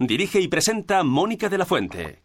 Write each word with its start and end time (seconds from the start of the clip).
Dirige 0.00 0.40
y 0.40 0.48
presenta 0.48 1.04
Mónica 1.04 1.48
de 1.50 1.58
la 1.58 1.66
Fuente. 1.66 2.22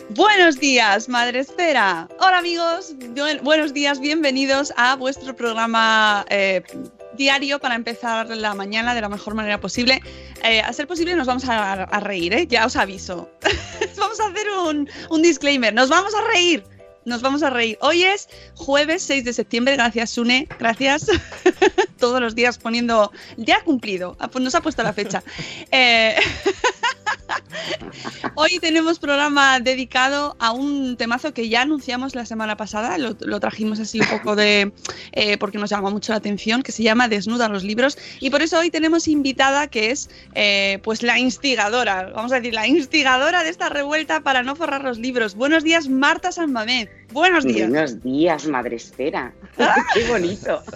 Buenos 0.09 0.59
días, 0.59 1.07
Madre 1.07 1.39
Esfera. 1.39 2.07
Hola 2.19 2.39
amigos, 2.39 2.95
Bu- 2.97 3.41
buenos 3.43 3.73
días, 3.73 3.99
bienvenidos 3.99 4.73
a 4.75 4.95
vuestro 4.95 5.35
programa 5.35 6.25
eh, 6.29 6.63
diario 7.19 7.59
para 7.59 7.75
empezar 7.75 8.29
la 8.29 8.55
mañana 8.55 8.95
de 8.95 9.01
la 9.01 9.09
mejor 9.09 9.35
manera 9.35 9.59
posible. 9.59 10.01
Eh, 10.41 10.61
a 10.61 10.73
ser 10.73 10.87
posible 10.87 11.15
nos 11.15 11.27
vamos 11.27 11.43
a, 11.47 11.85
reír, 11.99 12.33
¿eh? 12.33 12.47
ya 12.47 12.65
os 12.65 12.75
aviso. 12.75 13.29
vamos 13.97 14.19
a 14.19 14.27
hacer 14.27 14.47
un, 14.65 14.89
un 15.11 15.21
disclaimer, 15.21 15.71
nos 15.71 15.89
vamos 15.89 16.15
a 16.15 16.21
reír. 16.33 16.63
Nos 17.05 17.21
vamos 17.21 17.43
a 17.43 17.49
reír. 17.49 17.77
Hoy 17.81 18.03
es 18.03 18.27
jueves 18.55 19.01
6 19.03 19.23
de 19.23 19.33
septiembre. 19.33 19.75
Gracias, 19.75 20.11
Sune. 20.11 20.47
Gracias. 20.59 21.07
Todos 21.97 22.21
los 22.21 22.35
días 22.35 22.57
poniendo. 22.57 23.11
Ya 23.37 23.57
ha 23.57 23.63
cumplido. 23.63 24.15
Nos 24.39 24.53
ha 24.53 24.61
puesto 24.61 24.83
la 24.83 24.93
fecha. 24.93 25.23
Eh, 25.71 26.15
Hoy 28.35 28.59
tenemos 28.59 28.99
programa 28.99 29.59
dedicado 29.59 30.35
a 30.39 30.51
un 30.51 30.95
temazo 30.97 31.33
que 31.33 31.49
ya 31.49 31.61
anunciamos 31.63 32.15
la 32.15 32.25
semana 32.25 32.55
pasada, 32.57 32.97
lo, 32.97 33.15
lo 33.19 33.39
trajimos 33.39 33.79
así 33.79 33.99
un 33.99 34.07
poco 34.07 34.35
de, 34.35 34.71
eh, 35.11 35.37
porque 35.37 35.57
nos 35.57 35.69
llama 35.69 35.89
mucho 35.89 36.11
la 36.13 36.17
atención, 36.17 36.61
que 36.63 36.71
se 36.71 36.83
llama 36.83 37.07
Desnuda 37.07 37.49
los 37.49 37.63
libros, 37.63 37.97
y 38.19 38.29
por 38.29 38.41
eso 38.41 38.59
hoy 38.59 38.69
tenemos 38.69 39.07
invitada 39.07 39.67
que 39.67 39.91
es 39.91 40.09
eh, 40.35 40.79
pues 40.83 41.03
la 41.03 41.19
instigadora, 41.19 42.11
vamos 42.15 42.31
a 42.31 42.35
decir, 42.35 42.53
la 42.53 42.67
instigadora 42.67 43.43
de 43.43 43.49
esta 43.49 43.69
revuelta 43.69 44.21
para 44.21 44.43
no 44.43 44.55
forrar 44.55 44.83
los 44.83 44.97
libros. 44.99 45.35
Buenos 45.35 45.63
días, 45.63 45.89
Marta 45.89 46.31
San 46.31 46.51
Mamés. 46.51 46.89
Buenos 47.11 47.43
días. 47.43 47.69
Buenos 47.69 48.01
días, 48.03 48.45
madre 48.47 48.75
espera. 48.77 49.33
Qué 49.93 50.07
bonito. 50.07 50.63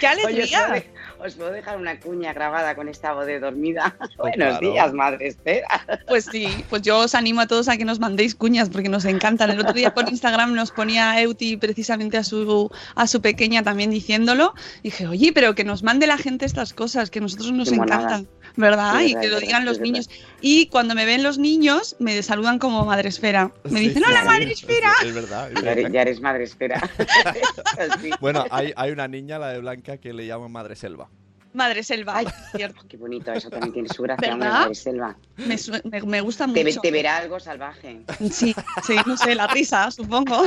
¡Qué 0.00 0.06
Oye, 0.08 0.16
¿os 0.16 0.24
alegría! 0.54 0.66
de- 0.68 0.90
os 1.26 1.34
puedo 1.34 1.50
dejar 1.50 1.78
una 1.78 1.98
cuña 1.98 2.34
grabada 2.34 2.74
con 2.74 2.88
esta 2.88 3.12
voz 3.14 3.26
de 3.26 3.40
dormida? 3.40 3.96
Buenos 4.18 4.58
claro. 4.58 4.60
días, 4.60 4.92
madre 4.92 5.28
espera. 5.28 5.68
Pues 6.06 6.26
sí, 6.26 6.48
pues 6.68 6.82
yo 6.82 6.98
os 6.98 7.14
animo 7.14 7.40
a 7.40 7.46
todos 7.46 7.68
a 7.68 7.76
que 7.76 7.84
nos 7.84 7.98
mandéis 7.98 8.34
cuñas 8.34 8.68
porque 8.68 8.88
nos 8.88 9.04
encantan. 9.04 9.50
El 9.50 9.60
otro 9.60 9.72
día 9.72 9.94
por 9.94 10.08
Instagram 10.08 10.54
nos 10.54 10.70
ponía 10.70 11.20
Euti 11.20 11.56
precisamente 11.56 12.18
a 12.18 12.24
su, 12.24 12.70
a 12.94 13.06
su 13.06 13.20
pequeña 13.20 13.62
también 13.62 13.90
diciéndolo. 13.90 14.54
Dije, 14.82 15.06
oye, 15.06 15.32
pero 15.32 15.54
que 15.54 15.64
nos 15.64 15.82
mande 15.82 16.06
la 16.06 16.18
gente 16.18 16.44
estas 16.44 16.74
cosas, 16.74 17.10
que 17.10 17.20
a 17.20 17.22
nosotros 17.22 17.52
nos 17.52 17.70
Qué 17.70 17.76
encantan, 17.76 18.28
¿verdad? 18.56 18.98
Sí, 18.98 19.06
y 19.12 19.14
que 19.20 19.28
lo 19.28 19.40
digan 19.40 19.62
sí, 19.62 19.66
los 19.66 19.78
verdad. 19.78 19.92
niños. 19.92 20.10
Y 20.40 20.66
cuando 20.66 20.94
me 20.94 21.04
ven 21.04 21.22
los 21.22 21.38
niños, 21.38 21.96
me 21.98 22.22
saludan 22.22 22.58
como 22.58 22.84
Madre 22.84 23.08
Esfera. 23.08 23.50
Me 23.64 23.80
dicen, 23.80 24.02
sí, 24.02 24.08
hola, 24.08 24.20
sí, 24.20 24.26
Madre 24.26 24.46
sí, 24.46 24.52
Esfera. 24.52 24.92
Es 25.04 25.14
verdad. 25.14 25.52
es 25.52 25.62
Ya 25.62 25.70
eres, 25.72 25.76
verdad. 25.84 25.90
ya 25.94 26.02
eres 26.02 26.20
madre 26.20 26.44
espera. 26.44 26.80
Sí. 28.00 28.10
Bueno, 28.20 28.44
hay, 28.50 28.72
hay 28.76 28.90
una 28.92 29.08
niña, 29.08 29.38
la 29.38 29.48
de 29.48 29.60
Blanca, 29.60 29.96
que 29.98 30.12
le 30.12 30.26
llaman 30.26 30.50
Madre 30.52 30.76
Selva. 30.76 31.08
Madre 31.52 31.82
Selva. 31.84 32.16
Ay, 32.18 32.26
cierto. 32.56 32.82
Qué 32.88 32.96
bonito, 32.96 33.32
eso 33.32 33.48
también 33.48 33.72
tiene 33.72 33.88
su 33.88 34.02
gracia, 34.02 34.34
madre 34.36 34.74
selva. 34.74 35.16
Me, 35.36 35.56
me- 35.84 36.02
me 36.02 36.20
gusta 36.20 36.46
Te, 36.52 36.64
mucho. 36.64 36.80
te 36.80 36.90
verá 36.90 37.18
algo 37.18 37.38
salvaje. 37.38 38.00
Sí, 38.30 38.54
sí, 38.84 38.96
no 39.06 39.16
sé, 39.16 39.34
la 39.36 39.46
risa, 39.46 39.88
supongo. 39.92 40.44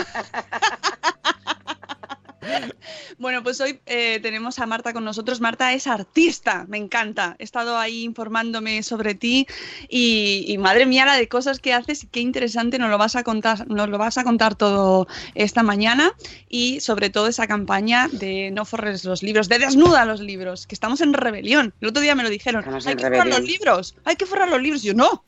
Bueno, 3.20 3.42
pues 3.44 3.60
hoy 3.62 3.80
eh, 3.86 4.20
tenemos 4.22 4.60
a 4.60 4.66
Marta 4.66 4.94
con 4.94 5.04
nosotros. 5.04 5.42
Marta 5.42 5.74
es 5.74 5.88
artista, 5.88 6.66
me 6.68 6.78
encanta. 6.78 7.36
He 7.40 7.44
estado 7.44 7.78
ahí 7.78 8.04
informándome 8.04 8.84
sobre 8.84 9.16
ti 9.16 9.48
y, 9.90 10.46
y 10.48 10.58
madre 10.58 10.86
mía 10.86 11.06
la 11.06 11.16
de 11.16 11.28
cosas 11.28 11.60
que 11.60 11.74
haces 11.74 12.04
y 12.04 12.08
qué 12.08 12.20
interesante 12.20 12.78
nos 12.80 12.90
lo 12.90 12.98
vas 12.98 13.16
a 13.16 13.24
contar, 13.24 13.68
nos 13.68 13.90
lo 13.90 13.98
vas 13.98 14.18
a 14.18 14.24
contar 14.24 14.56
todo 14.56 15.08
esta 15.36 15.64
mañana 15.64 16.14
y 16.48 16.80
sobre 16.80 17.10
todo 17.10 17.28
esa 17.28 17.48
campaña 17.48 18.08
de 18.12 18.52
no 18.52 18.66
forres 18.66 19.04
los 19.04 19.24
libros, 19.24 19.50
de 19.50 19.60
desnuda 19.60 20.06
los 20.06 20.20
libros, 20.22 20.68
que 20.68 20.76
estamos 20.76 21.02
en 21.02 21.14
rebelión. 21.14 21.74
El 21.82 21.90
otro 21.90 22.02
día 22.02 22.16
me 22.16 22.24
lo 22.24 22.30
dijeron, 22.30 22.62
Estamos 22.62 22.86
hay 22.88 22.96
que 22.96 23.04
forrar 23.04 23.26
los 23.26 23.36
rebelión". 23.38 23.52
libros, 23.52 23.96
hay 24.06 24.16
que 24.16 24.26
forrar 24.26 24.50
los 24.50 24.62
libros. 24.62 24.84
Y 24.84 24.88
yo 24.88 24.94
no, 24.94 25.24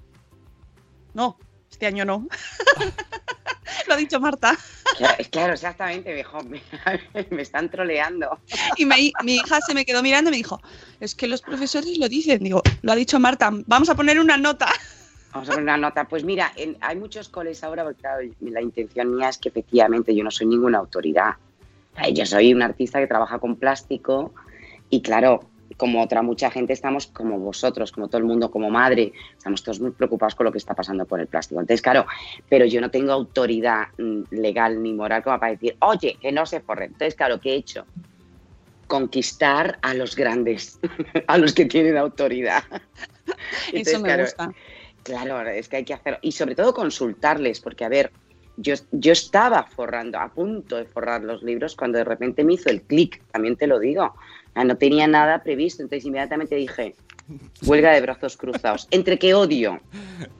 no, 1.13 1.37
este 1.79 1.87
año 1.87 2.03
no. 2.03 2.27
lo 3.87 3.93
ha 3.93 3.97
dicho 3.97 4.19
Marta. 4.19 4.53
Claro, 4.97 5.23
claro, 5.31 5.53
exactamente, 5.53 6.13
viejo. 6.13 6.43
Me, 6.43 6.61
me 7.29 7.41
están 7.41 7.69
troleando. 7.71 8.37
Y 8.75 8.85
me- 8.85 9.13
mi 9.23 9.35
hija 9.37 9.61
se 9.61 9.73
me 9.73 9.85
quedó 9.85 10.03
mirando 10.03 10.29
y 10.29 10.31
me 10.31 10.37
dijo, 10.37 10.59
es 10.99 11.15
que 11.15 11.25
los 11.27 11.41
profesores 11.41 11.97
lo 11.97 12.09
dicen. 12.09 12.43
Digo, 12.43 12.61
lo 12.81 12.91
ha 12.91 12.95
dicho 12.95 13.17
Marta, 13.17 13.49
vamos 13.65 13.87
a 13.87 13.95
poner 13.95 14.19
una 14.19 14.35
nota. 14.37 14.67
Vamos 15.31 15.47
a 15.47 15.51
poner 15.51 15.63
una 15.65 15.77
nota. 15.77 16.05
Pues 16.05 16.23
mira, 16.23 16.51
en- 16.55 16.75
hay 16.81 16.95
muchos 16.97 17.29
coles 17.29 17.63
ahora, 17.63 17.83
porque 17.83 18.01
claro, 18.01 18.27
la 18.41 18.61
intención 18.61 19.15
mía 19.15 19.29
es 19.29 19.37
que 19.37 19.49
efectivamente 19.49 20.13
yo 20.15 20.23
no 20.23 20.31
soy 20.31 20.47
ninguna 20.47 20.79
autoridad. 20.79 21.35
Yo 22.13 22.25
soy 22.25 22.51
un 22.51 22.63
artista 22.63 22.97
que 22.99 23.05
trabaja 23.05 23.37
con 23.37 23.55
plástico 23.55 24.33
y 24.89 25.01
claro, 25.03 25.47
como 25.79 26.03
otra 26.03 26.21
mucha 26.21 26.51
gente 26.51 26.73
estamos 26.73 27.07
como 27.07 27.39
vosotros, 27.39 27.93
como 27.93 28.09
todo 28.09 28.17
el 28.17 28.25
mundo, 28.25 28.51
como 28.51 28.69
madre, 28.69 29.13
estamos 29.37 29.63
todos 29.63 29.79
muy 29.79 29.91
preocupados 29.91 30.35
con 30.35 30.43
lo 30.43 30.51
que 30.51 30.57
está 30.57 30.75
pasando 30.75 31.05
con 31.05 31.21
el 31.21 31.27
plástico. 31.27 31.61
Entonces, 31.61 31.81
claro, 31.81 32.05
pero 32.49 32.65
yo 32.65 32.81
no 32.81 32.91
tengo 32.91 33.13
autoridad 33.13 33.87
mm, 33.97 34.23
legal 34.31 34.83
ni 34.83 34.91
moral 34.91 35.23
como 35.23 35.39
para 35.39 35.53
decir, 35.53 35.77
oye, 35.79 36.17
que 36.21 36.33
no 36.33 36.45
se 36.45 36.59
forre. 36.59 36.85
Entonces, 36.85 37.15
claro, 37.15 37.39
¿qué 37.39 37.53
he 37.53 37.55
hecho? 37.55 37.85
Conquistar 38.87 39.79
a 39.81 39.93
los 39.93 40.17
grandes, 40.17 40.81
a 41.27 41.37
los 41.37 41.53
que 41.53 41.65
tienen 41.65 41.95
autoridad. 41.95 42.63
Eso 43.71 43.99
me 43.99 44.09
claro, 44.09 44.23
gusta. 44.23 44.51
Claro, 45.03 45.49
es 45.49 45.69
que 45.69 45.77
hay 45.77 45.85
que 45.85 45.93
hacerlo. 45.93 46.19
Y 46.21 46.33
sobre 46.33 46.55
todo 46.55 46.73
consultarles, 46.73 47.61
porque 47.61 47.85
a 47.85 47.89
ver, 47.89 48.11
yo, 48.57 48.75
yo 48.91 49.13
estaba 49.13 49.63
forrando, 49.63 50.19
a 50.19 50.27
punto 50.27 50.75
de 50.75 50.83
forrar 50.83 51.23
los 51.23 51.41
libros, 51.41 51.77
cuando 51.77 51.99
de 51.99 52.03
repente 52.03 52.43
me 52.43 52.55
hizo 52.55 52.69
el 52.69 52.81
clic, 52.81 53.23
también 53.31 53.55
te 53.55 53.65
lo 53.65 53.79
digo. 53.79 54.13
No 54.63 54.77
tenía 54.77 55.07
nada 55.07 55.43
previsto, 55.43 55.83
entonces 55.83 56.05
inmediatamente 56.05 56.55
dije, 56.55 56.95
huelga 57.65 57.91
de 57.91 58.01
brazos 58.01 58.37
cruzados. 58.37 58.87
Entre 58.91 59.17
que 59.17 59.33
odio 59.33 59.79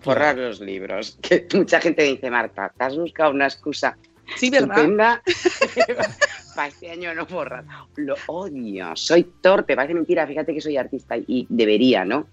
forrar 0.02 0.38
los 0.38 0.60
libros, 0.60 1.18
que 1.22 1.48
mucha 1.54 1.80
gente 1.80 2.04
dice, 2.04 2.30
Marta, 2.30 2.74
¿te 2.78 2.84
has 2.84 2.98
buscado 2.98 3.32
una 3.32 3.46
excusa? 3.46 3.98
Sí, 4.36 4.50
¿verdad? 4.50 5.22
Para 6.56 6.68
este 6.68 6.92
año 6.92 7.14
no 7.14 7.26
borrar. 7.26 7.66
Lo 7.96 8.16
odio. 8.28 8.96
Soy 8.96 9.24
torpe. 9.24 9.76
Parece 9.76 9.94
mentira. 9.94 10.28
Fíjate 10.28 10.54
que 10.54 10.62
soy 10.62 10.78
artista 10.78 11.16
y 11.18 11.48
debería, 11.50 12.06
¿no? 12.06 12.28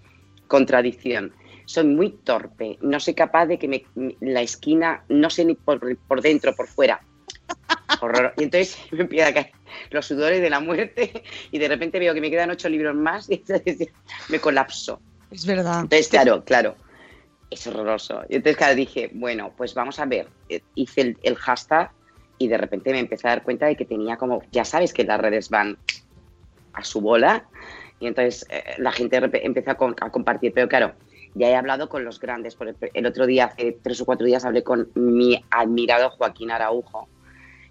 Contradicción. 0.47 1.33
Soy 1.65 1.85
muy 1.85 2.11
torpe. 2.11 2.77
No 2.81 2.99
soy 2.99 3.13
capaz 3.13 3.47
de 3.47 3.57
que 3.57 3.67
me, 3.67 3.83
la 4.19 4.41
esquina, 4.41 5.03
no 5.09 5.29
sé 5.29 5.45
ni 5.45 5.55
por, 5.55 5.97
por 5.97 6.21
dentro, 6.21 6.55
por 6.55 6.67
fuera. 6.67 7.01
Horror. 8.01 8.33
Y 8.37 8.43
entonces 8.43 8.77
me 8.91 9.01
empieza 9.01 9.27
a 9.27 9.33
caer 9.33 9.51
los 9.91 10.05
sudores 10.05 10.41
de 10.41 10.49
la 10.49 10.59
muerte 10.59 11.23
y 11.51 11.57
de 11.59 11.67
repente 11.67 11.99
veo 11.99 12.13
que 12.13 12.21
me 12.21 12.29
quedan 12.29 12.49
ocho 12.51 12.69
libros 12.69 12.95
más 12.95 13.29
y 13.29 13.35
entonces 13.35 13.89
me 14.29 14.39
colapso. 14.39 14.99
Es 15.31 15.45
verdad. 15.45 15.81
Entonces, 15.81 16.07
claro, 16.07 16.43
claro, 16.45 16.75
es 17.49 17.65
horroroso. 17.67 18.21
Y 18.29 18.35
entonces, 18.35 18.57
claro, 18.57 18.75
dije, 18.75 19.09
bueno, 19.13 19.53
pues 19.57 19.73
vamos 19.73 19.99
a 19.99 20.05
ver. 20.05 20.27
Eh, 20.49 20.61
Hice 20.75 21.01
el, 21.01 21.17
el 21.23 21.35
hashtag 21.35 21.91
y 22.37 22.47
de 22.47 22.57
repente 22.57 22.91
me 22.91 22.99
empecé 22.99 23.27
a 23.27 23.31
dar 23.31 23.43
cuenta 23.43 23.65
de 23.65 23.75
que 23.75 23.85
tenía 23.85 24.15
como, 24.17 24.41
ya 24.51 24.63
sabes 24.63 24.93
que 24.93 25.03
las 25.03 25.19
redes 25.19 25.49
van 25.49 25.77
a 26.73 26.83
su 26.83 27.01
bola 27.01 27.45
y 27.99 28.05
entonces 28.07 28.45
eh, 28.51 28.63
la 28.77 28.91
gente 28.91 29.17
empezó 29.43 29.71
a, 29.71 29.75
con- 29.75 29.95
a 29.99 30.11
compartir. 30.11 30.53
Pero 30.53 30.67
claro, 30.69 30.93
ya 31.33 31.49
he 31.49 31.55
hablado 31.55 31.89
con 31.89 32.05
los 32.05 32.19
grandes. 32.19 32.55
Por 32.55 32.67
el, 32.69 32.75
el 32.93 33.05
otro 33.05 33.25
día, 33.25 33.45
hace 33.45 33.77
tres 33.81 33.99
o 34.01 34.05
cuatro 34.05 34.25
días, 34.25 34.45
hablé 34.45 34.63
con 34.63 34.91
mi 34.95 35.43
admirado 35.49 36.11
Joaquín 36.11 36.51
Araujo, 36.51 37.09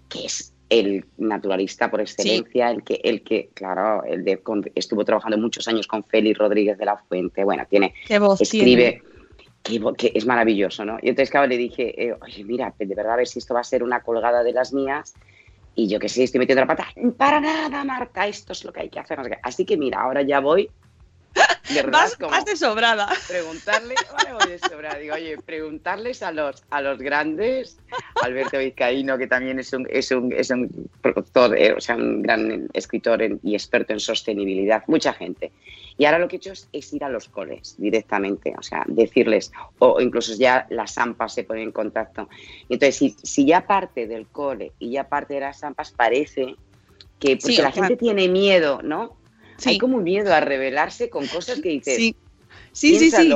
que 0.09 0.25
es 0.25 0.53
el 0.69 1.05
naturalista 1.17 1.89
por 1.89 2.01
excelencia, 2.01 2.69
el 2.71 2.83
que, 2.83 2.99
el 3.03 3.23
que, 3.23 3.49
claro, 3.53 4.03
el 4.03 4.25
de, 4.25 4.39
con- 4.39 4.69
estuvo 4.75 5.05
trabajando 5.05 5.37
muchos 5.37 5.67
años 5.67 5.87
con 5.87 6.03
Félix 6.03 6.37
Rodríguez 6.37 6.77
de 6.77 6.85
la 6.85 6.97
Fuente. 6.97 7.43
Bueno, 7.43 7.65
tiene 7.69 7.93
Qué 8.05 8.19
voz 8.19 8.41
escribe, 8.41 9.01
que, 9.63 9.79
que 9.97 10.11
es 10.13 10.25
maravilloso, 10.25 10.83
¿no? 10.83 10.97
Y 11.01 11.09
entonces, 11.09 11.31
claro, 11.31 11.47
le 11.47 11.57
dije, 11.57 12.07
eh, 12.09 12.15
oye, 12.21 12.43
mira, 12.43 12.73
de 12.77 12.85
verdad, 12.95 13.13
a 13.13 13.17
ver 13.17 13.27
si 13.27 13.39
esto 13.39 13.53
va 13.53 13.61
a 13.61 13.63
ser 13.63 13.83
una 13.83 14.01
colgada 14.01 14.43
de 14.43 14.51
las 14.51 14.73
mías. 14.73 15.13
Y 15.75 15.87
yo 15.87 15.99
que 15.99 16.09
sé, 16.09 16.23
estoy 16.23 16.39
metiendo 16.39 16.61
la 16.61 16.67
pata. 16.67 16.87
Para 17.17 17.39
nada, 17.39 17.83
Marta, 17.83 18.27
esto 18.27 18.51
es 18.53 18.65
lo 18.65 18.73
que 18.73 18.81
hay 18.81 18.89
que 18.89 18.99
hacer. 18.99 19.19
Así 19.43 19.63
que 19.63 19.77
mira, 19.77 20.01
ahora 20.01 20.21
ya 20.23 20.39
voy. 20.39 20.69
De 21.69 21.75
verdad, 21.75 21.91
Vas, 21.91 22.15
como 22.15 22.31
vas 22.31 22.45
de 22.45 22.55
sobrada. 22.55 23.09
preguntarle, 23.27 23.95
ahora 24.09 24.33
voy 24.35 24.51
de 24.51 24.59
sobra, 24.59 24.97
digo, 24.97 25.15
oye, 25.15 25.37
preguntarles 25.37 26.23
a 26.23 26.31
los, 26.31 26.63
a 26.69 26.81
los 26.81 26.97
grandes, 26.99 27.77
Alberto 28.23 28.57
Vizcaíno, 28.59 29.17
que 29.17 29.27
también 29.27 29.59
es 29.59 29.73
un, 29.73 29.85
es 29.89 30.09
un, 30.11 30.31
es 30.33 30.49
un 30.49 30.89
productor, 31.01 31.57
eh, 31.57 31.73
o 31.73 31.81
sea, 31.81 31.95
un 31.95 32.21
gran 32.21 32.67
escritor 32.73 33.21
en- 33.21 33.39
y 33.43 33.53
experto 33.53 33.93
en 33.93 33.99
sostenibilidad, 33.99 34.83
mucha 34.87 35.13
gente. 35.13 35.51
Y 35.97 36.05
ahora 36.05 36.19
lo 36.19 36.27
que 36.27 36.35
he 36.35 36.37
hecho 36.37 36.51
es, 36.53 36.69
es 36.71 36.93
ir 36.93 37.03
a 37.03 37.09
los 37.09 37.27
coles 37.27 37.75
directamente, 37.77 38.53
o 38.57 38.61
sea, 38.63 38.83
decirles, 38.87 39.51
o 39.79 39.99
incluso 39.99 40.35
ya 40.37 40.67
las 40.69 40.97
AMPAs 40.97 41.33
se 41.33 41.43
ponen 41.43 41.63
en 41.63 41.71
contacto. 41.71 42.29
Entonces, 42.69 42.95
si, 42.95 43.09
si 43.23 43.45
ya 43.45 43.65
parte 43.65 44.07
del 44.07 44.27
cole 44.27 44.73
y 44.79 44.91
ya 44.91 45.05
parte 45.09 45.33
de 45.33 45.39
las 45.41 45.63
AMPAs, 45.63 45.91
parece 45.91 46.55
que, 47.19 47.35
porque 47.37 47.55
Sí, 47.55 47.61
la 47.61 47.71
gente 47.71 47.97
tiene 47.97 48.27
miedo, 48.29 48.81
¿no? 48.83 49.16
Sí. 49.57 49.69
Hay 49.69 49.77
como 49.77 49.97
un 49.97 50.03
miedo 50.03 50.33
a 50.33 50.39
revelarse 50.39 51.09
con 51.09 51.27
cosas 51.27 51.59
que 51.59 51.69
dices, 51.69 51.97
Sí, 51.97 52.15
sí, 52.71 52.99
sí, 52.99 53.11
sí. 53.11 53.33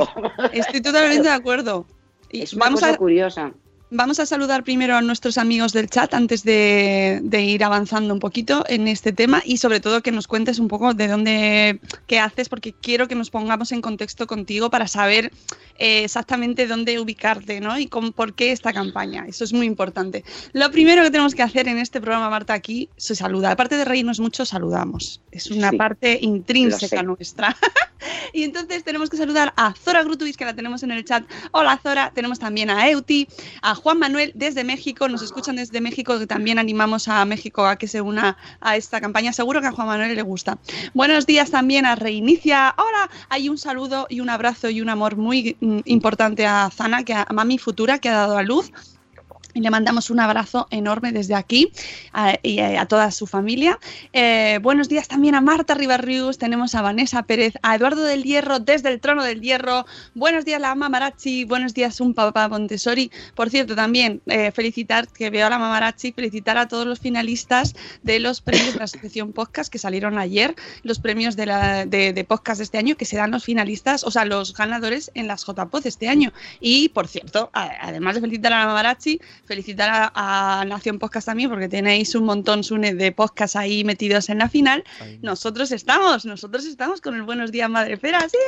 Estoy 0.52 0.80
totalmente 0.80 1.28
de 1.28 1.34
acuerdo. 1.34 1.86
Y 2.30 2.42
Es 2.42 2.54
una 2.54 2.66
vamos 2.66 2.80
cosa 2.80 2.94
a, 2.94 2.96
curiosa. 2.96 3.52
Vamos 3.94 4.18
a 4.20 4.24
saludar 4.24 4.64
primero 4.64 4.96
a 4.96 5.02
nuestros 5.02 5.36
amigos 5.36 5.74
del 5.74 5.90
chat 5.90 6.14
antes 6.14 6.44
de, 6.44 7.20
de 7.22 7.42
ir 7.42 7.62
avanzando 7.62 8.14
un 8.14 8.20
poquito 8.20 8.64
en 8.66 8.88
este 8.88 9.12
tema 9.12 9.42
y 9.44 9.58
sobre 9.58 9.80
todo 9.80 10.00
que 10.00 10.10
nos 10.12 10.26
cuentes 10.26 10.58
un 10.58 10.68
poco 10.68 10.94
de 10.94 11.08
dónde, 11.08 11.78
qué 12.06 12.18
haces, 12.18 12.48
porque 12.48 12.72
quiero 12.72 13.06
que 13.06 13.14
nos 13.14 13.28
pongamos 13.28 13.70
en 13.70 13.82
contexto 13.82 14.26
contigo 14.26 14.70
para 14.70 14.88
saber 14.88 15.30
eh, 15.78 16.04
exactamente 16.04 16.66
dónde 16.66 16.98
ubicarte 17.00 17.60
¿no? 17.60 17.78
y 17.78 17.86
con, 17.86 18.12
por 18.12 18.32
qué 18.32 18.52
esta 18.52 18.72
campaña. 18.72 19.26
Eso 19.28 19.44
es 19.44 19.52
muy 19.52 19.66
importante. 19.66 20.24
Lo 20.54 20.70
primero 20.70 21.02
que 21.02 21.10
tenemos 21.10 21.34
que 21.34 21.42
hacer 21.42 21.68
en 21.68 21.76
este 21.76 22.00
programa, 22.00 22.30
Marta, 22.30 22.54
aquí 22.54 22.88
se 22.96 23.14
saluda. 23.14 23.50
Aparte 23.50 23.76
de 23.76 23.84
reírnos 23.84 24.20
mucho, 24.20 24.46
saludamos. 24.46 25.20
Es 25.30 25.50
una 25.50 25.68
Sí, 25.68 25.76
parte 25.76 26.18
intrínseca 26.22 27.02
nuestra. 27.02 27.54
y 28.32 28.44
entonces 28.44 28.84
tenemos 28.84 29.10
que 29.10 29.16
saludar 29.16 29.52
a 29.56 29.74
Zora 29.74 30.02
Grutuis, 30.02 30.36
que 30.36 30.44
la 30.44 30.54
tenemos 30.54 30.82
en 30.82 30.90
el 30.90 31.04
chat. 31.04 31.24
Hola 31.52 31.78
Zora, 31.82 32.10
tenemos 32.14 32.38
también 32.38 32.70
a 32.70 32.88
Euti, 32.88 33.28
a 33.62 33.74
Juan 33.74 33.98
Manuel 33.98 34.32
desde 34.34 34.64
México, 34.64 35.08
nos 35.08 35.22
escuchan 35.22 35.56
desde 35.56 35.80
México, 35.80 36.18
que 36.18 36.26
también 36.26 36.58
animamos 36.58 37.08
a 37.08 37.24
México 37.24 37.66
a 37.66 37.76
que 37.76 37.88
se 37.88 38.00
una 38.00 38.36
a 38.60 38.76
esta 38.76 39.00
campaña. 39.00 39.32
Seguro 39.32 39.60
que 39.60 39.68
a 39.68 39.72
Juan 39.72 39.88
Manuel 39.88 40.14
le 40.14 40.22
gusta. 40.22 40.58
Buenos 40.94 41.26
días 41.26 41.50
también 41.50 41.86
a 41.86 41.94
Reinicia. 41.94 42.74
Hola, 42.76 43.10
hay 43.28 43.48
un 43.48 43.58
saludo 43.58 44.06
y 44.08 44.20
un 44.20 44.30
abrazo 44.30 44.70
y 44.70 44.80
un 44.80 44.88
amor 44.88 45.16
muy 45.16 45.56
mm, 45.60 45.80
importante 45.84 46.46
a 46.46 46.70
Zana, 46.70 47.04
que 47.04 47.14
a 47.14 47.26
Mami 47.32 47.58
Futura, 47.58 47.98
que 47.98 48.08
ha 48.08 48.12
dado 48.12 48.36
a 48.36 48.42
luz. 48.42 48.72
Y 49.54 49.60
le 49.60 49.70
mandamos 49.70 50.08
un 50.10 50.20
abrazo 50.20 50.66
enorme 50.70 51.12
desde 51.12 51.34
aquí 51.34 51.70
y 52.42 52.60
a, 52.60 52.86
toda 52.86 53.10
su 53.10 53.26
familia. 53.26 53.78
Eh, 54.12 54.58
buenos 54.62 54.88
días 54.88 55.08
también 55.08 55.34
a 55.34 55.40
Marta 55.40 55.74
Ribarrius, 55.74 56.38
tenemos 56.38 56.74
a 56.74 56.82
Vanessa 56.82 57.22
Pérez, 57.24 57.54
a 57.62 57.76
Eduardo 57.76 58.02
del 58.02 58.22
Hierro 58.22 58.60
desde 58.60 58.88
el 58.88 59.00
trono 59.00 59.22
del 59.24 59.42
Hierro. 59.42 59.84
Buenos 60.14 60.44
días, 60.44 60.60
la 60.60 60.68
mamá 60.68 60.88
Marachi. 60.88 61.44
Buenos 61.44 61.74
días, 61.74 62.00
un 62.00 62.14
papá 62.14 62.48
Montessori. 62.48 63.10
Por 63.34 63.50
cierto, 63.50 63.76
también 63.76 64.22
eh, 64.26 64.52
felicitar, 64.52 65.08
que 65.08 65.28
veo 65.28 65.46
a 65.46 65.50
la 65.50 65.58
mamá 65.58 65.72
Marachi, 65.72 66.12
felicitar 66.12 66.56
a 66.56 66.66
todos 66.66 66.86
los 66.86 66.98
finalistas 66.98 67.74
de 68.02 68.20
los 68.20 68.40
premios 68.40 68.72
de 68.72 68.78
la 68.78 68.84
Asociación 68.84 69.32
Podcast 69.32 69.70
que 69.70 69.78
salieron 69.78 70.18
ayer, 70.18 70.54
los 70.82 70.98
premios 70.98 71.36
de, 71.36 71.46
la, 71.46 71.84
de, 71.84 72.12
de 72.12 72.24
podcast 72.24 72.58
de 72.58 72.64
este 72.64 72.78
año, 72.78 72.96
que 72.96 73.04
serán 73.04 73.30
los 73.30 73.44
finalistas, 73.44 74.02
o 74.04 74.10
sea, 74.10 74.24
los 74.24 74.54
ganadores 74.54 75.10
en 75.14 75.26
las 75.26 75.44
JPod 75.44 75.86
este 75.86 76.08
año. 76.08 76.32
Y, 76.60 76.88
por 76.88 77.06
cierto, 77.06 77.50
además 77.52 78.14
de 78.14 78.22
felicitar 78.22 78.52
a 78.52 78.60
la 78.60 78.66
mamá 78.66 78.74
Marachi, 78.74 79.20
felicitar 79.52 80.10
a, 80.14 80.60
a 80.60 80.64
Nación 80.64 80.98
Podcast 80.98 81.26
también, 81.26 81.50
porque 81.50 81.68
tenéis 81.68 82.14
un 82.14 82.24
montón 82.24 82.64
Sune, 82.64 82.94
de 82.94 83.12
podcast 83.12 83.54
ahí 83.54 83.84
metidos 83.84 84.30
en 84.30 84.38
la 84.38 84.48
final. 84.48 84.82
Nosotros 85.20 85.72
estamos, 85.72 86.24
nosotros 86.24 86.64
estamos 86.64 87.02
con 87.02 87.14
el 87.16 87.22
Buenos 87.22 87.52
Días 87.52 87.68
Madre 87.68 87.98
Fera. 87.98 88.26
¡sí! 88.30 88.38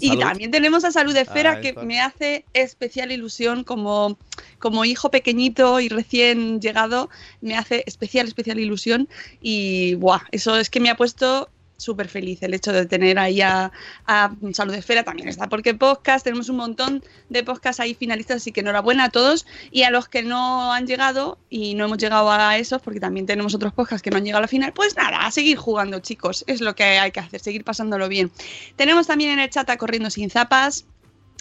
Y 0.00 0.18
también 0.18 0.50
tenemos 0.50 0.84
a 0.84 0.90
Salud 0.90 1.16
Esfera, 1.16 1.52
Ah, 1.52 1.60
que 1.60 1.72
me 1.74 2.00
hace 2.00 2.44
especial 2.52 3.12
ilusión 3.12 3.62
como, 3.62 4.18
como 4.58 4.84
hijo 4.84 5.12
pequeñito 5.12 5.78
y 5.78 5.88
recién 5.88 6.60
llegado, 6.60 7.08
me 7.40 7.56
hace 7.56 7.84
especial, 7.86 8.26
especial 8.26 8.58
ilusión. 8.58 9.08
Y 9.40 9.94
buah, 9.94 10.22
eso 10.32 10.56
es 10.56 10.68
que 10.68 10.80
me 10.80 10.90
ha 10.90 10.96
puesto 10.96 11.48
súper 11.76 12.08
feliz 12.08 12.42
el 12.42 12.54
hecho 12.54 12.72
de 12.72 12.86
tener 12.86 13.18
ahí 13.18 13.40
a, 13.40 13.72
a 14.06 14.34
Salud 14.52 14.74
Esfera, 14.74 15.04
también 15.04 15.28
está 15.28 15.48
porque 15.48 15.74
podcast, 15.74 16.24
tenemos 16.24 16.48
un 16.48 16.56
montón 16.56 17.02
de 17.28 17.44
podcasts 17.44 17.80
ahí 17.80 17.94
finalistas, 17.94 18.38
así 18.38 18.52
que 18.52 18.60
enhorabuena 18.60 19.04
a 19.04 19.10
todos 19.10 19.46
y 19.70 19.82
a 19.82 19.90
los 19.90 20.08
que 20.08 20.22
no 20.22 20.72
han 20.72 20.86
llegado 20.86 21.38
y 21.50 21.74
no 21.74 21.84
hemos 21.84 21.98
llegado 21.98 22.30
a 22.30 22.56
esos, 22.58 22.82
porque 22.82 23.00
también 23.00 23.26
tenemos 23.26 23.54
otros 23.54 23.72
podcasts 23.72 24.02
que 24.02 24.10
no 24.10 24.16
han 24.16 24.24
llegado 24.24 24.38
a 24.38 24.42
la 24.42 24.48
final, 24.48 24.72
pues 24.72 24.96
nada, 24.96 25.26
a 25.26 25.30
seguir 25.30 25.56
jugando 25.56 26.00
chicos, 26.00 26.44
es 26.46 26.60
lo 26.60 26.74
que 26.74 26.84
hay 26.84 27.10
que 27.10 27.20
hacer, 27.20 27.40
seguir 27.40 27.64
pasándolo 27.64 28.08
bien. 28.08 28.30
Tenemos 28.76 29.06
también 29.06 29.30
en 29.30 29.40
el 29.40 29.50
chat 29.50 29.68
a 29.70 29.76
Corriendo 29.76 30.10
Sin 30.10 30.30
Zapas. 30.30 30.86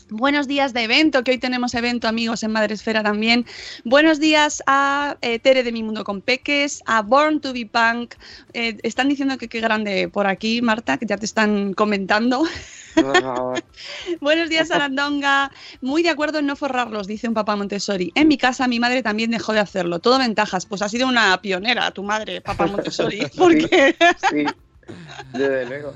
Buenos 0.10 0.48
días 0.48 0.72
de 0.74 0.84
evento, 0.84 1.24
que 1.24 1.32
hoy 1.32 1.40
tenemos 1.40 1.74
evento, 1.74 2.08
amigos, 2.08 2.44
en 2.44 2.52
Madresfera 2.52 3.02
también. 3.02 3.46
Buenos 3.86 4.20
días 4.20 4.62
a 4.68 5.18
eh, 5.22 5.40
Tere 5.40 5.64
de 5.64 5.72
Mi 5.72 5.82
Mundo 5.82 6.04
con 6.04 6.22
Peques, 6.22 6.84
a 6.86 7.02
Born 7.02 7.42
to 7.42 7.54
be 7.54 7.66
Punk. 7.66 8.14
Eh, 8.54 8.78
están 8.84 9.10
diciendo 9.10 9.40
que 9.40 9.48
qué 9.48 9.62
grande 9.62 10.08
por 10.08 10.28
aquí, 10.28 10.62
Marta, 10.62 10.98
que 10.98 11.08
ya 11.08 11.18
te 11.18 11.26
están 11.26 11.74
comentando. 11.74 12.44
Buenos 14.22 14.50
días, 14.50 14.70
Arandonga. 14.70 15.52
Muy 15.82 16.04
de 16.04 16.10
acuerdo 16.10 16.38
en 16.38 16.46
no 16.46 16.56
forrarlos, 16.56 17.08
dice 17.08 17.28
un 17.28 17.34
papá 17.34 17.56
Montessori. 17.56 18.12
En 18.14 18.28
mi 18.28 18.38
casa, 18.38 18.68
mi 18.68 18.80
madre 18.80 19.02
también 19.02 19.32
dejó 19.32 19.54
de 19.54 19.60
hacerlo. 19.60 19.98
Todo 19.98 20.20
ventajas. 20.20 20.68
Pues 20.68 20.84
ha 20.84 20.90
sido 20.90 21.08
una 21.08 21.42
pionera 21.42 21.90
tu 21.90 22.04
madre, 22.04 22.42
papá 22.42 22.68
Montessori. 22.68 23.26
Porque 23.36 23.96
Sí, 24.30 24.46
desde 25.34 25.66
luego. 25.66 25.94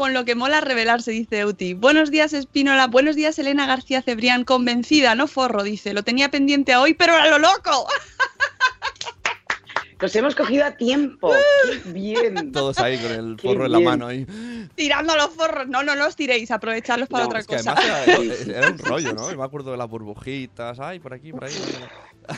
Con 0.00 0.14
lo 0.14 0.24
que 0.24 0.34
mola 0.34 0.62
revelarse, 0.62 1.10
dice 1.10 1.40
Euti. 1.40 1.74
Buenos 1.74 2.10
días, 2.10 2.32
Espínola. 2.32 2.86
Buenos 2.86 3.16
días, 3.16 3.38
Elena 3.38 3.66
García 3.66 4.00
Cebrián. 4.00 4.44
Convencida, 4.44 5.14
no 5.14 5.26
forro, 5.26 5.62
dice. 5.62 5.92
Lo 5.92 6.02
tenía 6.02 6.30
pendiente 6.30 6.72
a 6.72 6.80
hoy, 6.80 6.94
pero 6.94 7.14
a 7.14 7.28
lo 7.28 7.38
loco. 7.38 7.86
Nos 10.00 10.16
hemos 10.16 10.34
cogido 10.34 10.64
a 10.64 10.70
tiempo. 10.70 11.30
Qué 11.84 11.92
bien. 11.92 12.50
Todos 12.50 12.78
ahí 12.78 12.96
con 12.96 13.12
el 13.12 13.36
Qué 13.36 13.46
forro 13.48 13.66
en 13.66 13.72
la 13.72 13.80
mano 13.80 14.06
ahí. 14.06 14.26
Tirando 14.74 15.14
los 15.16 15.28
forros. 15.34 15.68
No, 15.68 15.82
no 15.82 15.94
los 15.94 16.16
tiréis, 16.16 16.50
aprovechadlos 16.50 17.10
para 17.10 17.24
No, 17.24 17.28
otra 17.28 17.40
Es 17.40 17.46
que 17.46 17.56
cosa. 17.56 17.74
además 17.76 18.08
era, 18.46 18.58
era 18.58 18.70
un 18.70 18.78
rollo, 18.78 19.12
¿no? 19.12 19.28
Me 19.36 19.44
acuerdo 19.44 19.72
de 19.72 19.76
las 19.76 19.88
burbujitas, 19.90 20.80
ay, 20.80 20.98
por 21.00 21.12
aquí, 21.12 21.30
por 21.30 21.44
ahí. 21.44 21.52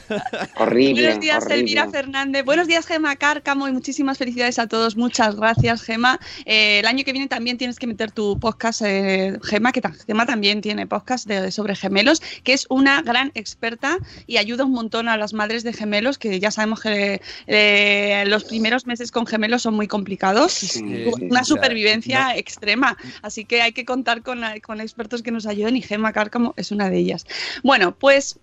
Horrible. 0.57 1.03
Buenos 1.03 1.21
días, 1.21 1.45
horrible. 1.45 1.61
Elvira 1.61 1.89
Fernández. 1.91 2.45
Buenos 2.45 2.67
días, 2.67 2.87
Gema 2.87 3.17
Cárcamo. 3.17 3.69
Y 3.69 3.73
muchísimas 3.73 4.19
felicidades 4.19 4.59
a 4.59 4.67
todos. 4.67 4.97
Muchas 4.97 5.37
gracias, 5.37 5.83
Gema. 5.83 6.19
Eh, 6.45 6.81
el 6.81 6.87
año 6.87 7.05
que 7.05 7.13
viene 7.13 7.29
también 7.29 7.59
tienes 7.59 7.79
que 7.79 7.87
meter 7.87 8.11
tu 8.11 8.39
podcast, 8.39 8.83
eh, 8.83 9.39
Gema, 9.43 9.73
que 9.73 9.83
Gema 10.07 10.27
también 10.27 10.61
tiene 10.61 10.87
podcast 10.87 11.27
de, 11.27 11.51
sobre 11.51 11.77
gemelos, 11.77 12.23
que 12.45 12.53
es 12.53 12.67
una 12.69 13.03
gran 13.03 13.33
experta 13.35 13.99
y 14.27 14.37
ayuda 14.37 14.65
un 14.65 14.73
montón 14.73 15.09
a 15.09 15.17
las 15.17 15.33
madres 15.33 15.63
de 15.63 15.73
gemelos, 15.73 16.19
que 16.19 16.41
ya 16.41 16.51
sabemos 16.51 16.81
que 16.81 17.21
eh, 17.47 18.25
los 18.27 18.45
primeros 18.45 18.87
meses 18.87 19.11
con 19.11 19.27
gemelos 19.27 19.63
son 19.63 19.75
muy 19.75 19.89
complicados. 19.89 20.53
Sí, 20.53 21.05
una 21.21 21.45
supervivencia 21.45 22.29
no- 22.29 22.35
extrema. 22.35 22.97
Así 23.23 23.45
que 23.45 23.63
hay 23.63 23.73
que 23.73 23.85
contar 23.85 24.23
con, 24.23 24.43
con 24.63 24.81
expertos 24.81 25.23
que 25.23 25.31
nos 25.31 25.47
ayuden 25.47 25.77
y 25.77 25.83
Gema 25.83 26.13
Cárcamo 26.13 26.55
es 26.57 26.71
una 26.71 26.91
de 26.91 26.99
ellas. 26.99 27.27
Bueno, 27.63 27.95
pues 27.99 28.39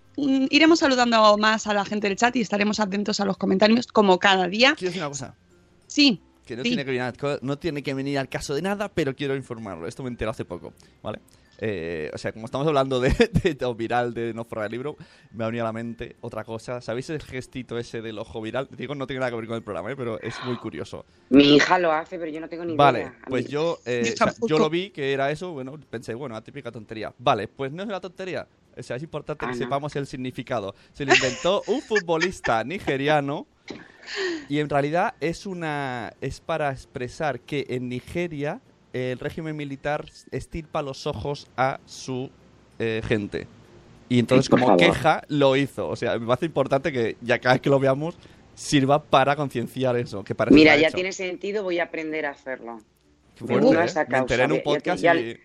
iremos 0.49 0.79
saludando 0.79 1.38
más 1.38 1.67
a 1.67 1.73
la 1.73 1.85
gente 1.85 2.07
del 2.07 2.17
chat 2.17 2.35
y 2.35 2.41
estaremos 2.41 2.79
atentos 2.79 3.19
a 3.19 3.25
los 3.25 3.38
comentarios 3.38 3.88
como 3.88 4.19
cada 4.19 4.47
día. 4.47 4.75
Quiero 4.77 4.89
decir 4.89 5.01
una 5.01 5.09
cosa. 5.09 5.35
Sí. 5.88 6.21
Que 6.45 6.55
no, 6.55 6.63
Sí. 6.63 6.69
tiene 6.69 6.83
que 6.85 6.91
venir 6.91 7.01
al, 7.03 7.39
no 7.41 7.57
tiene 7.59 7.83
que 7.83 7.93
venir 7.93 8.17
al 8.17 8.27
caso 8.29 8.55
de 8.55 8.61
nada, 8.61 8.89
pero 8.89 9.15
quiero 9.15 9.35
informarlo. 9.35 9.88
Esto 9.88 10.03
me 10.03 10.09
enteré 10.09 10.31
hace 10.31 10.45
poco, 10.45 10.73
¿vale? 11.03 11.19
Eh, 11.61 12.09
o 12.13 12.17
sea, 12.17 12.31
como 12.31 12.45
estamos 12.45 12.65
hablando 12.67 13.01
de, 13.01 13.09
de, 13.43 13.53
de 13.53 13.73
viral, 13.73 14.13
de 14.13 14.33
no 14.33 14.45
forrar 14.45 14.65
el 14.67 14.71
libro, 14.71 14.95
me 15.33 15.43
ha 15.43 15.47
venido 15.47 15.65
a 15.65 15.67
la 15.67 15.73
mente 15.73 16.15
otra 16.21 16.43
cosa. 16.45 16.79
¿Sabéis 16.79 17.09
el 17.09 17.21
gestito 17.21 17.77
ese 17.77 18.01
del 18.01 18.17
ojo 18.17 18.41
viral? 18.41 18.69
Digo, 18.71 18.95
no 18.95 19.05
tiene 19.05 19.19
nada 19.19 19.31
que 19.31 19.35
ver 19.35 19.47
con 19.47 19.57
el 19.57 19.61
programa, 19.63 19.91
¿eh? 19.91 19.95
pero 19.97 20.19
es 20.21 20.35
muy 20.45 20.55
curioso. 20.55 21.05
Mi 21.29 21.55
hija 21.55 21.77
lo 21.77 21.91
hace, 21.91 22.17
pero 22.17 22.31
yo 22.31 22.39
no 22.39 22.47
tengo 22.47 22.63
ni 22.63 22.75
Vale, 22.75 22.99
idea. 22.99 23.15
A 23.23 23.29
pues 23.29 23.47
yo, 23.47 23.79
eh, 23.85 24.03
Yo 24.05 24.13
o 24.13 24.17
sea, 24.17 24.33
yo 24.47 24.57
lo 24.57 24.69
vi 24.69 24.89
que 24.91 25.11
era 25.11 25.29
eso, 25.31 25.51
bueno, 25.51 25.77
pensé, 25.89 26.13
bueno, 26.13 26.33
la 26.33 26.41
típica 26.41 26.71
tontería. 26.71 27.13
Vale, 27.17 27.49
pues 27.49 27.71
no 27.73 27.83
es 27.83 27.89
una 27.89 27.99
tontería. 27.99 28.47
O 28.79 28.83
sea, 28.83 28.95
es 28.95 29.03
importante 29.03 29.45
Ah, 29.45 29.50
que 29.50 29.55
no. 29.55 29.63
sepamos 29.63 29.95
el 29.95 30.07
significado. 30.07 30.74
Se 30.93 31.05
lo 31.05 31.13
inventó 31.13 31.62
un 31.67 31.81
futbolista 31.81 32.63
nigeriano 32.63 33.45
y 34.48 34.59
en 34.59 34.69
realidad 34.69 35.13
es 35.19 35.45
una 35.45 36.13
es 36.21 36.39
para 36.39 36.71
expresar 36.71 37.39
que 37.41 37.65
en 37.69 37.89
Nigeria 37.89 38.62
el 38.93 39.19
régimen 39.19 39.55
militar 39.55 40.05
estirpa 40.31 40.81
los 40.81 41.05
ojos 41.05 41.48
a 41.57 41.79
su 41.86 42.29
eh, 42.79 43.01
gente. 43.05 43.48
Y 44.07 44.17
entonces 44.17 44.50
como 44.50 44.75
queja 44.77 45.24
lo 45.27 45.55
hizo. 45.55 45.88
O 45.88 45.95
sea, 45.95 46.17
me 46.17 46.25
parece 46.25 46.48
importante 46.48 46.91
que 46.91 47.15
ya 47.21 47.38
cada 47.38 47.53
vez 47.55 47.62
que 47.62 47.69
lo 47.69 47.79
veamos 47.79 48.17
sirva 48.55 49.03
para 49.03 49.36
concienciar 49.36 49.95
eso. 49.98 50.24
Que 50.24 50.33
parece 50.33 50.55
Mira, 50.55 50.74
que 50.75 50.81
ya 50.81 50.88
hecho. 50.88 50.95
tiene 50.95 51.12
sentido, 51.12 51.62
voy 51.63 51.77
a 51.79 51.83
aprender 51.83 52.25
a 52.25 52.31
hacerlo. 52.31 52.79
Fuerte, 53.36 53.67
¿eh? 54.01 54.05
Me 54.09 54.17
enteré 54.17 54.43
en 54.43 54.51
un 54.53 54.57
Ya- 54.57 54.63
podcast 54.63 55.01
ya- 55.03 55.15
y... 55.15 55.38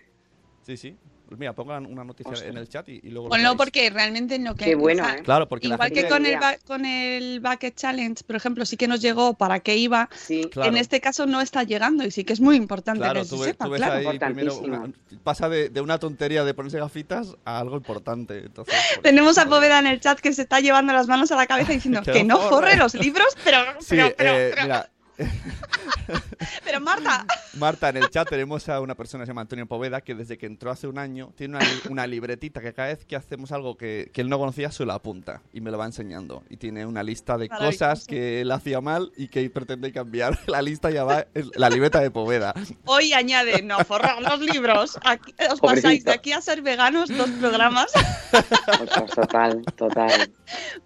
Sí, 0.62 0.76
sí. 0.78 0.96
Pues 1.26 1.38
mira, 1.40 1.54
pongan 1.54 1.86
una 1.86 2.04
noticia 2.04 2.32
en 2.46 2.58
el 2.58 2.68
chat 2.68 2.86
y, 2.90 3.00
y 3.02 3.08
luego... 3.10 3.28
lo 3.28 3.30
Ponlo 3.30 3.56
porque 3.56 3.88
realmente 3.88 4.34
en 4.34 4.44
lo 4.44 4.54
que... 4.54 4.66
Qué 4.66 4.74
bueno, 4.74 5.08
¿eh? 5.08 5.22
Claro, 5.24 5.48
porque 5.48 5.66
la 5.68 5.74
Igual 5.76 5.90
que 5.92 6.06
con 6.06 6.26
el, 6.26 6.38
con 6.66 6.84
el 6.84 7.40
Bucket 7.40 7.74
Challenge, 7.74 8.22
por 8.24 8.36
ejemplo, 8.36 8.66
sí 8.66 8.76
que 8.76 8.86
nos 8.86 9.00
llegó 9.00 9.32
para 9.34 9.60
qué 9.60 9.76
iba. 9.76 10.08
Sí, 10.14 10.44
Claro. 10.52 10.68
En 10.70 10.76
este 10.76 11.00
caso 11.00 11.24
no 11.26 11.40
está 11.40 11.62
llegando 11.62 12.04
y 12.04 12.10
sí 12.10 12.24
que 12.24 12.34
es 12.34 12.40
muy 12.40 12.56
importante 12.56 13.00
Claro, 13.00 13.20
que 13.20 13.24
se 13.24 13.30
tú, 13.30 13.38
ves- 13.40 13.46
sepa, 13.52 13.64
tú 13.64 13.70
ves 13.70 13.80
claro. 13.80 14.08
ahí 14.10 14.18
primero... 14.18 14.58
Una- 14.58 14.92
pasa 15.22 15.48
de, 15.48 15.70
de 15.70 15.80
una 15.80 15.98
tontería 15.98 16.44
de 16.44 16.52
ponerse 16.52 16.78
gafitas 16.78 17.34
a 17.46 17.58
algo 17.58 17.76
importante. 17.76 18.38
Entonces, 18.40 18.74
por- 18.94 19.02
Tenemos 19.02 19.38
a 19.38 19.46
Poveda 19.48 19.78
en 19.78 19.86
el 19.86 20.00
chat 20.00 20.20
que 20.20 20.32
se 20.34 20.42
está 20.42 20.60
llevando 20.60 20.92
las 20.92 21.06
manos 21.08 21.32
a 21.32 21.36
la 21.36 21.46
cabeza 21.46 21.72
diciendo 21.72 22.02
Que 22.02 22.22
no 22.22 22.36
forre. 22.36 22.50
forre 22.50 22.76
los 22.76 22.94
libros, 22.94 23.28
pero, 23.42 23.58
Sí, 23.80 23.96
pero, 23.96 24.14
pero, 24.16 24.30
eh, 24.38 24.50
pero- 24.54 24.62
mira, 24.62 24.90
pero 26.64 26.80
Marta, 26.80 27.26
Marta, 27.54 27.88
en 27.88 27.98
el 27.98 28.10
chat 28.10 28.28
tenemos 28.28 28.68
a 28.68 28.80
una 28.80 28.94
persona 28.94 29.22
que 29.22 29.26
se 29.26 29.30
llama 29.30 29.42
Antonio 29.42 29.66
Poveda 29.66 30.00
que 30.00 30.14
desde 30.14 30.36
que 30.38 30.46
entró 30.46 30.70
hace 30.70 30.86
un 30.86 30.98
año 30.98 31.32
tiene 31.36 31.56
una, 31.56 31.64
li- 31.64 31.80
una 31.90 32.06
libretita 32.06 32.60
que 32.60 32.72
cada 32.72 32.88
vez 32.88 33.04
que 33.04 33.16
hacemos 33.16 33.52
algo 33.52 33.76
que, 33.76 34.10
que 34.12 34.20
él 34.20 34.28
no 34.28 34.38
conocía 34.38 34.70
se 34.72 34.84
lo 34.84 34.92
apunta 34.92 35.42
y 35.52 35.60
me 35.60 35.70
lo 35.70 35.78
va 35.78 35.86
enseñando. 35.86 36.42
Y 36.50 36.56
tiene 36.56 36.84
una 36.86 37.02
lista 37.02 37.38
de 37.38 37.48
cosas 37.48 38.06
que 38.06 38.40
él 38.40 38.50
hacía 38.50 38.80
mal 38.80 39.12
y 39.16 39.28
que 39.28 39.48
pretende 39.50 39.92
cambiar. 39.92 40.38
La 40.46 40.62
lista 40.62 40.90
ya 40.90 41.04
va 41.04 41.26
en 41.34 41.50
la 41.54 41.70
libreta 41.70 42.00
de 42.00 42.10
Poveda. 42.10 42.54
hoy 42.86 43.12
añade 43.12 43.62
no 43.62 43.78
forrar 43.84 44.20
los 44.22 44.40
libros. 44.40 44.98
Aquí, 45.04 45.34
os 45.50 45.60
pasáis 45.60 46.04
de 46.04 46.12
aquí 46.12 46.32
a 46.32 46.40
ser 46.40 46.62
veganos 46.62 47.08
dos 47.08 47.30
programas. 47.40 47.92
Total, 49.14 49.62
total. 49.76 50.30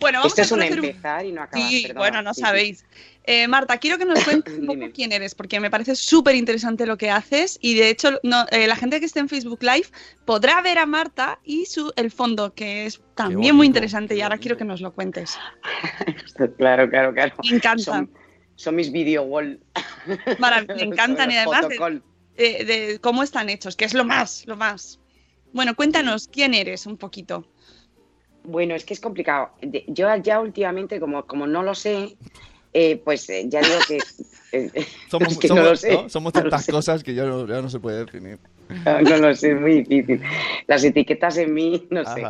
Bueno, 0.01 0.19
vamos 0.21 0.39
Esto 0.39 0.43
a 0.43 0.45
es 0.45 0.53
un 0.53 0.63
empezar 0.63 1.25
y 1.27 1.33
no 1.33 1.43
acabar. 1.43 1.69
Sí, 1.69 1.83
perdona. 1.87 1.99
bueno, 2.01 2.23
no 2.23 2.35
Sí, 2.35 2.43
sí. 2.77 2.85
Eh, 3.31 3.47
Marta, 3.47 3.77
quiero 3.77 3.99
que 3.99 4.07
nos 4.07 4.25
cuentes 4.25 4.59
un 4.59 4.65
poco 4.67 4.87
quién 4.95 5.13
eres, 5.13 5.35
porque 5.35 5.61
me 5.61 5.71
parece 5.71 5.95
súper 5.95 6.35
interesante 6.35 6.87
lo 6.87 6.97
que 6.97 7.11
haces 7.11 7.59
y 7.61 7.75
de 7.75 7.91
hecho 7.91 8.19
no, 8.23 8.47
eh, 8.51 8.67
la 8.67 8.75
gente 8.75 9.01
que 9.01 9.05
esté 9.05 9.21
en 9.21 9.29
Facebook 9.29 9.63
Live 9.63 9.89
podrá 10.25 10.63
ver 10.63 10.79
a 10.79 10.87
Marta 10.87 11.39
y 11.45 11.67
su, 11.67 11.93
el 11.97 12.11
fondo, 12.11 12.55
que 12.55 12.87
es 12.87 13.03
también 13.15 13.39
bonito, 13.41 13.55
muy 13.55 13.67
interesante 13.67 14.17
y 14.17 14.23
ahora 14.23 14.39
quiero 14.39 14.57
que 14.57 14.65
nos 14.65 14.81
lo 14.81 14.93
cuentes. 14.95 15.39
Claro, 16.57 16.89
claro, 16.89 17.13
claro. 17.13 17.35
Me 17.51 17.57
encantan, 17.57 17.85
Son, 18.07 18.11
son 18.55 18.77
mis 18.77 18.91
video 18.93 19.25
wall. 19.25 19.61
Me 20.07 20.17
encantan 20.85 21.31
y 21.31 21.37
además 21.37 21.69
de, 21.69 22.03
de- 22.37 22.65
de 22.65 22.99
cómo 23.01 23.23
están 23.23 23.51
hechos, 23.51 23.77
que 23.77 23.85
es 23.85 23.93
lo 23.93 24.05
más, 24.05 24.47
lo 24.47 24.57
más. 24.57 25.01
Bueno, 25.53 25.75
cuéntanos 25.75 26.29
quién 26.29 26.55
eres 26.55 26.87
un 26.87 26.97
poquito. 26.97 27.47
Bueno, 28.45 28.75
es 28.75 28.85
que 28.85 28.95
es 28.95 29.01
complicado. 29.01 29.51
Yo 29.89 30.09
ya 30.17 30.41
últimamente, 30.41 30.99
como, 31.01 31.27
como 31.27 31.47
no 31.47 31.63
lo 31.63 31.75
sé, 31.75 32.17
eh, 32.73 32.97
pues 33.05 33.29
eh, 33.31 33.45
ya 33.49 33.61
digo 33.61 33.79
que... 33.87 33.99
eh, 34.53 34.87
Somos, 35.11 35.33
es 35.33 35.39
que 35.39 35.49
somos- 35.49 35.65
no 35.65 35.71
lo 35.71 35.77
sé. 35.77 35.93
¿no? 35.93 36.09
Somos 36.09 36.35
no 36.35 36.41
tantas 36.43 36.67
cosas 36.67 37.03
que 37.03 37.15
ya 37.15 37.25
no, 37.25 37.47
ya 37.47 37.61
no 37.63 37.69
se 37.69 37.79
puede 37.81 38.05
definir. 38.05 38.39
No, 38.85 39.17
lo 39.17 39.35
sé, 39.35 39.53
es 39.53 39.61
muy 39.61 39.83
difícil. 39.83 40.23
Las 40.67 40.85
etiquetas 40.85 41.39
en 41.39 41.55
mí, 41.55 41.87
no 41.91 42.05
sé. 42.05 42.23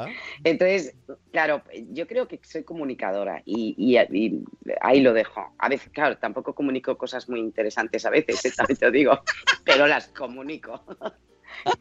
Entonces, 0.44 0.94
claro, 1.32 1.62
yo 1.90 2.06
creo 2.06 2.28
que 2.28 2.38
soy 2.44 2.62
comunicadora 2.62 3.42
y, 3.44 3.74
y- 3.76 3.98
y 4.16 4.42
ahí 4.80 5.00
lo 5.00 5.12
dejo. 5.12 5.52
A 5.58 5.68
veces, 5.68 5.90
claro, 5.92 6.16
tampoco 6.18 6.54
comunico 6.54 6.96
cosas 6.96 7.28
muy 7.28 7.40
interesantes 7.40 8.06
a 8.06 8.10
veces, 8.10 8.40
también 8.56 8.76
te 8.78 8.86
lo 8.86 8.92
digo, 8.92 9.20
pero 9.64 9.86
las 9.88 10.06
comunico. 10.08 10.84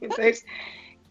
Entonces, 0.01 0.45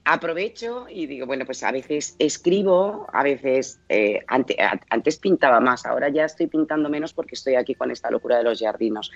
aprovecho 0.06 0.86
y 0.88 1.06
digo, 1.06 1.26
bueno, 1.26 1.44
pues 1.44 1.64
a 1.64 1.72
veces 1.72 2.14
escribo, 2.20 3.08
a 3.12 3.24
veces, 3.24 3.80
eh, 3.88 4.20
antes 4.28 5.18
pintaba 5.18 5.58
más, 5.58 5.84
ahora 5.84 6.08
ya 6.08 6.24
estoy 6.24 6.46
pintando 6.46 6.88
menos 6.88 7.12
porque 7.12 7.34
estoy 7.34 7.56
aquí 7.56 7.74
con 7.74 7.90
esta 7.90 8.08
locura 8.08 8.38
de 8.38 8.44
los 8.44 8.60
jardinos. 8.60 9.10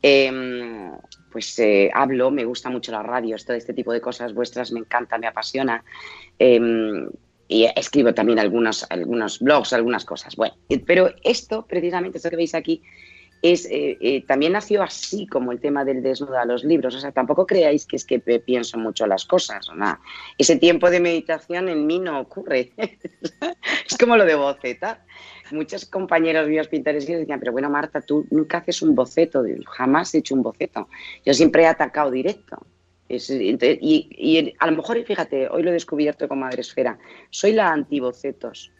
Em, 0.00 0.90
pues 1.30 1.58
eh, 1.58 1.90
hablo, 1.92 2.30
me 2.30 2.46
gusta 2.46 2.70
mucho 2.70 2.92
la 2.92 3.02
radio, 3.02 3.36
todo 3.36 3.56
este 3.56 3.74
tipo 3.74 3.92
de 3.92 4.00
cosas 4.00 4.32
vuestras 4.32 4.72
me 4.72 4.80
encanta, 4.80 5.18
me 5.18 5.26
apasiona. 5.26 5.84
Em, 6.38 7.10
y 7.46 7.68
escribo 7.76 8.14
también 8.14 8.38
algunos, 8.38 8.86
algunos 8.88 9.38
blogs, 9.38 9.74
algunas 9.74 10.06
cosas. 10.06 10.34
Bueno, 10.34 10.54
pero 10.86 11.10
esto, 11.22 11.66
precisamente, 11.66 12.16
esto 12.16 12.30
que 12.30 12.36
veis 12.36 12.54
aquí, 12.54 12.82
es, 13.42 13.66
eh, 13.66 13.98
eh, 14.00 14.24
también 14.24 14.52
nació 14.52 14.82
así 14.82 15.26
como 15.26 15.50
el 15.50 15.60
tema 15.60 15.84
del 15.84 16.02
desnudo 16.02 16.38
a 16.38 16.44
los 16.44 16.62
libros. 16.62 16.94
O 16.94 17.00
sea, 17.00 17.10
tampoco 17.10 17.44
creáis 17.44 17.84
que 17.86 17.96
es 17.96 18.04
que 18.04 18.20
pienso 18.20 18.78
mucho 18.78 19.06
las 19.06 19.24
cosas. 19.24 19.68
o 19.68 19.74
nada. 19.74 20.00
Ese 20.38 20.56
tiempo 20.56 20.88
de 20.88 21.00
meditación 21.00 21.68
en 21.68 21.86
mí 21.86 21.98
no 21.98 22.20
ocurre. 22.20 22.72
es 22.76 23.98
como 23.98 24.16
lo 24.16 24.24
de 24.24 24.36
bocetar. 24.36 25.04
Muchos 25.50 25.84
compañeros 25.84 26.48
míos 26.48 26.68
pintores 26.68 27.06
decían, 27.06 27.40
pero 27.40 27.52
bueno, 27.52 27.68
Marta, 27.68 28.00
tú 28.00 28.26
nunca 28.30 28.58
haces 28.58 28.80
un 28.80 28.94
boceto. 28.94 29.42
Jamás 29.66 30.14
he 30.14 30.18
hecho 30.18 30.34
un 30.34 30.42
boceto. 30.42 30.88
Yo 31.26 31.34
siempre 31.34 31.64
he 31.64 31.66
atacado 31.66 32.10
directo. 32.10 32.64
Y, 33.08 34.54
a 34.58 34.66
lo 34.66 34.76
mejor, 34.76 35.04
fíjate, 35.04 35.48
hoy 35.48 35.62
lo 35.62 35.70
he 35.70 35.74
descubierto 35.74 36.28
con 36.28 36.38
Madresfera, 36.38 36.98
soy 37.30 37.52
la 37.52 37.70
antibocetos. 37.70 38.72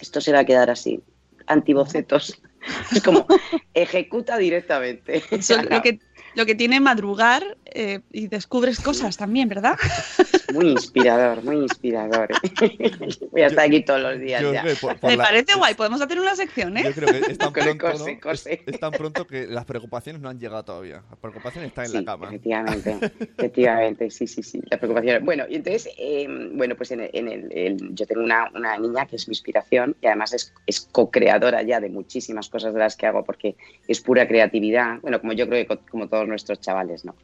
Esto 0.00 0.20
se 0.20 0.32
va 0.32 0.40
a 0.40 0.44
quedar 0.44 0.68
así, 0.68 1.02
antibocetos. 1.46 2.42
Es 2.92 3.02
como, 3.02 3.26
ejecuta 3.74 4.38
directamente. 4.38 5.22
Eso 5.30 5.54
es 5.54 5.70
lo 5.70 5.82
que, 5.82 6.00
lo 6.38 6.46
que 6.46 6.54
tiene 6.54 6.78
madrugar 6.80 7.58
eh, 7.66 8.00
y 8.12 8.28
descubres 8.28 8.78
cosas 8.80 9.16
también, 9.16 9.48
¿verdad? 9.48 9.76
Muy 10.54 10.70
inspirador, 10.70 11.44
muy 11.44 11.56
inspirador. 11.56 12.28
Voy 13.32 13.42
a 13.42 13.48
estar 13.48 13.66
aquí 13.66 13.82
todos 13.84 14.00
los 14.00 14.18
días 14.18 14.40
Yo 14.40 14.54
ya. 14.54 14.62
creo 14.62 14.74
que 14.74 14.80
por- 14.80 14.96
por 14.98 15.10
Me 15.10 15.16
la- 15.18 15.24
parece 15.24 15.54
guay, 15.56 15.74
podemos 15.74 16.00
hacer 16.00 16.18
una 16.18 16.34
sección, 16.36 16.74
¿eh? 16.78 16.84
Yo 16.84 16.94
creo 16.94 17.08
que 17.08 17.32
es 17.32 17.38
tan 17.38 17.52
pronto. 17.52 17.90
Es, 18.32 18.46
es 18.46 18.80
tan 18.80 18.92
pronto 18.92 19.26
que 19.26 19.46
las 19.46 19.66
preocupaciones 19.66 20.22
no 20.22 20.30
han 20.30 20.38
llegado 20.40 20.64
todavía. 20.64 21.02
Las 21.10 21.18
preocupaciones 21.18 21.68
están 21.68 21.84
en 21.84 21.90
Sí, 21.90 21.96
la 21.98 22.04
cama. 22.04 22.28
efectivamente, 22.28 22.96
efectivamente, 23.36 24.10
sí, 24.10 24.26
sí, 24.26 24.42
sí, 24.42 24.60
la 24.70 24.78
preocupación. 24.78 25.24
Bueno, 25.24 25.44
y 25.48 25.56
entonces, 25.56 25.90
eh, 25.98 26.26
bueno, 26.54 26.76
pues 26.76 26.90
en 26.92 27.00
el, 27.00 27.10
en 27.12 27.28
el- 27.28 27.52
el- 27.52 27.94
yo 27.94 28.06
tengo 28.06 28.22
una, 28.22 28.50
una 28.54 28.78
niña 28.78 29.06
que 29.06 29.16
es 29.16 29.28
mi 29.28 29.32
inspiración 29.32 29.96
y 30.00 30.06
además 30.06 30.32
es, 30.32 30.52
es 30.66 30.80
co-creadora 30.92 31.62
ya 31.62 31.80
de 31.80 31.88
muchísimas 31.90 32.48
cosas 32.48 32.72
de 32.72 32.80
las 32.80 32.96
que 32.96 33.06
hago 33.06 33.24
porque 33.24 33.56
es 33.86 34.00
pura 34.00 34.26
creatividad, 34.28 35.00
bueno, 35.02 35.20
como 35.20 35.32
yo 35.34 35.46
creo 35.48 35.62
que 35.62 35.66
co- 35.76 35.82
como 35.90 36.08
todos 36.08 36.26
nuestros 36.28 36.60
chavales, 36.60 37.04
¿no? 37.04 37.14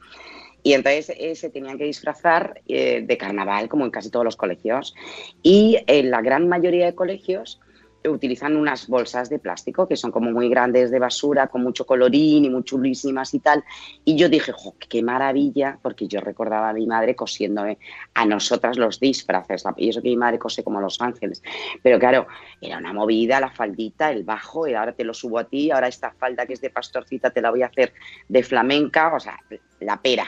Y 0.63 0.73
entonces 0.73 1.13
eh, 1.19 1.37
se 1.37 1.51
tenían 1.51 1.77
que 1.77 1.85
disfrazar 1.85 2.63
eh, 2.67 3.03
de 3.07 3.19
carnaval, 3.19 3.69
como 3.69 3.85
en 3.85 3.91
casi 3.91 4.11
todos 4.11 4.25
los 4.25 4.37
colegios. 4.37 4.95
Y 5.43 5.79
en 5.87 6.11
la 6.11 6.23
gran 6.23 6.49
mayoría 6.49 6.87
de 6.87 6.95
colegios 6.95 7.61
utilizan 8.09 8.57
unas 8.57 8.87
bolsas 8.89 9.31
de 9.31 9.39
plástico 9.39 9.89
que 9.89 9.97
son 9.97 10.11
como 10.11 10.31
muy 10.31 10.49
grandes 10.49 10.91
de 10.91 10.99
basura, 10.99 11.47
con 11.47 11.63
mucho 11.63 11.87
colorín 11.87 12.45
y 12.45 12.51
muy 12.51 12.63
chulísimas 12.63 13.33
y 13.35 13.41
tal. 13.41 13.65
Y 14.05 14.17
yo 14.17 14.29
dije, 14.29 14.53
qué 14.89 15.03
maravilla, 15.03 15.79
porque 15.81 16.07
yo 16.07 16.21
recordaba 16.21 16.71
a 16.71 16.73
mi 16.73 16.87
madre 16.87 17.17
cosiéndome 17.17 17.79
a 18.15 18.27
nosotras 18.27 18.77
los 18.77 19.01
disfraces. 19.01 19.65
Y 19.77 19.89
eso 19.89 20.03
que 20.03 20.09
mi 20.09 20.17
madre 20.17 20.39
cose 20.39 20.63
como 20.63 20.81
Los 20.81 21.01
Ángeles. 21.01 21.43
Pero 21.83 21.99
claro, 21.99 22.27
era 22.61 22.79
una 22.79 22.93
movida, 22.93 23.41
la 23.41 23.51
faldita, 23.51 24.11
el 24.11 24.25
bajo, 24.25 24.67
y 24.67 24.75
ahora 24.75 24.93
te 24.93 25.05
lo 25.05 25.15
subo 25.15 25.39
a 25.39 25.45
ti, 25.45 25.71
ahora 25.71 25.89
esta 25.89 26.13
falda 26.13 26.47
que 26.47 26.55
es 26.55 26.61
de 26.61 26.71
pastorcita 26.71 27.31
te 27.31 27.41
la 27.41 27.51
voy 27.51 27.63
a 27.63 27.67
hacer 27.67 27.95
de 28.29 28.43
flamenca, 28.43 29.15
o 29.15 29.21
sea, 29.21 29.39
la 29.81 30.01
pera. 30.01 30.27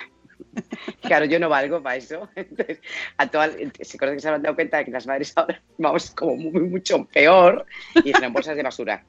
Claro, 1.07 1.25
yo 1.25 1.39
no 1.39 1.49
valgo 1.49 1.83
para 1.83 1.97
eso. 1.97 2.29
Entonces, 2.37 2.81
a 3.17 3.29
todas, 3.29 3.53
se 3.81 3.99
que 3.99 4.21
se 4.21 4.29
han 4.29 4.43
dado 4.43 4.55
cuenta 4.55 4.79
de 4.79 4.85
que 4.87 4.91
las 4.91 5.07
madres 5.07 5.33
ahora 5.37 5.63
vamos 5.79 6.11
como 6.11 6.37
muy, 6.37 6.63
mucho 6.63 7.05
peor 7.07 7.67
y 8.05 8.11
eran 8.11 8.33
bolsas 8.33 8.57
de 8.57 8.63
basura. 8.63 9.05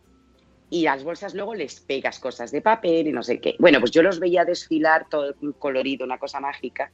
Y 0.70 0.84
las 0.84 1.04
bolsas 1.04 1.34
luego 1.34 1.56
les 1.56 1.80
pegas 1.80 2.20
cosas 2.20 2.52
de 2.52 2.62
papel 2.62 3.08
y 3.08 3.12
no 3.12 3.24
sé 3.24 3.40
qué. 3.40 3.56
Bueno, 3.60 3.80
pues 3.80 3.92
yo 3.92 4.04
los 4.04 4.20
veía 4.20 4.44
desfilar 4.44 5.08
todo 5.10 5.34
colorido, 5.60 6.06
una 6.06 6.18
cosa 6.18 6.40
mágica. 6.40 6.92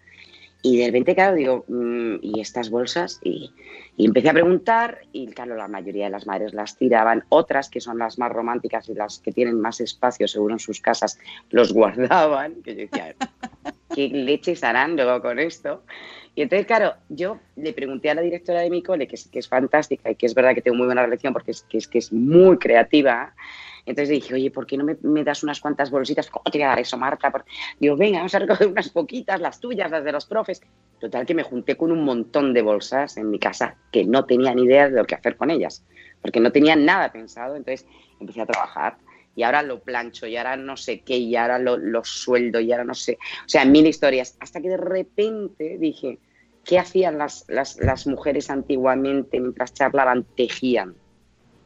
Y 0.66 0.78
de 0.78 0.86
repente, 0.86 1.14
claro, 1.14 1.36
digo, 1.36 1.66
mm, 1.68 2.20
¿y 2.22 2.40
estas 2.40 2.70
bolsas? 2.70 3.20
Y, 3.22 3.52
y 3.98 4.06
empecé 4.06 4.30
a 4.30 4.34
preguntar 4.34 5.02
y, 5.12 5.28
claro, 5.28 5.56
la 5.56 5.68
mayoría 5.68 6.06
de 6.06 6.12
las 6.12 6.26
madres 6.26 6.54
las 6.54 6.78
tiraban. 6.78 7.26
Otras, 7.28 7.70
que 7.70 7.82
son 7.82 7.98
las 7.98 8.18
más 8.18 8.32
románticas 8.32 8.88
y 8.88 8.94
las 8.94 9.20
que 9.20 9.34
tienen 9.34 9.60
más 9.60 9.82
espacio 9.82 10.26
seguro 10.28 10.54
en 10.54 10.60
sus 10.60 10.80
casas, 10.80 11.20
los 11.50 11.74
guardaban. 11.74 12.62
Que 12.64 12.76
yo 12.76 12.82
decía, 12.82 13.14
¿qué 13.94 14.10
leches 14.10 14.64
harán 14.64 14.96
luego 14.96 15.22
con 15.22 15.40
esto? 15.40 15.84
Y 16.36 16.42
entonces, 16.42 16.66
claro, 16.66 16.96
yo 17.10 17.40
le 17.56 17.74
pregunté 17.74 18.10
a 18.10 18.16
la 18.16 18.22
directora 18.22 18.62
de 18.62 18.70
mi 18.70 18.82
cole, 18.82 19.08
que 19.08 19.16
es, 19.16 19.28
que 19.28 19.40
es 19.40 19.48
fantástica 19.48 20.10
y 20.10 20.16
que 20.16 20.26
es 20.26 20.34
verdad 20.34 20.56
que 20.56 20.62
tengo 20.62 20.78
muy 20.78 20.86
buena 20.88 21.04
relación 21.04 21.32
porque 21.34 21.52
es 21.52 21.62
que 21.64 21.78
es, 21.78 21.88
que 21.88 22.00
es 22.00 22.12
muy 22.12 22.58
creativa, 22.58 23.36
entonces 23.86 24.10
dije, 24.10 24.34
oye, 24.34 24.50
¿por 24.50 24.66
qué 24.66 24.78
no 24.78 24.84
me, 24.86 24.96
me 25.02 25.24
das 25.24 25.44
unas 25.44 25.60
cuantas 25.60 25.92
bolsitas? 25.92 26.30
¿Cómo 26.30 26.44
te 26.46 26.58
voy 26.58 26.64
a 26.64 26.70
dar 26.70 26.80
eso, 26.80 26.98
Marta? 26.98 27.30
Por- 27.32 27.46
Digo, 27.80 27.96
venga, 27.98 28.20
vamos 28.20 28.34
a 28.34 28.40
recoger 28.40 28.68
unas 28.72 28.90
poquitas, 28.90 29.40
las 29.42 29.60
tuyas, 29.60 29.92
las 29.92 30.04
de 30.04 30.12
los 30.12 30.26
profes. 30.26 30.62
Total, 31.00 31.26
que 31.26 31.36
me 31.36 31.44
junté 31.44 31.76
con 31.76 31.92
un 31.92 32.04
montón 32.04 32.54
de 32.54 32.62
bolsas 32.62 33.18
en 33.18 33.30
mi 33.30 33.38
casa 33.38 33.76
que 33.92 34.06
no 34.06 34.26
tenía 34.26 34.56
ni 34.56 34.64
idea 34.64 34.90
de 34.90 34.96
lo 34.98 35.06
que 35.06 35.16
hacer 35.16 35.36
con 35.36 35.52
ellas, 35.52 35.86
porque 36.22 36.40
no 36.40 36.52
tenía 36.52 36.76
nada 36.78 37.12
pensado. 37.12 37.56
Entonces 37.58 37.86
empecé 38.22 38.42
a 38.42 38.46
trabajar 38.46 38.96
y 39.36 39.44
ahora 39.44 39.64
lo 39.64 39.80
plancho 39.80 40.28
y 40.28 40.38
ahora 40.38 40.56
no 40.56 40.78
sé 40.78 41.02
qué 41.02 41.18
y 41.18 41.36
ahora 41.36 41.60
lo, 41.60 41.78
lo 41.78 42.04
sueldo 42.04 42.60
y 42.60 42.72
ahora 42.72 42.84
no 42.84 42.94
sé. 42.94 43.18
O 43.46 43.50
sea, 43.50 43.66
mil 43.66 43.88
historias. 43.88 44.38
Hasta 44.40 44.62
que 44.62 44.70
de 44.70 44.78
repente 44.78 45.78
dije, 45.80 46.20
¿qué 46.64 46.80
hacían 46.80 47.18
las, 47.18 47.46
las, 47.48 47.78
las 47.80 48.06
mujeres 48.06 48.50
antiguamente 48.50 49.40
mientras 49.40 49.74
charlaban? 49.74 50.26
Tejían. 50.36 50.96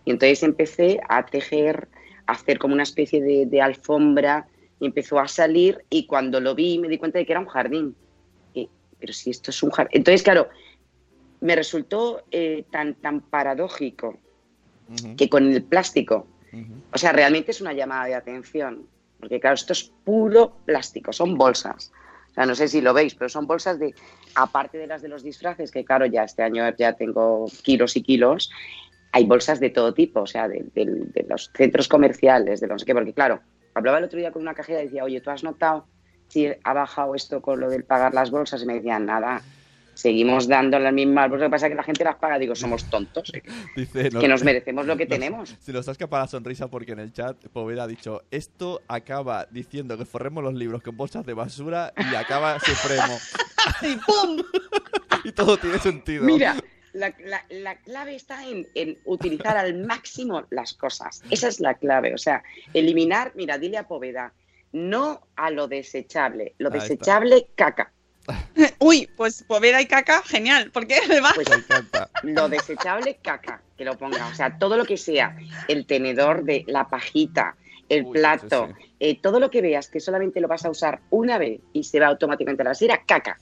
Y 0.06 0.12
entonces 0.12 0.44
empecé 0.44 1.02
a 1.10 1.26
tejer, 1.26 1.90
a 2.26 2.34
hacer 2.34 2.58
como 2.60 2.74
una 2.74 2.84
especie 2.84 3.22
de, 3.22 3.46
de 3.46 3.62
alfombra, 3.62 4.48
y 4.80 4.86
empezó 4.86 5.20
a 5.20 5.28
salir 5.28 5.84
y 5.90 6.06
cuando 6.06 6.40
lo 6.40 6.56
vi 6.56 6.78
me 6.80 6.88
di 6.88 6.98
cuenta 6.98 7.20
de 7.20 7.26
que 7.26 7.34
era 7.34 7.40
un 7.40 7.48
jardín. 7.48 7.96
Y, 8.54 8.70
pero 9.00 9.14
si 9.14 9.32
esto 9.32 9.52
es 9.52 9.64
un 9.64 9.72
jardín. 9.72 9.92
Entonces, 9.94 10.24
claro, 10.24 10.50
me 11.42 11.56
resultó 11.56 12.24
eh, 12.32 12.66
tan, 12.72 12.96
tan 12.96 13.22
paradójico 13.22 14.18
que 15.18 15.28
con 15.28 15.52
el 15.52 15.64
plástico, 15.64 16.28
o 16.94 16.98
sea, 16.98 17.12
realmente 17.12 17.52
es 17.52 17.62
una 17.62 17.74
llamada 17.74 18.06
de 18.06 18.16
atención, 18.16 18.88
porque 19.20 19.40
claro, 19.40 19.56
esto 19.56 19.74
es 19.74 19.92
puro 20.04 20.58
plástico, 20.66 21.12
son 21.14 21.36
bolsas. 21.38 21.92
O 22.32 22.34
sea, 22.34 22.46
no 22.46 22.56
sé 22.56 22.68
si 22.68 22.82
lo 22.82 22.94
veis, 22.94 23.16
pero 23.16 23.30
son 23.30 23.48
bolsas 23.48 23.80
de, 23.80 23.96
aparte 24.36 24.78
de 24.78 24.88
las 24.88 25.02
de 25.02 25.08
los 25.08 25.24
disfraces, 25.24 25.72
que 25.72 25.84
claro, 25.84 26.06
ya 26.06 26.24
este 26.24 26.44
año 26.44 26.64
ya 26.78 26.94
tengo 26.94 27.46
kilos 27.64 27.96
y 27.96 28.04
kilos, 28.04 28.52
hay 29.12 29.26
bolsas 29.26 29.60
de 29.60 29.72
todo 29.72 29.94
tipo, 29.94 30.22
o 30.22 30.28
sea, 30.28 30.48
de, 30.48 30.66
de- 30.76 31.26
los 31.28 31.50
centros 31.56 31.88
comerciales, 31.88 32.60
de 32.60 32.68
no 32.68 32.78
sé 32.78 32.86
qué, 32.86 32.94
porque 32.94 33.14
claro, 33.14 33.42
hablaba 33.74 33.98
el 33.98 34.04
otro 34.04 34.20
día 34.20 34.32
con 34.32 34.42
una 34.44 34.54
cajera 34.54 34.82
y 34.82 34.86
decía, 34.86 35.04
oye, 35.04 35.20
¿tú 35.22 35.30
has 35.32 35.44
notado 35.44 35.88
si 36.28 36.48
ha 36.64 36.74
bajado 36.74 37.16
esto 37.16 37.42
con 37.42 37.60
lo 37.60 37.70
del 37.70 37.84
pagar 37.86 38.14
las 38.14 38.30
bolsas? 38.30 38.62
Y 38.62 38.66
me 38.68 38.76
decían, 38.76 39.06
nada, 39.06 39.42
seguimos 39.98 40.48
dando 40.48 40.78
las 40.80 40.94
mismas 40.94 41.30
lo 41.30 41.38
que 41.38 41.50
pasa 41.50 41.66
es 41.68 41.72
que 41.72 41.76
la 41.76 41.84
gente 41.84 42.04
las 42.04 42.16
paga, 42.16 42.38
digo, 42.40 42.56
somos 42.56 42.90
tontos, 42.90 43.32
que 43.76 44.28
nos 44.28 44.44
merecemos 44.44 44.86
lo 44.86 44.96
que 44.96 45.06
tenemos. 45.06 45.56
Se 45.60 45.74
nos 45.74 45.88
ha 45.88 45.92
escapado 45.92 46.24
la 46.24 46.28
sonrisa 46.28 46.68
porque 46.70 46.92
en 46.94 47.00
el 47.00 47.12
chat 47.14 47.38
Poveda 47.48 47.84
ha 47.84 47.88
dicho 47.88 48.24
esto 48.32 48.82
acaba 48.88 49.46
diciendo 49.50 49.98
que 49.98 50.06
forremos 50.06 50.44
los 50.44 50.54
libros 50.54 50.82
con 50.84 50.96
bolsas 50.96 51.26
de 51.26 51.34
basura 51.34 51.94
y 51.98 52.16
acaba 52.16 52.60
supremo. 52.60 53.18
y 53.82 53.96
¡pum! 53.98 54.44
y 55.24 55.32
todo 55.32 55.58
tiene 55.58 55.80
sentido. 55.80 56.24
Mira, 56.24 56.56
la, 56.94 57.14
la- 57.20 57.46
la 57.50 57.76
clave 57.82 58.16
está 58.16 58.48
en, 58.48 58.68
en 58.76 58.98
utilizar 59.06 59.58
al 59.58 59.86
máximo 59.86 60.46
las 60.52 60.74
cosas. 60.74 61.22
Esa 61.30 61.48
es 61.48 61.60
la 61.60 61.74
clave. 61.76 62.14
O 62.14 62.18
sea, 62.18 62.44
eliminar, 62.74 63.32
mira, 63.36 63.58
dile 63.58 63.78
a 63.78 63.88
Poveda, 63.88 64.34
no 64.72 65.22
a 65.36 65.50
lo 65.50 65.68
desechable. 65.68 66.56
Lo 66.58 66.70
Ahí 66.70 66.78
está. 66.80 66.94
desechable, 66.94 67.48
caca. 67.56 67.92
Uy, 68.80 69.10
pues 69.16 69.44
Poveda 69.44 69.82
y 69.82 69.86
caca, 69.86 70.22
genial, 70.24 70.72
porque 70.74 70.96
además 70.96 71.34
Pues 71.36 71.48
lo 72.24 72.50
desechable, 72.50 73.18
caca, 73.22 73.62
que 73.78 73.86
lo 73.86 73.98
ponga. 73.98 74.28
O 74.28 74.36
sea, 74.36 74.58
todo 74.58 74.78
lo 74.78 74.86
que 74.86 74.98
sea, 74.98 75.38
el 75.68 75.86
tenedor 75.86 76.44
de 76.44 76.64
la 76.68 76.88
pajita, 76.88 77.56
el 77.90 78.06
plato, 78.08 78.70
eh, 79.00 79.20
todo 79.20 79.40
lo 79.40 79.50
que 79.50 79.62
veas 79.62 79.90
que 79.90 80.00
solamente 80.00 80.42
lo 80.42 80.48
vas 80.48 80.66
a 80.66 80.70
usar 80.70 81.02
una 81.10 81.38
vez 81.38 81.62
y 81.74 81.84
se 81.84 82.00
va 82.00 82.08
automáticamente 82.08 82.64
a 82.64 82.66
la 82.66 82.72
basura, 82.72 83.04
caca. 83.06 83.38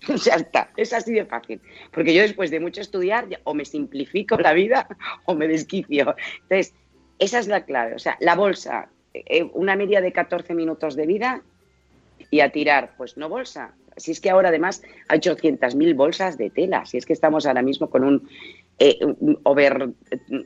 Ya 0.24 0.34
está, 0.34 0.70
es 0.76 0.92
así 0.92 1.12
de 1.12 1.24
fácil. 1.24 1.60
Porque 1.90 2.14
yo 2.14 2.22
después 2.22 2.50
de 2.50 2.60
mucho 2.60 2.80
estudiar, 2.80 3.28
ya 3.28 3.40
o 3.44 3.54
me 3.54 3.64
simplifico 3.64 4.36
la 4.36 4.52
vida 4.52 4.86
o 5.24 5.34
me 5.34 5.48
desquicio. 5.48 6.14
Entonces, 6.42 6.74
esa 7.18 7.38
es 7.38 7.48
la 7.48 7.64
clave. 7.64 7.94
O 7.94 7.98
sea, 7.98 8.16
la 8.20 8.34
bolsa, 8.34 8.88
eh, 9.12 9.44
una 9.52 9.76
media 9.76 10.00
de 10.00 10.12
14 10.12 10.54
minutos 10.54 10.96
de 10.96 11.06
vida 11.06 11.42
y 12.30 12.40
a 12.40 12.50
tirar, 12.50 12.94
pues 12.96 13.16
no 13.16 13.28
bolsa. 13.28 13.74
Si 13.96 14.12
es 14.12 14.20
que 14.20 14.30
ahora 14.30 14.48
además 14.48 14.82
hay 15.08 15.20
800.000 15.20 15.94
bolsas 15.94 16.36
de 16.38 16.50
tela, 16.50 16.84
si 16.84 16.96
es 16.96 17.06
que 17.06 17.12
estamos 17.12 17.46
ahora 17.46 17.62
mismo 17.62 17.90
con 17.90 18.04
un, 18.04 18.28
eh, 18.78 18.98
over, 19.44 19.90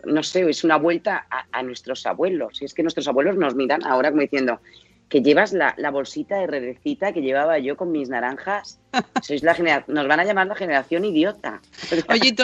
no 0.04 0.22
sé, 0.22 0.48
es 0.48 0.64
una 0.64 0.76
vuelta 0.76 1.26
a, 1.30 1.46
a 1.52 1.62
nuestros 1.62 2.04
abuelos. 2.06 2.58
Si 2.58 2.64
es 2.64 2.74
que 2.74 2.82
nuestros 2.82 3.08
abuelos 3.08 3.36
nos 3.36 3.54
miran 3.54 3.84
ahora 3.84 4.10
como 4.10 4.22
diciendo 4.22 4.60
que 5.08 5.22
llevas 5.22 5.52
la, 5.54 5.74
la 5.78 5.90
bolsita 5.90 6.36
de 6.36 6.46
redecita 6.46 7.12
que 7.12 7.22
llevaba 7.22 7.58
yo 7.58 7.76
con 7.76 7.90
mis 7.92 8.08
naranjas. 8.10 8.78
Sois 9.22 9.42
la 9.42 9.54
genera- 9.54 9.84
nos 9.88 10.06
van 10.06 10.20
a 10.20 10.24
llamar 10.24 10.46
la 10.46 10.54
generación 10.54 11.04
idiota. 11.04 11.60
Oye, 12.08 12.34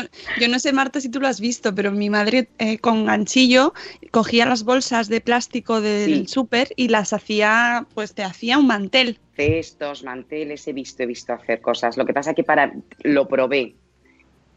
yo 0.40 0.48
no 0.48 0.58
sé, 0.58 0.72
Marta, 0.72 1.00
si 1.00 1.10
tú 1.10 1.20
lo 1.20 1.28
has 1.28 1.40
visto, 1.40 1.74
pero 1.74 1.92
mi 1.92 2.08
madre 2.10 2.48
eh, 2.58 2.78
con 2.78 3.04
ganchillo 3.06 3.74
cogía 4.10 4.46
las 4.46 4.64
bolsas 4.64 5.08
de 5.08 5.20
plástico 5.20 5.80
del 5.80 6.26
Sí. 6.26 6.26
súper 6.28 6.68
y 6.76 6.88
las 6.88 7.12
hacía, 7.12 7.86
pues 7.94 8.14
te 8.14 8.22
hacía 8.24 8.56
un 8.58 8.66
mantel. 8.66 9.18
cestos, 9.36 10.04
manteles, 10.04 10.66
he 10.68 10.72
visto, 10.72 11.02
he 11.02 11.06
visto 11.06 11.32
hacer 11.32 11.60
cosas. 11.60 11.96
Lo 11.96 12.06
que 12.06 12.14
pasa 12.14 12.34
que 12.34 12.44
para 12.44 12.72
lo 13.02 13.26
probé, 13.28 13.74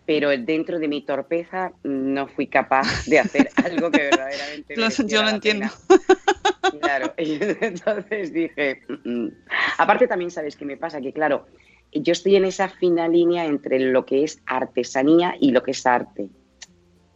pero 0.08 0.30
dentro 0.30 0.80
de 0.80 0.88
mi 0.88 1.06
torpeza 1.06 1.74
no 1.84 2.28
fui 2.30 2.48
capaz 2.48 3.06
de 3.08 3.20
hacer 3.20 3.50
algo 3.64 3.92
que 3.92 3.98
verdaderamente 3.98 4.76
Lo- 4.78 4.90
yo 5.06 5.22
lo 5.22 5.30
entiendo. 5.30 5.68
pena. 5.68 6.82
Claro, 6.82 7.14
y 7.18 7.38
entonces 7.62 8.34
dije, 8.34 8.82
"Mm, 8.88 9.10
mm". 9.26 9.32
aparte 9.78 10.08
también 10.08 10.32
sabes 10.32 10.56
qué 10.56 10.66
me 10.66 10.78
pasa, 10.78 11.02
que 11.02 11.12
claro, 11.12 11.46
yo 11.92 12.14
estoy 12.14 12.38
en 12.38 12.46
esa 12.46 12.70
fina 12.70 13.08
línea 13.08 13.46
entre 13.46 13.80
lo 13.80 14.06
que 14.06 14.24
es 14.24 14.42
artesanía 14.46 15.36
y 15.40 15.52
lo 15.52 15.62
que 15.62 15.72
es 15.72 15.86
arte, 15.86 16.30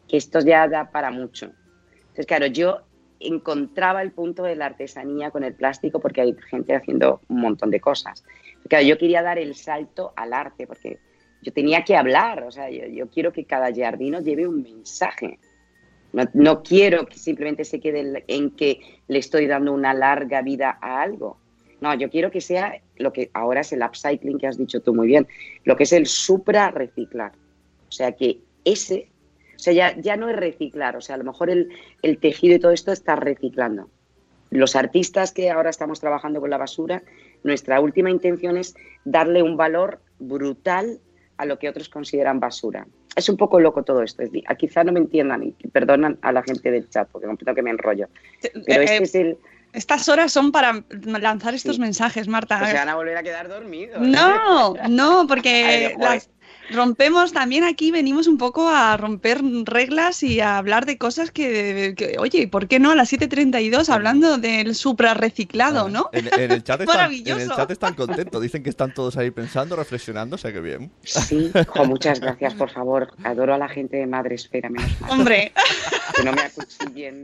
que 0.07 0.17
esto 0.17 0.41
ya 0.41 0.67
da 0.67 0.91
para 0.91 1.11
mucho. 1.11 1.45
Entonces, 2.01 2.25
claro, 2.25 2.47
yo 2.47 2.81
encontraba 3.21 4.01
el 4.01 4.11
punto 4.11 4.43
de 4.43 4.55
la 4.57 4.65
artesanía 4.65 5.31
con 5.31 5.43
el 5.45 5.53
plástico 5.53 5.99
porque 6.01 6.21
hay 6.21 6.35
gente 6.49 6.75
haciendo 6.75 7.21
un 7.29 7.39
montón 7.39 7.71
de 7.71 7.79
cosas. 7.79 8.23
Claro, 8.67 8.83
yo 8.85 8.97
quería 8.97 9.21
dar 9.21 9.37
el 9.37 9.55
salto 9.55 10.11
al 10.17 10.33
arte 10.33 10.67
porque 10.67 10.99
yo 11.41 11.51
tenía 11.51 11.83
que 11.83 11.95
hablar, 11.95 12.43
o 12.43 12.51
sea, 12.51 12.69
yo, 12.69 12.85
yo 12.87 13.09
quiero 13.09 13.33
que 13.33 13.45
cada 13.45 13.73
jardino 13.73 14.21
lleve 14.21 14.47
un 14.47 14.61
mensaje. 14.61 15.39
No, 16.13 16.23
no 16.33 16.61
quiero 16.61 17.05
que 17.05 17.17
simplemente 17.17 17.63
se 17.65 17.79
quede 17.79 18.23
en 18.27 18.51
que 18.51 18.79
le 19.07 19.19
estoy 19.19 19.47
dando 19.47 19.73
una 19.73 19.93
larga 19.93 20.41
vida 20.41 20.77
a 20.81 21.01
algo. 21.01 21.37
No, 21.79 21.95
yo 21.95 22.09
quiero 22.09 22.29
que 22.29 22.41
sea 22.41 22.79
lo 22.97 23.11
que 23.11 23.31
ahora 23.33 23.61
es 23.61 23.73
el 23.73 23.81
upcycling 23.81 24.37
que 24.37 24.47
has 24.47 24.57
dicho 24.57 24.81
tú 24.81 24.93
muy 24.93 25.07
bien, 25.07 25.27
lo 25.63 25.75
que 25.75 25.83
es 25.83 25.93
el 25.93 26.05
supra 26.05 26.69
reciclar. 26.69 27.31
O 27.89 27.91
sea, 27.91 28.11
que 28.11 28.39
ese, 28.65 29.09
o 29.55 29.59
sea, 29.59 29.73
ya, 29.73 29.99
ya 29.99 30.15
no 30.15 30.29
es 30.29 30.35
reciclar, 30.35 30.95
o 30.95 31.01
sea, 31.01 31.15
a 31.15 31.17
lo 31.17 31.23
mejor 31.23 31.49
el, 31.49 31.69
el 32.03 32.19
tejido 32.19 32.55
y 32.55 32.59
todo 32.59 32.71
esto 32.71 32.91
está 32.91 33.15
reciclando. 33.15 33.89
Los 34.51 34.75
artistas 34.75 35.31
que 35.31 35.49
ahora 35.49 35.69
estamos 35.69 35.99
trabajando 35.99 36.39
con 36.39 36.49
la 36.51 36.57
basura, 36.57 37.01
nuestra 37.43 37.79
última 37.79 38.11
intención 38.11 38.57
es 38.57 38.75
darle 39.05 39.41
un 39.41 39.57
valor 39.57 40.01
brutal 40.19 40.99
a 41.41 41.45
lo 41.45 41.57
que 41.57 41.67
otros 41.67 41.89
consideran 41.89 42.39
basura. 42.39 42.85
Es 43.15 43.27
un 43.27 43.35
poco 43.35 43.59
loco 43.59 43.81
todo 43.83 44.03
esto. 44.03 44.21
es 44.21 44.31
di- 44.31 44.43
a- 44.47 44.53
Quizá 44.55 44.83
no 44.83 44.91
me 44.91 44.99
entiendan 44.99 45.43
y 45.43 45.51
perdonan 45.69 46.19
a 46.21 46.31
la 46.31 46.43
gente 46.43 46.69
del 46.69 46.87
chat 46.87 47.09
porque 47.11 47.25
comprendo 47.27 47.55
que 47.55 47.63
me 47.63 47.71
enrollo. 47.71 48.07
Pero 48.41 48.81
Eh, 48.81 48.85
este 48.85 48.97
eh, 48.97 49.03
es 49.03 49.15
el... 49.15 49.37
Estas 49.73 50.07
horas 50.09 50.31
son 50.33 50.51
para 50.51 50.83
lanzar 51.19 51.53
estos 51.55 51.79
mensajes, 51.79 52.27
Marta. 52.27 52.59
Pues 52.59 52.71
se 52.71 52.77
van 52.77 52.89
a 52.89 52.95
volver 52.95 53.17
a 53.17 53.23
quedar 53.23 53.47
dormidos. 53.47 54.01
No, 54.01 54.75
no, 54.89 55.21
Ay, 55.21 55.27
porque 55.27 55.93
joder. 55.95 56.21
Rompemos 56.71 57.33
también 57.33 57.63
aquí, 57.63 57.91
venimos 57.91 58.27
un 58.27 58.37
poco 58.37 58.69
a 58.69 58.97
romper 58.97 59.41
reglas 59.65 60.23
y 60.23 60.39
a 60.39 60.57
hablar 60.57 60.85
de 60.85 60.97
cosas 60.97 61.31
que, 61.31 61.93
que, 61.97 62.15
oye, 62.19 62.47
¿por 62.47 62.67
qué 62.67 62.79
no? 62.79 62.91
A 62.91 62.95
las 62.95 63.11
7.32 63.11 63.89
hablando 63.89 64.37
del 64.37 64.75
suprarreciclado, 64.75 65.89
¿no? 65.89 66.09
En, 66.13 66.27
en 66.39 66.51
el 66.51 66.63
chat 66.63 66.81
están, 66.81 66.81
en 66.81 66.81
el 66.81 66.87
Maravilloso. 66.87 67.55
chat 67.55 67.71
están 67.71 67.93
contentos. 67.93 68.41
Dicen 68.41 68.63
que 68.63 68.69
están 68.69 68.93
todos 68.93 69.17
ahí 69.17 69.31
pensando, 69.31 69.75
reflexionando. 69.75 70.35
O 70.35 70.39
sea 70.39 70.51
que 70.51 70.61
bien. 70.61 70.91
Sí, 71.03 71.51
jo, 71.67 71.85
muchas 71.85 72.19
gracias, 72.19 72.53
por 72.53 72.69
favor. 72.69 73.13
Adoro 73.23 73.53
a 73.53 73.57
la 73.57 73.69
gente 73.69 73.97
de 73.97 74.07
Madre 74.07 74.35
Esfera, 74.35 74.69
menos 74.69 74.89
mal. 75.01 75.11
Hombre, 75.11 75.51
Que 76.15 76.23
no 76.23 76.33
me 76.33 76.41
acuchillen. 76.41 77.23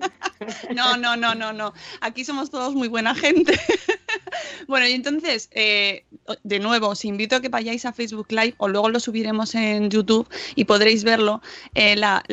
no, 0.76 0.98
no, 0.98 1.18
no, 1.18 1.36
no, 1.36 1.52
no. 1.54 1.74
Aquí 2.02 2.24
somos 2.24 2.50
todos 2.50 2.74
muy 2.74 2.88
buena 2.88 3.14
gente. 3.16 3.60
Bueno, 4.68 4.88
y 4.88 4.92
entonces, 4.94 5.50
eh, 5.54 6.06
de 6.44 6.60
nuevo, 6.60 6.88
os 6.90 7.06
invito 7.06 7.36
a 7.36 7.42
que 7.42 7.50
vayáis 7.50 7.86
a 7.86 7.94
Facebook 7.94 8.28
Live 8.32 8.56
o 8.58 8.68
luego 8.68 8.90
lo 8.90 9.00
subiremos 9.00 9.56
en 9.56 9.90
YouTube 9.90 10.28
y 10.56 10.66
podréis 10.66 11.04
verlo. 11.04 11.42
Eh, 11.76 11.96
la- 11.96 12.24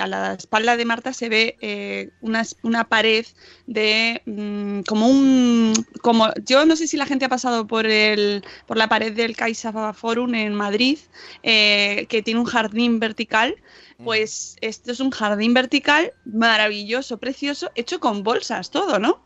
a 0.00 0.06
la 0.06 0.34
espalda 0.34 0.76
de 0.76 0.84
Marta 0.84 1.12
se 1.12 1.28
ve 1.28 1.56
eh, 1.60 2.10
una, 2.20 2.42
una 2.62 2.84
pared 2.88 3.26
de 3.66 4.22
mm, 4.26 4.80
como 4.82 5.08
un 5.08 5.72
como 6.02 6.28
yo 6.44 6.64
no 6.66 6.76
sé 6.76 6.86
si 6.86 6.96
la 6.96 7.06
gente 7.06 7.24
ha 7.24 7.28
pasado 7.28 7.66
por 7.66 7.86
el 7.86 8.44
por 8.66 8.76
la 8.76 8.88
pared 8.88 9.12
del 9.12 9.36
Caixa 9.36 9.92
Forum 9.92 10.34
en 10.34 10.54
Madrid 10.54 10.98
eh, 11.42 12.06
que 12.08 12.22
tiene 12.22 12.40
un 12.40 12.46
jardín 12.46 12.98
vertical 13.00 13.56
pues 14.04 14.56
esto 14.60 14.90
es 14.90 14.98
un 15.00 15.10
jardín 15.10 15.54
vertical 15.54 16.12
maravilloso 16.24 17.18
precioso 17.18 17.70
hecho 17.76 18.00
con 18.00 18.22
bolsas 18.24 18.70
todo 18.70 18.98
no 18.98 19.24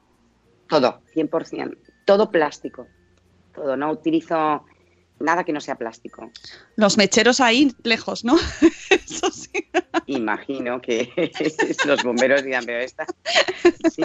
Todo, 0.69 1.01
100%. 1.15 1.77
Todo 2.07 2.31
plástico. 2.31 2.87
Todo. 3.55 3.77
No 3.77 3.91
utilizo 3.91 4.65
nada 5.19 5.45
que 5.45 5.53
no 5.53 5.61
sea 5.61 5.77
plástico. 5.77 6.31
los 6.77 6.99
mecheros 6.99 7.41
ahí 7.41 7.73
lejos 7.85 8.23
no 8.23 8.37
eso 8.91 9.31
sí 9.31 9.51
Imagino 10.09 10.81
que 10.83 11.11
los 11.87 12.03
bomberos 12.05 12.45
dirán, 12.45 12.65
pero 12.65 12.79
esta. 12.79 13.07
Sí, 13.91 14.03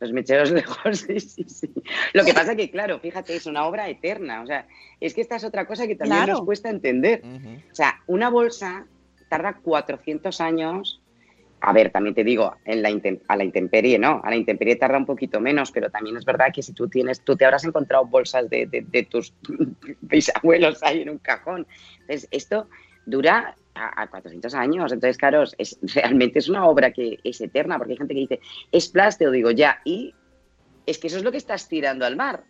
los 0.00 0.10
mecheros 0.12 0.50
lejos, 0.50 1.00
sí, 1.00 1.20
sí, 1.20 1.44
sí. 1.44 1.70
Lo 2.14 2.24
que 2.24 2.32
pasa 2.32 2.56
que, 2.56 2.70
claro, 2.70 2.98
fíjate, 3.00 3.36
es 3.36 3.44
una 3.44 3.66
obra 3.66 3.86
eterna. 3.90 4.40
O 4.40 4.46
sea, 4.46 4.66
es 4.98 5.12
que 5.12 5.20
esta 5.20 5.36
es 5.36 5.44
otra 5.44 5.66
cosa 5.66 5.86
que 5.86 5.94
también 5.94 6.20
Claro. 6.22 6.38
nos 6.38 6.44
cuesta 6.46 6.70
entender. 6.70 7.22
O 7.70 7.74
sea, 7.74 8.00
una 8.06 8.30
bolsa 8.30 8.86
tarda 9.28 9.58
400 9.58 10.40
años. 10.40 11.01
A 11.64 11.72
ver, 11.72 11.90
también 11.90 12.14
te 12.14 12.24
digo, 12.24 12.56
en 12.64 12.82
la 12.82 12.90
a 13.28 13.36
la 13.36 13.44
intemperie 13.44 13.96
no, 13.96 14.20
a 14.24 14.30
la 14.30 14.36
intemperie 14.36 14.74
tarda 14.74 14.98
un 14.98 15.06
poquito 15.06 15.40
menos, 15.40 15.70
pero 15.70 15.90
también 15.90 16.16
es 16.16 16.24
verdad 16.24 16.52
que 16.52 16.60
si 16.60 16.72
tú 16.72 16.88
tienes, 16.88 17.20
tú 17.20 17.36
te 17.36 17.44
habrás 17.44 17.64
encontrado 17.64 18.04
bolsas 18.04 18.50
de, 18.50 18.66
de- 18.66 18.82
de 18.82 19.04
tus 19.04 19.32
bisabuelos 20.00 20.82
ahí 20.82 21.02
en 21.02 21.10
un 21.10 21.18
cajón. 21.18 21.66
Entonces, 22.00 22.26
esto 22.32 22.68
dura 23.06 23.54
a, 23.74 24.02
a 24.02 24.10
400 24.10 24.54
años. 24.54 24.90
Entonces, 24.92 25.16
claro, 25.16 25.44
es, 25.56 25.78
realmente 25.94 26.40
es 26.40 26.48
una 26.48 26.66
obra 26.66 26.90
que 26.90 27.20
es 27.22 27.40
eterna, 27.40 27.78
porque 27.78 27.92
hay 27.92 27.98
gente 27.98 28.14
que 28.14 28.20
dice, 28.20 28.40
es 28.72 28.88
plástico, 28.88 29.30
digo, 29.30 29.52
ya, 29.52 29.80
y 29.84 30.14
es 30.86 30.98
que 30.98 31.06
eso 31.06 31.18
es 31.18 31.22
lo 31.22 31.30
que 31.30 31.38
estás 31.38 31.68
tirando 31.68 32.04
al 32.04 32.16
mar. 32.16 32.42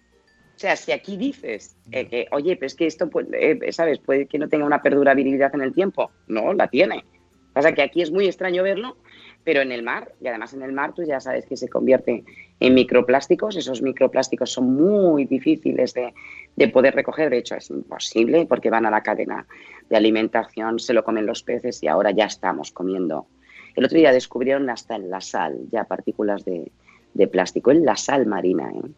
O 0.55 0.59
sea, 0.59 0.75
si 0.77 0.91
aquí 0.93 1.19
dices 1.19 1.77
eh, 1.91 2.07
que, 2.09 2.29
oye, 2.31 2.57
pero 2.57 2.67
es 2.67 2.75
que 2.75 2.87
esto, 2.87 3.11
puede, 3.11 3.59
eh, 3.69 3.73
¿sabes? 3.73 3.99
Puede 3.99 4.27
que 4.27 4.39
no 4.39 4.49
tenga 4.49 4.65
una 4.65 4.81
perdurabilidad 4.81 5.55
en 5.55 5.61
el 5.63 5.75
tiempo. 5.75 6.13
No, 6.29 6.53
la 6.55 6.69
tiene. 6.69 7.05
Pasa 7.53 7.73
que 7.73 7.83
aquí 7.83 8.03
es 8.03 8.11
muy 8.11 8.27
extraño 8.27 8.63
verlo, 8.63 8.97
pero 9.45 9.61
en 9.61 9.73
el 9.73 9.83
mar, 9.83 10.13
y 10.21 10.29
además 10.29 10.55
en 10.55 10.63
el 10.63 10.73
mar 10.73 10.95
tú 10.95 11.03
ya 11.03 11.21
sabes 11.21 11.47
que 11.47 11.57
se 11.57 11.69
convierte 11.69 12.25
en 12.61 12.75
microplásticos. 12.75 13.57
Esos 13.57 13.83
microplásticos 13.83 14.51
son 14.51 14.75
muy 14.75 15.25
difíciles 15.25 15.95
de, 15.95 16.15
de 16.57 16.69
poder 16.69 16.95
recoger. 16.95 17.31
De 17.31 17.39
hecho, 17.39 17.57
es 17.57 17.71
imposible 17.71 18.47
porque 18.47 18.71
van 18.71 18.87
a 18.87 18.91
la 18.91 19.03
cadena 19.03 19.47
de 19.89 19.97
alimentación, 19.97 20.79
se 20.79 20.95
lo 20.95 21.05
comen 21.05 21.27
los 21.27 21.43
peces 21.43 21.83
y 21.83 21.89
ahora 21.89 22.11
ya 22.13 22.25
estamos 22.27 22.71
comiendo. 22.71 23.27
El 23.75 23.85
otro 23.85 23.99
día 23.99 24.13
descubrieron 24.13 24.71
hasta 24.71 24.97
en 24.97 25.11
la 25.11 25.21
sal 25.21 25.59
ya 25.71 25.85
partículas 25.85 26.45
de, 26.45 26.71
de 27.15 27.27
plástico, 27.27 27.71
en 27.71 27.85
la 27.85 27.97
sal 27.97 28.27
marina. 28.27 28.71
¿eh? 28.71 28.89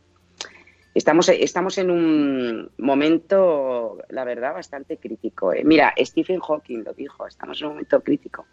Estamos, 0.95 1.29
estamos 1.29 1.77
en 1.79 1.91
un 1.91 2.71
momento, 2.79 3.99
la 4.11 4.25
verdad, 4.25 4.55
bastante 4.55 4.97
crítico. 4.97 5.53
¿eh? 5.53 5.63
Mira, 5.65 5.93
Stephen 5.99 6.39
Hawking 6.39 6.85
lo 6.85 6.95
dijo, 6.95 7.27
estamos 7.27 7.61
en 7.61 7.67
un 7.67 7.73
momento 7.75 8.01
crítico. 8.01 8.47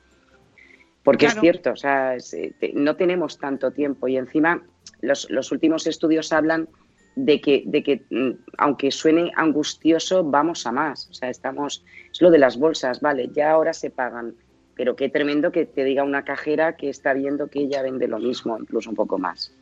Porque 1.03 1.25
Claro. 1.25 1.37
es 1.37 1.41
cierto, 1.41 1.71
o 1.71 1.75
sea, 1.75 2.15
es, 2.15 2.33
eh, 2.33 2.53
no 2.73 2.95
tenemos 2.95 3.37
tanto 3.37 3.71
tiempo 3.71 4.07
y 4.07 4.17
encima 4.17 4.63
los, 5.01 5.29
los 5.29 5.51
últimos 5.51 5.87
estudios 5.87 6.31
hablan 6.33 6.67
de 7.15 7.41
que, 7.41 7.63
de 7.65 7.83
que 7.83 8.05
mm, 8.09 8.31
aunque 8.57 8.91
suene 8.91 9.31
angustioso, 9.35 10.23
vamos 10.23 10.65
a 10.65 10.71
más. 10.71 11.09
O 11.09 11.13
sea, 11.13 11.29
estamos, 11.29 11.83
es 12.11 12.21
lo 12.21 12.31
de 12.31 12.39
las 12.39 12.57
bolsas, 12.57 13.01
vale, 13.01 13.29
ya 13.33 13.51
ahora 13.51 13.73
se 13.73 13.89
pagan, 13.89 14.35
pero 14.75 14.95
qué 14.95 15.09
tremendo 15.09 15.51
que 15.51 15.65
te 15.65 15.83
diga 15.83 16.03
una 16.03 16.23
cajera 16.23 16.75
que 16.75 16.89
está 16.89 17.13
viendo 17.13 17.47
que 17.49 17.59
ella 17.61 17.81
vende 17.81 18.07
lo 18.07 18.19
mismo, 18.19 18.57
incluso 18.57 18.89
un 18.89 18.95
poco 18.95 19.17
más. 19.17 19.55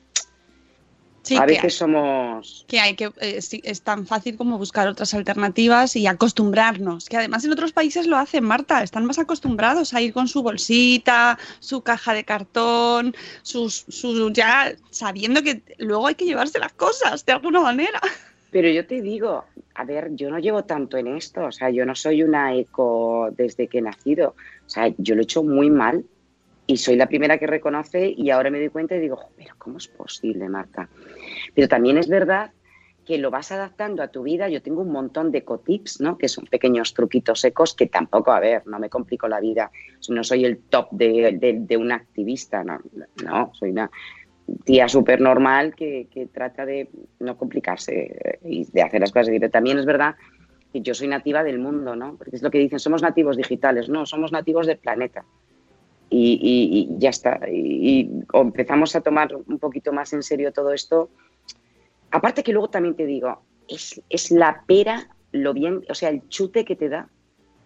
Sí, 1.22 1.36
a 1.36 1.46
que 1.46 1.70
somos... 1.70 2.66
que 2.68 2.80
hay 2.80 2.96
que 2.96 3.12
eh, 3.22 3.40
es 3.64 3.82
tan 3.82 4.06
fácil 4.06 4.38
como 4.38 4.58
buscar 4.58 4.88
otras 4.88 5.14
alternativas 5.14 5.96
y 5.96 6.08
acostumbrarnos. 6.08 7.10
Que 7.10 7.18
además 7.18 7.44
en 7.46 7.52
otros 7.52 7.74
países 7.74 8.08
lo 8.08 8.18
hacen 8.18 8.44
Marta 8.44 8.82
están 8.84 9.06
más 9.06 9.20
acostumbrados 9.20 9.94
a 9.94 10.02
ir 10.02 10.14
con 10.14 10.28
su 10.28 10.42
bolsita 10.44 11.38
su 11.60 11.82
caja 11.82 12.14
de 12.14 12.24
cartón 12.24 13.16
sus 13.42 13.86
su 13.90 14.32
ya 14.32 14.74
sabiendo 14.90 15.44
que 15.44 15.62
luego 15.78 16.08
hay 16.08 16.16
que 16.16 16.26
llevarse 16.26 16.60
las 16.60 16.74
cosas 16.74 17.26
de 17.26 17.34
alguna 17.34 17.62
manera. 17.62 18.00
Pero 18.52 18.70
yo 18.70 18.86
te 18.86 19.02
digo, 19.02 19.46
a 19.76 19.84
ver, 19.84 20.16
yo 20.16 20.32
no 20.32 20.40
llevo 20.40 20.64
tanto 20.64 20.98
en 20.98 21.08
esto, 21.16 21.46
o 21.46 21.52
sea, 21.52 21.70
yo 21.70 21.86
no 21.86 21.94
soy 21.94 22.24
una 22.24 22.56
eco 22.56 23.30
desde 23.38 23.68
que 23.68 23.78
he 23.78 23.82
nacido, 23.82 24.36
o 24.66 24.70
sea, 24.70 24.92
yo 24.98 25.14
lo 25.14 25.22
he 25.22 25.24
hecho 25.24 25.44
muy 25.44 25.70
mal 25.70 26.04
y 26.70 26.78
soy 26.78 26.96
la 26.96 27.08
primera 27.08 27.40
que 27.40 27.48
reconoce 27.48 28.14
y 28.16 28.30
ahora 28.30 28.52
me 28.52 28.60
doy 28.60 28.70
cuenta 28.70 28.96
y 28.96 29.00
digo, 29.00 29.16
"Jo, 29.16 29.32
pero 29.36 29.56
¿cómo 29.58 29.80
es 29.80 29.88
posible, 29.88 30.48
Marta? 30.48 30.88
Pero 31.56 31.68
también 31.68 31.98
es 31.98 32.08
verdad 32.08 32.52
que 33.08 33.18
lo 33.18 33.32
vas 33.32 33.52
adaptando 33.52 34.04
a 34.04 34.10
tu 34.10 34.22
vida. 34.22 34.50
Yo 34.50 34.62
tengo 34.62 34.84
un 34.84 34.92
montón 34.92 35.32
de 35.32 35.40
ecotips, 35.40 36.00
¿no? 36.00 36.16
Que 36.20 36.28
son 36.28 36.46
pequeños 36.46 36.94
truquitos 36.94 37.40
secos 37.40 37.74
que 37.74 37.88
tampoco, 37.88 38.32
a 38.32 38.40
ver, 38.40 38.68
no 38.68 38.78
me 38.78 38.88
complico 38.88 39.28
la 39.28 39.40
vida. 39.40 39.72
No 40.10 40.24
soy 40.24 40.46
el 40.46 40.60
top 40.60 40.92
de, 40.92 41.40
de, 41.42 41.58
de 41.60 41.78
una 41.78 41.96
activista, 41.96 42.64
no, 42.64 42.80
no, 43.24 43.50
soy 43.56 43.72
una 43.72 43.90
tía 44.64 44.88
súper 44.88 45.22
normal 45.22 45.74
que, 45.74 46.08
que 46.14 46.28
trata 46.28 46.68
de 46.68 46.88
no 47.20 47.36
complicarse 47.36 48.16
eh, 48.24 48.40
y 48.44 48.66
de 48.72 48.84
hacer 48.84 49.02
las 49.02 49.12
cosas. 49.12 49.30
Pero 49.30 49.50
también 49.50 49.80
es 49.80 49.88
verdad 49.88 50.14
que 50.72 50.82
yo 50.82 50.94
soy 50.94 51.08
nativa 51.08 51.44
del 51.44 51.58
mundo, 51.58 51.96
¿no? 51.96 52.16
Porque 52.16 52.36
es 52.36 52.44
lo 52.44 52.52
que 52.52 52.60
dicen, 52.60 52.78
somos 52.78 53.02
nativos 53.02 53.38
digitales. 53.38 53.90
No, 53.90 54.06
somos 54.06 54.32
nativos 54.32 54.68
del 54.68 54.78
planeta. 54.78 55.26
Y, 56.10 56.88
ya 56.98 57.10
está. 57.10 57.40
Y, 57.52 58.10
empezamos 58.34 58.96
a 58.96 59.02
tomar 59.02 59.36
un 59.36 59.60
poquito 59.60 59.94
más 59.94 60.14
en 60.14 60.24
serio 60.24 60.52
todo 60.52 60.74
esto. 60.74 61.10
Aparte 62.12 62.44
que 62.44 62.52
luego 62.52 62.70
también 62.70 62.96
te 62.96 63.06
digo, 63.06 63.42
es, 63.68 64.02
es 64.10 64.32
la 64.32 64.64
pera 64.66 65.10
lo 65.32 65.54
bien, 65.54 65.86
o 65.88 65.94
sea, 65.94 66.10
el 66.10 66.28
chute 66.30 66.66
que 66.66 66.76
te 66.76 66.90
da 66.90 67.08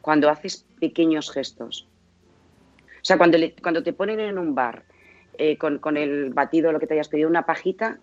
cuando 0.02 0.30
haces 0.30 0.66
pequeños 0.80 1.32
gestos. 1.32 1.88
O 2.78 3.06
sea, 3.06 3.18
cuando, 3.18 3.38
le- 3.38 3.56
cuando 3.62 3.84
te 3.84 3.94
ponen 3.94 4.20
en 4.20 4.38
un 4.38 4.54
bar 4.54 4.84
eh, 5.38 5.58
con, 5.58 5.80
con 5.80 5.96
el 5.96 6.32
batido, 6.34 6.72
lo 6.74 6.80
que 6.80 6.88
te 6.88 6.94
hayas 6.96 7.08
pedido, 7.08 7.30
una 7.30 7.46
pajita, 7.46 8.00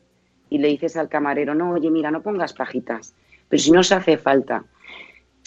y 0.48 0.58
le 0.58 0.68
dices 0.68 0.96
al 0.96 1.08
camarero, 1.08 1.54
no, 1.54 1.72
oye, 1.72 1.90
mira, 1.90 2.10
no 2.10 2.22
pongas 2.22 2.54
pajitas, 2.54 3.14
pero 3.48 3.62
si 3.62 3.70
no 3.70 3.82
se 3.82 3.94
hace 3.94 4.16
falta. 4.16 4.64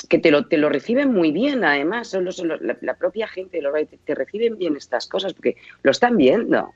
Que 0.09 0.19
te 0.19 0.31
lo, 0.31 0.45
te 0.47 0.57
lo 0.57 0.69
reciben 0.69 1.13
muy 1.13 1.31
bien, 1.31 1.63
además, 1.63 2.09
son 2.09 2.25
los- 2.25 2.43
la, 2.81 2.93
propia 2.95 3.27
gente 3.27 3.61
lo, 3.61 3.71
te, 3.73 3.97
te 4.03 4.15
reciben 4.15 4.57
bien 4.57 4.75
estas 4.75 5.07
cosas, 5.07 5.33
porque 5.33 5.55
lo 5.81 5.91
están 5.91 6.17
viendo. 6.17 6.73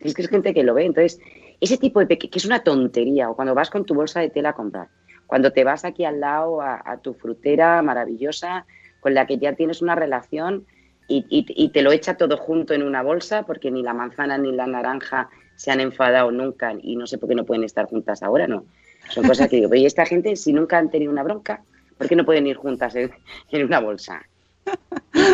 Es 0.00 0.14
que 0.14 0.22
es 0.22 0.28
gente 0.28 0.52
que 0.52 0.62
lo 0.62 0.74
ve. 0.74 0.84
Entonces, 0.84 1.20
ese 1.60 1.78
tipo 1.78 2.04
de 2.04 2.18
que 2.18 2.28
es 2.32 2.44
una 2.44 2.62
tontería, 2.62 3.30
o 3.30 3.36
cuando 3.36 3.54
vas 3.54 3.70
con 3.70 3.84
tu 3.84 3.94
bolsa 3.94 4.20
de 4.20 4.30
tela 4.30 4.50
a 4.50 4.54
comprar, 4.54 4.88
cuando 5.26 5.52
te 5.52 5.64
vas 5.64 5.84
aquí 5.84 6.04
al 6.04 6.20
lado 6.20 6.60
a, 6.60 6.98
tu 7.02 7.14
frutera 7.14 7.82
maravillosa, 7.82 8.66
con 9.00 9.14
la 9.14 9.26
que 9.26 9.38
ya 9.38 9.54
tienes 9.54 9.82
una 9.82 9.94
relación 9.94 10.66
y, 11.08 11.24
y- 11.28 11.46
y 11.64 11.68
te 11.70 11.82
lo 11.82 11.92
echa 11.92 12.16
todo 12.16 12.36
junto 12.36 12.74
en 12.74 12.82
una 12.82 13.02
bolsa, 13.02 13.44
porque 13.44 13.70
ni 13.70 13.82
la 13.82 13.94
manzana 13.94 14.38
ni 14.38 14.52
la 14.52 14.66
naranja 14.66 15.28
se 15.54 15.70
han 15.70 15.80
enfadado 15.80 16.30
nunca 16.30 16.74
y 16.80 16.96
no 16.96 17.06
sé 17.06 17.18
por 17.18 17.28
qué 17.28 17.34
no 17.34 17.44
pueden 17.44 17.64
estar 17.64 17.86
juntas 17.86 18.22
ahora, 18.22 18.46
¿no? 18.46 18.64
Son 19.08 19.24
cosas 19.24 19.48
que 19.48 19.56
digo, 19.56 19.70
oye, 19.70 19.86
esta 19.86 20.04
gente, 20.04 20.34
si 20.36 20.52
nunca 20.52 20.78
han 20.78 20.90
tenido 20.90 21.12
una 21.12 21.22
bronca, 21.22 21.62
¿por 21.98 22.08
qué 22.08 22.16
no 22.16 22.24
pueden 22.24 22.46
ir 22.46 22.56
juntas 22.56 22.94
en, 22.96 23.10
en 23.50 23.64
una 23.64 23.80
bolsa? 23.80 24.22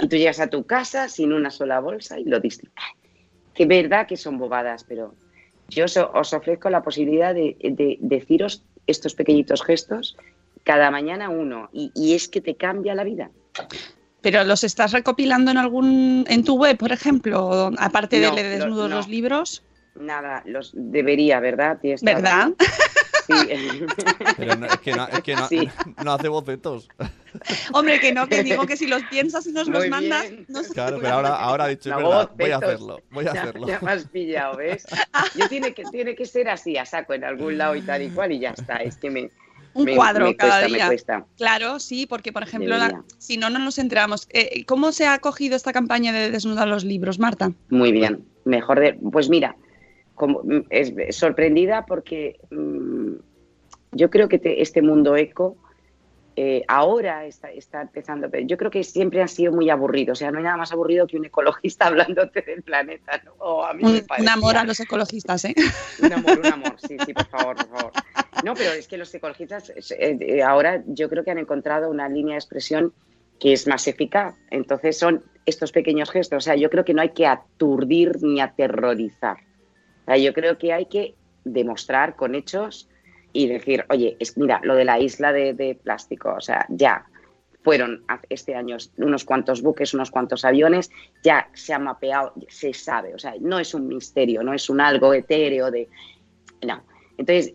Y, 0.03 0.09
tú 0.09 0.17
llegas 0.17 0.41
a 0.41 0.49
tu 0.49 0.65
casa 0.65 1.09
sin 1.09 1.33
una 1.33 1.51
sola 1.51 1.81
bolsa 1.81 2.19
y 2.19 2.25
lo 2.25 2.39
distribuyes. 2.41 2.77
Que 3.55 3.67
verdad 3.67 4.07
que 4.07 4.17
son 4.17 4.39
bobadas, 4.39 4.85
pero 4.85 5.15
yo 5.69 5.85
os, 5.87 5.97
os 5.97 6.33
ofrezco 6.35 6.71
la 6.71 6.83
posibilidad 6.83 7.35
de, 7.35 7.57
de 7.61 7.97
deciros 8.01 8.65
estos 8.87 9.15
pequeñitos 9.15 9.63
gestos 9.63 10.17
cada 10.65 10.91
mañana 10.91 11.29
uno 11.31 11.69
y, 11.73 11.91
y 11.95 12.15
es 12.15 12.29
que 12.29 12.41
te 12.41 12.57
cambia 12.57 12.95
la 12.95 13.05
vida. 13.05 13.31
pero 14.21 14.45
los 14.45 14.65
estás 14.65 14.93
recopilando 14.93 15.51
en 15.51 15.57
algún 15.59 16.25
en 16.29 16.45
tu 16.45 16.57
web 16.57 16.77
por 16.77 16.93
ejemplo 16.93 17.71
aparte 17.79 18.21
No, 18.21 18.35
de 18.35 18.43
lo- 18.43 18.49
desnudos 18.49 18.91
no. 18.91 18.97
los 18.97 19.09
libros 19.09 19.65
Nada, 19.95 20.43
los 20.47 20.71
debería, 20.75 21.39
¿verdad? 21.41 21.79
Verdad 22.03 22.49
Sí. 23.27 23.33
Pero 24.37 24.57
no, 24.57 24.67
es 24.67 24.79
que, 24.79 24.93
no, 24.93 25.07
es 25.09 25.21
que 25.23 25.35
no, 25.37 25.49
Sí. 25.49 25.69
no 26.05 26.13
hace 26.13 26.29
bocetos. 26.29 26.89
hombre 27.73 27.99
que 28.01 28.13
no 28.13 28.27
que 28.29 28.43
digo 28.43 28.67
que 28.67 28.77
si 28.77 28.87
los 28.87 29.03
piensas 29.05 29.47
y 29.47 29.53
nos 29.53 29.69
los 29.69 29.89
mandas 29.89 30.27
nos- 30.49 30.69
Claro, 30.69 30.99
pero 31.01 31.15
ahora, 31.15 31.37
ahora 31.37 31.67
dicho, 31.69 31.89
es 31.91 31.97
No, 31.97 32.09
verdad, 32.09 32.31
voy 32.37 32.51
a 32.51 32.57
hacerlo, 32.57 33.01
voy 33.11 33.27
a 33.27 33.33
Ya- 33.35 33.43
hacerlo. 33.43 33.67
Ya, 33.69 33.81
me 33.81 33.91
has 33.93 34.05
pillado, 34.07 34.57
¿ves? 34.57 34.85
Yo 35.39 35.49
tiene 35.49 35.73
que, 35.73 35.85
tiene 35.85 36.15
que 36.15 36.27
ser 36.27 36.49
así, 36.49 36.77
a 36.77 36.85
saco 36.85 37.15
en 37.15 37.25
algún 37.25 37.57
lado 37.59 37.75
y 37.77 37.83
tal 37.83 38.03
y 38.03 38.11
cual 38.11 38.33
y 38.33 38.41
ya 38.41 38.51
está. 38.51 38.77
Es 38.77 38.97
que 38.97 39.11
me, 39.11 39.31
un 39.75 39.85
me- 39.85 39.97
cuadro 39.97 40.27
me 40.27 40.37
cada 40.37 40.69
cuesta, 40.69 41.17
día. 41.17 41.25
Claro, 41.37 41.81
sí, 41.81 42.07
porque 42.07 42.33
por 42.33 42.43
ejemplo, 42.43 42.77
la- 42.77 43.03
si 43.19 43.37
no, 43.39 43.49
no 43.51 43.59
nos 43.59 43.79
enteramos. 43.79 44.29
Eh, 44.31 44.65
¿Cómo 44.67 44.93
se 44.93 45.07
ha 45.07 45.15
acogido 45.15 45.57
esta 45.57 45.73
campaña 45.73 46.13
de 46.13 46.31
desnudar 46.31 46.69
los 46.69 46.85
libros, 46.85 47.19
Marta? 47.19 47.53
Muy 47.71 47.93
bien, 47.93 48.25
mejor 48.45 48.81
de... 48.81 48.95
Pues 49.11 49.29
mira, 49.31 49.57
como, 50.15 50.43
es 50.69 50.93
sorprendida 51.17 51.87
porque 51.87 52.39
mm, 52.51 52.72
Yo 53.93 54.11
creo 54.11 54.29
que 54.29 54.39
te- 54.39 54.63
este 54.63 54.83
mundo 54.83 55.17
eco 55.17 55.57
eh, 56.35 56.65
ahora 56.67 57.27
está, 57.27 57.51
está 57.51 57.83
empezando, 57.83 58.31
pero 58.31 58.47
yo 58.47 58.57
creo 58.57 58.71
que 58.71 58.83
siempre 58.85 59.21
han 59.21 59.29
sido 59.29 59.53
muy 59.53 59.69
aburridos. 59.69 60.17
O 60.17 60.21
sea, 60.21 60.31
no 60.31 60.39
hay 60.39 60.45
nada 60.45 60.57
más 60.57 60.73
aburrido 60.73 61.07
que 61.07 61.19
un 61.19 61.27
ecologista 61.27 61.87
hablándote 61.89 62.41
del 62.41 62.63
planeta, 62.63 63.21
¿no? 63.25 63.33
O 63.39 63.65
a 63.65 63.75
mí 63.75 63.83
me 63.83 63.91
Un, 64.01 64.07
parecía. 64.07 64.33
amor 64.33 64.57
a 64.57 64.65
los 64.65 64.81
ecologistas, 64.81 65.45
¿eh? 65.45 65.55
Un 66.03 66.13
amor, 66.13 66.39
un 66.39 66.47
amor, 66.47 66.77
sí, 66.89 66.97
sí, 67.05 67.13
por 67.13 67.27
favor, 67.27 67.57
por 67.57 67.69
favor. 67.69 67.93
No, 68.45 68.55
pero 68.55 68.73
es 68.73 68.89
que 68.89 68.97
los 68.97 69.15
ecologistas 69.15 69.69
eh, 69.71 69.85
eh, 70.21 70.43
ahora 70.43 70.83
yo 70.87 71.11
creo 71.11 71.23
que 71.23 71.31
han 71.31 71.39
encontrado 71.39 71.91
una 71.91 72.09
línea 72.09 72.33
de 72.35 72.39
expresión 72.39 72.95
que 73.39 73.53
es 73.53 73.67
más 73.67 73.87
eficaz. 73.87 74.35
Entonces 74.51 74.99
son 74.99 75.23
estos 75.45 75.71
pequeños 75.71 76.11
gestos. 76.11 76.39
O 76.39 76.41
sea, 76.41 76.57
yo 76.57 76.71
creo 76.71 76.85
que 76.87 76.95
no 76.95 77.03
hay 77.03 77.11
que 77.11 77.27
aturdir 77.27 78.23
ni 78.23 78.41
aterrorizar. 78.41 79.37
O 80.03 80.05
sea, 80.07 80.17
yo 80.17 80.33
creo 80.33 80.57
que 80.57 80.73
hay 80.73 80.87
que 80.87 81.15
demostrar 81.45 82.17
con 82.17 82.35
hechos 82.35 82.89
y 83.33 83.49
decir, 83.49 83.85
oye, 83.89 84.17
es, 84.21 84.37
mira, 84.37 84.61
lo 84.63 84.75
de 84.75 84.85
la 84.85 84.99
isla 84.99 85.33
de, 85.33 85.79
plástico, 85.83 86.35
o 86.35 86.41
sea, 86.41 86.67
ya 86.69 87.07
fueron 87.63 88.05
este 88.29 88.55
año 88.55 88.77
unos 88.97 89.25
cuantos 89.25 89.63
buques, 89.63 89.95
unos 89.95 90.11
cuantos 90.11 90.45
aviones, 90.45 90.91
ya 91.23 91.49
se 91.55 91.73
ha 91.73 91.79
mapeado, 91.79 92.35
se 92.49 92.75
sabe, 92.75 93.15
o 93.15 93.19
sea, 93.19 93.35
no 93.41 93.59
es 93.59 93.73
un 93.75 93.87
misterio, 93.87 94.43
no 94.43 94.53
es 94.53 94.69
un 94.69 94.81
algo 94.81 95.15
etéreo 95.15 95.71
de... 95.71 95.89
No. 96.67 96.83
Entonces, 97.17 97.55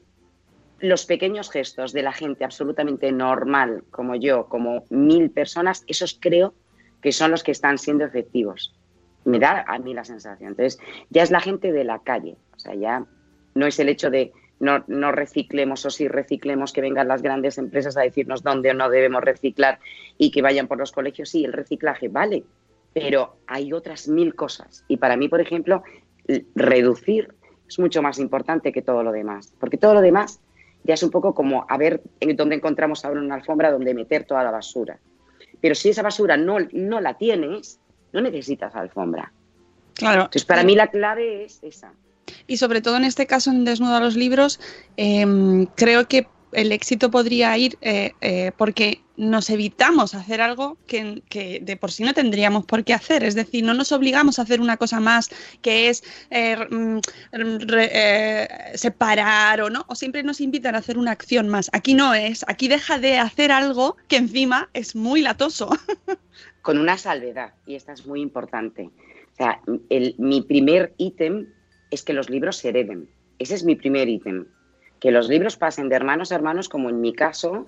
los 0.80 1.06
pequeños 1.06 1.50
gestos 1.50 1.92
de 1.94 2.04
la 2.04 2.14
gente 2.14 2.46
absolutamente 2.46 3.12
normal, 3.12 3.84
como 3.92 4.16
yo, 4.16 4.48
como 4.48 4.86
mil 4.90 5.32
personas, 5.32 5.84
esos 5.88 6.18
creo 6.20 6.54
que 7.02 7.12
son 7.12 7.32
los 7.32 7.44
que 7.44 7.52
están 7.52 7.78
siendo 7.78 8.06
efectivos. 8.06 8.76
Me 9.26 9.40
da 9.40 9.66
a 9.68 9.78
mí 9.80 9.94
la 9.94 10.06
sensación. 10.06 10.52
Entonces, 10.52 10.80
ya 11.10 11.24
es 11.24 11.32
la 11.32 11.42
gente 11.42 11.72
de 11.72 11.84
la 11.84 12.00
calle. 12.00 12.38
O 12.56 12.60
sea, 12.60 12.76
ya 12.76 13.06
no 13.56 13.66
es 13.66 13.80
el 13.80 13.90
hecho 13.90 14.10
de 14.10 14.32
no, 14.60 14.84
no 14.88 15.12
reciclemos 15.12 15.86
o 15.86 15.90
si 15.90 16.08
reciclemos 16.08 16.74
que 16.74 16.82
vengan 16.82 17.08
las 17.08 17.22
grandes 17.22 17.58
empresas 17.58 17.98
a 17.98 18.02
decirnos 18.02 18.44
dónde 18.44 18.72
o 18.72 18.74
no 18.74 18.90
debemos 18.90 19.24
reciclar 19.24 19.80
y 20.18 20.32
que 20.32 20.42
vayan 20.42 20.68
por 20.68 20.78
los 20.78 20.92
colegios. 20.92 21.30
Sí, 21.30 21.46
el 21.46 21.54
reciclaje 21.54 22.08
vale, 22.08 22.44
pero 22.94 23.38
hay 23.48 23.74
otras 23.74 24.08
mil 24.08 24.36
cosas. 24.36 24.84
Y 24.88 24.98
para 24.98 25.18
mí, 25.18 25.28
por 25.28 25.42
ejemplo, 25.42 25.84
reducir 26.56 27.34
es 27.68 27.80
mucho 27.80 28.02
más 28.02 28.20
importante 28.20 28.72
que 28.72 28.82
todo 28.82 29.04
lo 29.04 29.12
demás, 29.12 29.54
porque 29.60 29.78
todo 29.78 29.94
lo 29.94 30.02
demás 30.02 30.40
ya 30.84 30.94
es 30.94 31.04
un 31.04 31.12
poco 31.12 31.36
como 31.36 31.66
a 31.68 31.78
ver 31.78 32.02
en 32.20 32.36
dónde 32.36 32.56
encontramos 32.56 33.04
ahora 33.04 33.20
una 33.20 33.36
alfombra 33.36 33.72
donde 33.72 33.94
meter 33.94 34.24
toda 34.24 34.44
la 34.44 34.52
basura. 34.52 35.00
Pero 35.60 35.76
si 35.76 35.90
esa 35.90 36.02
basura 36.02 36.38
no, 36.38 36.58
no 36.72 37.02
la 37.02 37.16
tienes, 37.16 37.80
no 38.14 38.22
necesitas 38.22 38.76
alfombra. 38.76 39.34
Claro. 39.94 40.22
Entonces, 40.22 40.46
para 40.46 40.64
mí 40.64 40.76
la 40.76 40.88
clave 40.88 41.44
es 41.44 41.60
esa. 41.64 41.92
Y 42.48 42.58
sobre 42.58 42.82
todo 42.82 42.98
en 42.98 43.04
este 43.06 43.28
caso, 43.28 43.52
en 43.52 43.66
Desnudo 43.66 43.96
a 43.96 44.00
los 44.00 44.16
libros, 44.16 44.60
em, 44.96 45.66
creo 45.76 46.08
que 46.08 46.28
el 46.54 46.72
éxito 46.72 47.12
podría 47.12 47.58
ir 47.58 47.78
eh, 47.82 48.14
eh, 48.22 48.52
porque 48.58 49.02
nos 49.18 49.50
evitamos 49.50 50.16
hacer 50.16 50.40
algo 50.42 50.78
que, 50.88 51.22
que 51.28 51.60
de 51.62 51.76
por 51.76 51.92
sí 51.92 52.04
no 52.04 52.14
tendríamos 52.14 52.66
por 52.66 52.84
qué 52.86 52.94
hacer. 52.94 53.24
Es 53.24 53.36
decir, 53.36 53.64
no 53.66 53.74
nos 53.74 53.92
obligamos 53.92 54.40
a 54.40 54.44
hacer 54.44 54.62
una 54.62 54.78
cosa 54.78 55.00
más 55.02 55.30
que 55.62 55.90
es 55.90 56.04
eh, 56.30 56.56
mm, 56.70 57.00
separar 58.76 59.62
o 59.62 59.70
no, 59.70 59.86
o 59.88 59.96
siempre 59.96 60.24
nos 60.24 60.40
invitan 60.40 60.76
a 60.76 60.80
hacer 60.80 60.98
una 60.98 61.12
acción 61.12 61.50
más. 61.50 61.70
Aquí 61.74 61.94
no 61.94 62.14
es, 62.14 62.46
aquí 62.48 62.68
deja 62.68 62.98
de 63.00 63.18
hacer 63.18 63.52
algo 63.52 63.98
que 64.08 64.18
encima 64.18 64.70
es 64.74 64.96
muy 64.96 65.22
latoso. 65.22 65.70
con 66.62 66.78
una 66.78 66.98
salvedad, 66.98 67.54
y 67.66 67.76
esta 67.76 67.94
es 67.94 68.06
muy 68.06 68.22
importante. 68.22 68.84
O 68.84 69.36
sea, 69.38 69.62
el- 69.90 70.16
mi 70.18 70.42
primer 70.42 70.94
ítem 70.98 71.48
es 71.92 72.04
que 72.04 72.14
los 72.14 72.30
libros 72.30 72.58
se 72.58 72.70
hereden. 72.70 73.10
Ese 73.40 73.56
es 73.56 73.64
mi 73.64 73.76
primer 73.76 74.10
ítem. 74.10 74.46
Que 75.00 75.12
los 75.12 75.30
libros 75.30 75.58
pasen 75.58 75.90
de 75.90 75.96
hermanos 75.96 76.32
a 76.32 76.36
hermanos, 76.36 76.70
como 76.70 76.90
en 76.90 77.02
mi 77.02 77.14
caso, 77.14 77.68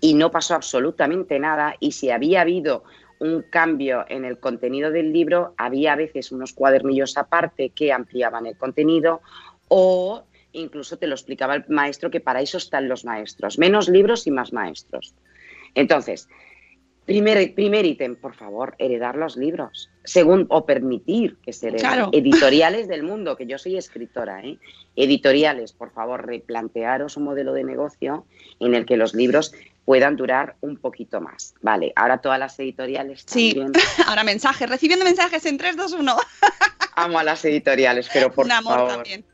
y 0.00 0.14
no 0.14 0.30
pasó 0.30 0.54
absolutamente 0.54 1.38
nada. 1.38 1.74
Y 1.80 1.92
si 1.92 2.10
había 2.10 2.42
habido 2.42 2.84
un 3.18 3.42
cambio 3.42 4.04
en 4.08 4.24
el 4.24 4.38
contenido 4.38 4.90
del 4.90 5.12
libro, 5.12 5.54
había 5.56 5.92
a 5.92 5.96
veces 5.96 6.32
unos 6.32 6.52
cuadernillos 6.52 7.16
aparte 7.16 7.70
que 7.70 7.92
ampliaban 7.92 8.46
el 8.46 8.56
contenido 8.56 9.20
o 9.68 10.24
incluso 10.52 10.98
te 10.98 11.06
lo 11.06 11.14
explicaba 11.14 11.54
el 11.54 11.64
maestro 11.68 12.10
que 12.10 12.20
para 12.20 12.40
eso 12.40 12.58
están 12.58 12.88
los 12.88 13.04
maestros. 13.04 13.58
Menos 13.58 13.88
libros 13.88 14.26
y 14.26 14.30
más 14.30 14.52
maestros. 14.52 15.14
Entonces, 15.74 16.28
Primer, 17.06 17.54
primer 17.54 17.84
ítem, 17.84 18.14
por 18.14 18.34
favor, 18.34 18.76
heredar 18.78 19.16
los 19.16 19.36
libros. 19.36 19.90
Segundo, 20.04 20.46
o 20.50 20.64
permitir 20.64 21.36
que 21.44 21.52
se 21.52 21.68
hereden. 21.68 21.80
Claro. 21.80 22.10
Editoriales 22.12 22.86
del 22.86 23.02
mundo, 23.02 23.36
que 23.36 23.46
yo 23.46 23.58
soy 23.58 23.76
escritora, 23.76 24.40
¿eh? 24.44 24.58
Editoriales, 24.94 25.72
por 25.72 25.90
favor, 25.92 26.24
replantearos 26.26 27.16
un 27.16 27.24
modelo 27.24 27.54
de 27.54 27.64
negocio 27.64 28.24
en 28.60 28.74
el 28.74 28.86
que 28.86 28.96
los 28.96 29.14
libros 29.14 29.52
puedan 29.84 30.14
durar 30.16 30.54
un 30.60 30.76
poquito 30.76 31.20
más. 31.20 31.54
Vale, 31.60 31.92
ahora 31.96 32.18
todas 32.18 32.38
las 32.38 32.56
editoriales 32.60 33.24
Sí. 33.26 33.52
también. 33.54 33.72
Ahora 34.06 34.22
mensajes, 34.22 34.68
recibiendo 34.70 35.04
mensajes 35.04 35.44
en 35.46 35.58
3, 35.58 35.76
2, 35.76 35.92
1. 35.94 36.16
Amo 36.94 37.18
a 37.18 37.24
las 37.24 37.44
editoriales, 37.44 38.08
pero 38.12 38.30
por 38.30 38.44
Un 38.46 38.52
amor 38.52 38.74
favor. 38.74 38.92
también. 38.94 39.24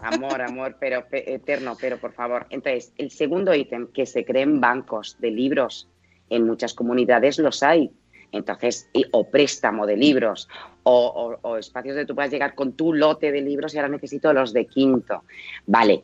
Amor, 0.00 0.40
amor, 0.42 0.76
pero 0.78 1.06
pe- 1.08 1.34
eterno, 1.34 1.76
pero 1.80 1.98
por 1.98 2.12
favor. 2.12 2.46
Entonces, 2.50 2.92
el 2.98 3.10
segundo 3.10 3.52
ítem, 3.54 3.88
que 3.92 4.06
se 4.06 4.24
creen 4.24 4.60
bancos 4.60 5.16
de 5.18 5.30
libros. 5.32 5.88
En 6.30 6.46
muchas 6.46 6.74
comunidades 6.74 7.38
los 7.38 7.62
hay. 7.62 7.90
Entonces, 8.32 8.90
o 9.12 9.30
préstamo 9.30 9.86
de 9.86 9.96
libros, 9.96 10.48
o, 10.82 11.56
espacios 11.58 11.94
donde 11.94 12.06
tú 12.06 12.14
puedas 12.14 12.30
llegar 12.30 12.54
con 12.54 12.72
tu 12.72 12.92
lote 12.92 13.32
de 13.32 13.40
libros 13.40 13.74
y 13.74 13.78
ahora 13.78 13.88
necesito 13.88 14.32
los 14.32 14.52
de 14.52 14.66
quinto. 14.66 15.24
Vale. 15.66 16.02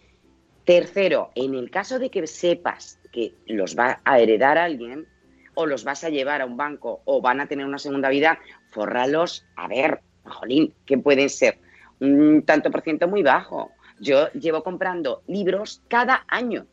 Tercero, 0.65 1.33
en 1.35 1.55
el 1.55 1.71
caso 1.71 1.99
de 1.99 2.09
que 2.09 2.25
sepas 2.29 3.01
que 3.11 3.35
los 3.47 3.77
va 3.77 4.01
a 4.05 4.21
heredar 4.21 4.59
alguien, 4.59 5.07
o 5.55 5.67
los 5.67 5.83
vas 5.83 6.05
a 6.05 6.09
llevar 6.09 6.41
a 6.41 6.47
un 6.47 6.57
banco, 6.57 7.03
o 7.05 7.21
van 7.21 7.41
a 7.41 7.47
tener 7.47 7.67
una 7.67 7.79
segunda 7.79 8.09
vida, 8.09 8.39
fórralos. 8.71 9.45
A 9.57 9.67
ver, 9.67 10.01
jolín, 10.25 10.73
¿qué 10.87 10.97
pueden 10.97 11.29
ser? 11.29 11.59
un 12.03 12.43
tanto 12.43 12.71
por 12.71 12.83
ciento 12.83 13.09
muy 13.09 13.23
bajo. 13.23 13.71
Yo 14.01 14.29
llevo 14.33 14.65
comprando 14.65 15.23
libros 15.29 15.83
cada 15.89 16.25
año, 16.27 16.67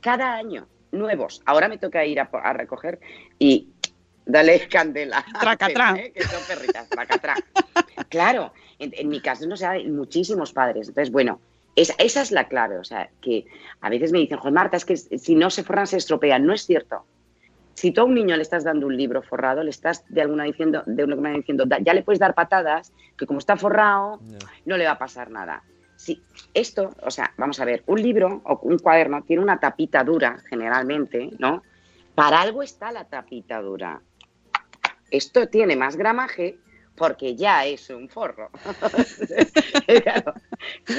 cada 0.00 0.34
año, 0.34 0.68
nuevos. 0.96 1.42
Ahora 1.46 1.68
me 1.68 1.78
toca 1.78 2.04
ir 2.04 2.20
a, 2.20 2.52
recoger 2.52 3.00
y 3.38 3.68
dale 4.24 4.68
candela. 4.68 5.24
Tracatrá. 5.40 5.94
¿eh? 5.96 6.12
Que 6.14 6.24
son 6.24 6.42
perritas, 6.46 6.88
tracatrá. 6.88 7.34
Claro, 8.08 8.52
en, 8.78 8.92
en 8.94 9.08
mi 9.08 9.20
caso 9.20 9.46
no 9.46 9.56
sé, 9.56 9.66
hay 9.66 9.88
muchísimos 9.88 10.52
padres. 10.52 10.88
Entonces, 10.88 11.10
bueno, 11.10 11.40
esa, 11.74 11.94
esa 11.98 12.20
es 12.22 12.30
la 12.30 12.46
clave. 12.46 12.78
O 12.78 12.84
sea, 12.84 13.10
que 13.20 13.46
a 13.80 13.88
veces 13.88 14.12
me 14.12 14.18
dicen, 14.18 14.38
Juan 14.38 14.54
Marta, 14.54 14.76
es 14.76 14.84
que 14.84 14.96
si 14.96 15.34
no 15.34 15.50
se 15.50 15.64
forran 15.64 15.86
se 15.86 15.96
estropean. 15.96 16.44
No 16.46 16.52
es 16.52 16.66
cierto. 16.66 17.04
Si 17.74 17.90
tú 17.92 18.02
a 18.02 18.04
un 18.04 18.14
niño 18.14 18.36
le 18.36 18.42
estás 18.42 18.64
dando 18.64 18.86
un 18.86 18.96
libro 18.96 19.22
forrado, 19.22 19.62
le 19.62 19.70
estás 19.70 20.04
de 20.08 20.22
alguna, 20.22 20.44
diciendo, 20.44 20.82
de 20.86 21.02
alguna 21.02 21.20
manera 21.20 21.38
diciendo, 21.40 21.64
"Da- 21.66 21.78
ya 21.78 21.92
le 21.94 22.02
puedes 22.02 22.18
dar 22.18 22.34
patadas, 22.34 22.92
que 23.18 23.26
como 23.26 23.38
está 23.38 23.56
forrado, 23.56 24.20
no 24.64 24.76
le 24.76 24.84
va 24.86 24.92
a 24.92 24.98
pasar 24.98 25.30
nada. 25.30 25.62
Si 25.96 26.22
esto, 26.54 26.90
o 27.02 27.10
sea, 27.10 27.32
vamos 27.36 27.58
a 27.60 27.64
ver, 27.64 27.82
un 27.86 28.00
libro 28.02 28.42
o 28.44 28.60
un 28.62 28.78
cuaderno 28.78 29.22
tiene 29.22 29.42
una 29.42 29.58
tapita 29.58 30.04
dura, 30.04 30.38
generalmente, 30.48 31.30
¿no? 31.38 31.62
Para 32.14 32.40
algo 32.40 32.62
está 32.62 32.92
la 32.92 33.04
tapita 33.04 33.60
dura. 33.60 34.00
Esto 35.10 35.48
tiene 35.48 35.76
más 35.76 35.96
gramaje 35.96 36.58
porque 36.96 37.36
ya 37.36 37.64
es 37.66 37.90
un 37.90 38.08
forro. 38.08 38.50
Claro, 40.02 40.34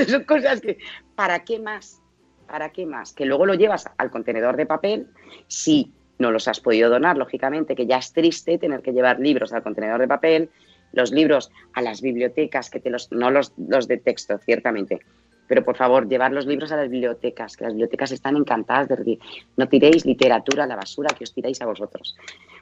son 0.08 0.24
cosas 0.24 0.62
que, 0.62 0.78
¿para 1.16 1.44
qué 1.44 1.60
más? 1.60 2.02
¿Para 2.48 2.72
qué 2.72 2.86
más? 2.86 3.14
Que 3.14 3.26
luego 3.26 3.46
lo 3.46 3.54
llevas 3.54 3.90
al 3.98 4.10
contenedor 4.12 4.56
de 4.56 4.66
papel, 4.66 5.08
si 5.48 5.94
no 6.20 6.32
los 6.32 6.48
has 6.48 6.60
podido 6.60 6.90
donar, 6.90 7.18
lógicamente, 7.18 7.76
que 7.76 7.86
ya 7.86 7.98
es 7.98 8.14
triste 8.14 8.58
tener 8.58 8.82
que 8.82 8.94
llevar 8.94 9.20
libros 9.20 9.52
al 9.54 9.64
contenedor 9.64 10.00
de 10.00 10.08
papel, 10.08 10.50
los 10.98 11.12
libros 11.12 11.50
a 11.74 11.82
las 11.82 12.02
bibliotecas, 12.02 12.70
que 12.70 12.80
te 12.82 12.90
los, 12.90 13.10
no 13.12 13.32
los, 13.32 13.54
los 13.58 13.88
de 13.88 13.98
texto, 13.98 14.38
ciertamente, 14.40 15.00
pero 15.48 15.64
por 15.64 15.78
favor, 15.78 16.10
llevar 16.10 16.34
los 16.34 16.46
libros 16.46 16.74
a 16.74 16.76
las 16.76 16.90
bibliotecas, 16.90 17.56
que 17.56 17.64
las 17.64 17.72
bibliotecas 17.74 18.12
están 18.12 18.36
encantadas 18.36 18.90
de 18.90 18.98
decir, 18.98 19.20
no 19.56 19.70
tiréis 19.70 20.06
literatura 20.06 20.66
a 20.66 20.68
la 20.68 20.76
basura, 20.76 21.16
que 21.18 21.24
os 21.24 21.34
tiráis 21.34 21.62
a 21.62 21.66
vosotros. 21.66 22.18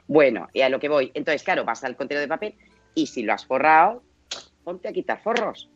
Bueno, 0.06 0.48
y 0.52 0.60
a 0.60 0.68
lo 0.68 0.78
que 0.78 0.88
voy. 0.88 1.10
Entonces, 1.14 1.42
claro, 1.42 1.64
vas 1.64 1.82
al 1.82 1.96
contenedor 1.96 2.28
de 2.28 2.28
papel 2.28 2.54
y 2.94 3.08
si 3.08 3.24
lo 3.24 3.32
has 3.32 3.44
forrado, 3.44 4.04
ponte 4.62 4.86
a 4.86 4.92
quitar 4.92 5.20
forros. 5.20 5.68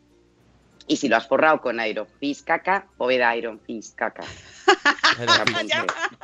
Y 0.87 0.95
si 0.97 1.09
lo 1.09 1.17
has 1.17 1.27
forrado 1.27 1.59
con 1.61 1.79
Iron 1.85 2.07
Fist 2.19 2.45
caca, 2.47 2.87
poveda 2.97 3.35
Iron 3.35 3.59
Fist 3.59 3.95
caca. 3.95 4.23
Iron 5.21 5.47
Fist. 5.47 5.75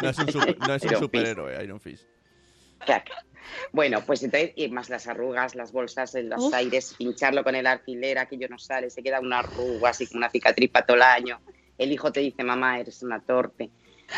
No 0.02 0.10
es 0.10 0.20
un, 0.20 0.32
super- 0.32 0.58
no 0.60 0.74
es 0.74 0.84
un 0.84 0.96
superhéroe, 0.96 1.64
Iron 1.64 1.80
Fist. 1.82 2.06
Caca. 2.86 3.26
Bueno, 3.72 4.02
pues 4.06 4.24
entonces, 4.24 4.52
y 4.56 4.68
más 4.70 4.90
las 4.90 5.08
arrugas, 5.08 5.56
las 5.56 5.72
bolsas, 5.72 6.16
en 6.16 6.30
los 6.30 6.46
Uf. 6.46 6.54
aires, 6.54 6.96
pincharlo 6.98 7.44
con 7.44 7.56
el 7.56 7.68
alfiler, 7.68 8.18
aquello 8.20 8.48
no 8.50 8.58
sale, 8.58 8.90
se 8.90 9.02
queda 9.04 9.20
una 9.20 9.40
arruga 9.40 9.90
así 9.92 10.08
como 10.08 10.20
una 10.20 10.30
cicatriz 10.30 10.70
para 10.72 10.86
todo 10.86 10.98
el 10.98 11.04
año. 11.04 11.40
El 11.78 11.92
hijo 11.92 12.12
te 12.12 12.20
dice, 12.22 12.44
mamá, 12.44 12.80
eres 12.80 13.04
una 13.04 13.20
torpe, 13.22 13.70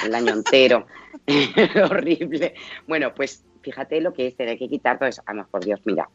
el 0.06 0.16
año 0.16 0.34
entero. 0.34 0.88
Horrible. 1.90 2.54
Bueno, 2.88 3.14
pues 3.14 3.44
fíjate 3.62 4.02
lo 4.02 4.14
que 4.14 4.28
es 4.28 4.36
tener 4.38 4.58
que 4.58 4.68
quitar 4.70 4.98
todo 5.00 5.10
eso. 5.10 5.22
Ah, 5.26 5.34
no, 5.34 5.48
por 5.48 5.64
Dios, 5.64 5.80
mira, 5.86 6.10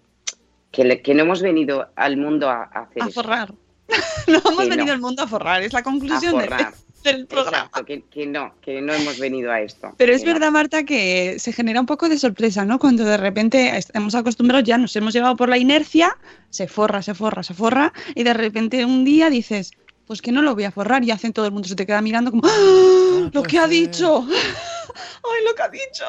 que, 0.71 0.85
le- 0.85 1.03
que 1.03 1.15
no 1.15 1.23
hemos 1.23 1.43
venido 1.43 1.91
al 1.97 2.17
mundo 2.17 2.49
a, 2.49 2.65
a 2.73 2.81
hacer 2.85 3.03
A 3.03 3.07
eso. 3.07 3.23
forrar. 3.23 3.53
no 4.27 4.39
hemos 4.39 4.65
no. 4.65 4.69
venido 4.69 4.93
al 4.93 5.01
mundo 5.01 5.23
a 5.23 5.27
forrar, 5.29 5.63
es 5.63 5.73
la 5.73 5.81
a 5.81 5.83
conclusión 5.85 6.39
de 6.39 6.45
forrar. 6.45 6.69
hacer 6.69 6.84
el 7.05 7.27
programa. 7.27 7.59
Exacto, 7.59 7.85
que, 7.85 8.03
que 8.03 8.27
no, 8.27 8.55
que 8.61 8.81
no 8.81 8.93
hemos 8.93 9.19
venido 9.19 9.51
a 9.53 9.61
esto. 9.61 9.93
Pero 9.97 10.13
es 10.13 10.25
no. 10.25 10.33
verdad, 10.33 10.51
Marta, 10.51 10.85
que 10.85 11.39
se 11.39 11.53
genera 11.53 11.81
un 11.81 11.87
poco 11.87 12.09
de 12.09 12.19
sorpresa, 12.19 12.65
¿no? 12.65 12.79
Cuando 12.79 13.05
de 13.05 13.17
repente 13.17 13.77
estamos 13.77 14.15
acostumbrados, 14.15 14.65
ya 14.67 14.79
nos 14.79 14.95
hemos 14.97 15.13
llevado 15.13 15.37
por 15.37 15.49
la 15.49 15.59
inercia, 15.59 16.17
se 16.51 16.69
forra, 16.69 17.03
se 17.03 17.15
forra, 17.15 17.43
se 17.43 17.55
forra, 17.55 17.93
y 18.15 18.23
de 18.23 18.35
repente 18.35 18.85
un 18.85 19.05
día 19.05 19.31
dices, 19.31 19.73
pues 20.07 20.23
que 20.23 20.33
no 20.33 20.43
lo 20.43 20.55
voy 20.55 20.65
a 20.65 20.71
forrar, 20.71 21.05
y 21.05 21.11
hacen 21.11 21.33
todo 21.33 21.47
el 21.47 21.53
mundo 21.53 21.69
se 21.69 21.77
te 21.77 21.87
queda 21.87 22.01
mirando 22.01 22.31
como, 22.31 22.45
¡Ah! 22.47 23.31
¡Lo 23.33 23.43
que 23.43 23.59
ha 23.59 23.67
dicho! 23.67 24.27
¡Ay, 24.29 25.45
lo 25.47 25.55
que 25.55 25.63
ha 25.63 25.69
dicho! 25.69 26.05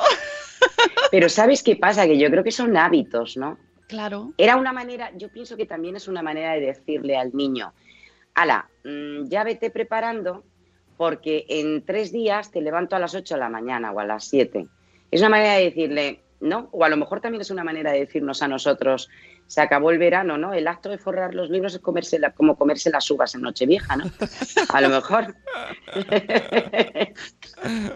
Pero 1.11 1.29
¿sabes 1.29 1.63
qué 1.63 1.75
pasa? 1.75 2.05
Que 2.05 2.17
yo 2.17 2.29
creo 2.29 2.43
que 2.43 2.51
son 2.51 2.75
hábitos, 2.77 3.37
¿no? 3.37 3.57
Claro. 3.87 4.33
Era 4.37 4.57
una 4.57 4.73
manera, 4.73 5.11
yo 5.15 5.29
pienso 5.29 5.57
que 5.57 5.65
también 5.65 5.95
es 5.95 6.07
una 6.07 6.23
manera 6.23 6.53
de 6.53 6.61
decirle 6.61 7.17
al 7.17 7.35
niño, 7.35 7.73
ala, 8.33 8.69
mm, 8.83 9.27
ya 9.27 9.43
vete 9.43 9.69
preparando 9.69 10.43
porque 10.97 11.45
en 11.49 11.83
tres 11.85 12.11
días 12.11 12.51
te 12.51 12.61
levanto 12.61 12.95
a 12.95 12.99
las 12.99 13.13
8 13.15 13.33
de 13.35 13.39
la 13.39 13.49
mañana 13.49 13.91
o 13.91 13.99
a 13.99 14.05
las 14.05 14.25
7. 14.25 14.67
Es 15.11 15.21
una 15.21 15.29
manera 15.29 15.53
de 15.55 15.65
decirle, 15.65 16.21
¿no? 16.39 16.69
O 16.71 16.83
a 16.83 16.89
lo 16.89 16.97
mejor 16.97 17.21
también 17.21 17.41
es 17.41 17.51
una 17.51 17.63
manera 17.63 17.91
de 17.91 17.99
decirnos 17.99 18.41
a 18.41 18.47
nosotros, 18.47 19.09
se 19.47 19.61
acabó 19.61 19.91
el 19.91 19.99
verano, 19.99 20.37
¿no? 20.37 20.53
El 20.53 20.67
acto 20.67 20.89
de 20.89 20.97
forrar 20.97 21.35
los 21.35 21.49
libros 21.51 21.73
es 21.75 21.79
comerse 21.79 22.17
la- 22.17 22.31
como 22.31 22.55
comerse 22.57 22.89
las 22.89 23.09
uvas 23.11 23.35
en 23.35 23.41
Nochevieja, 23.41 23.95
¿no? 23.95 24.05
A 24.69 24.81
lo 24.81 24.89
mejor. 24.89 25.35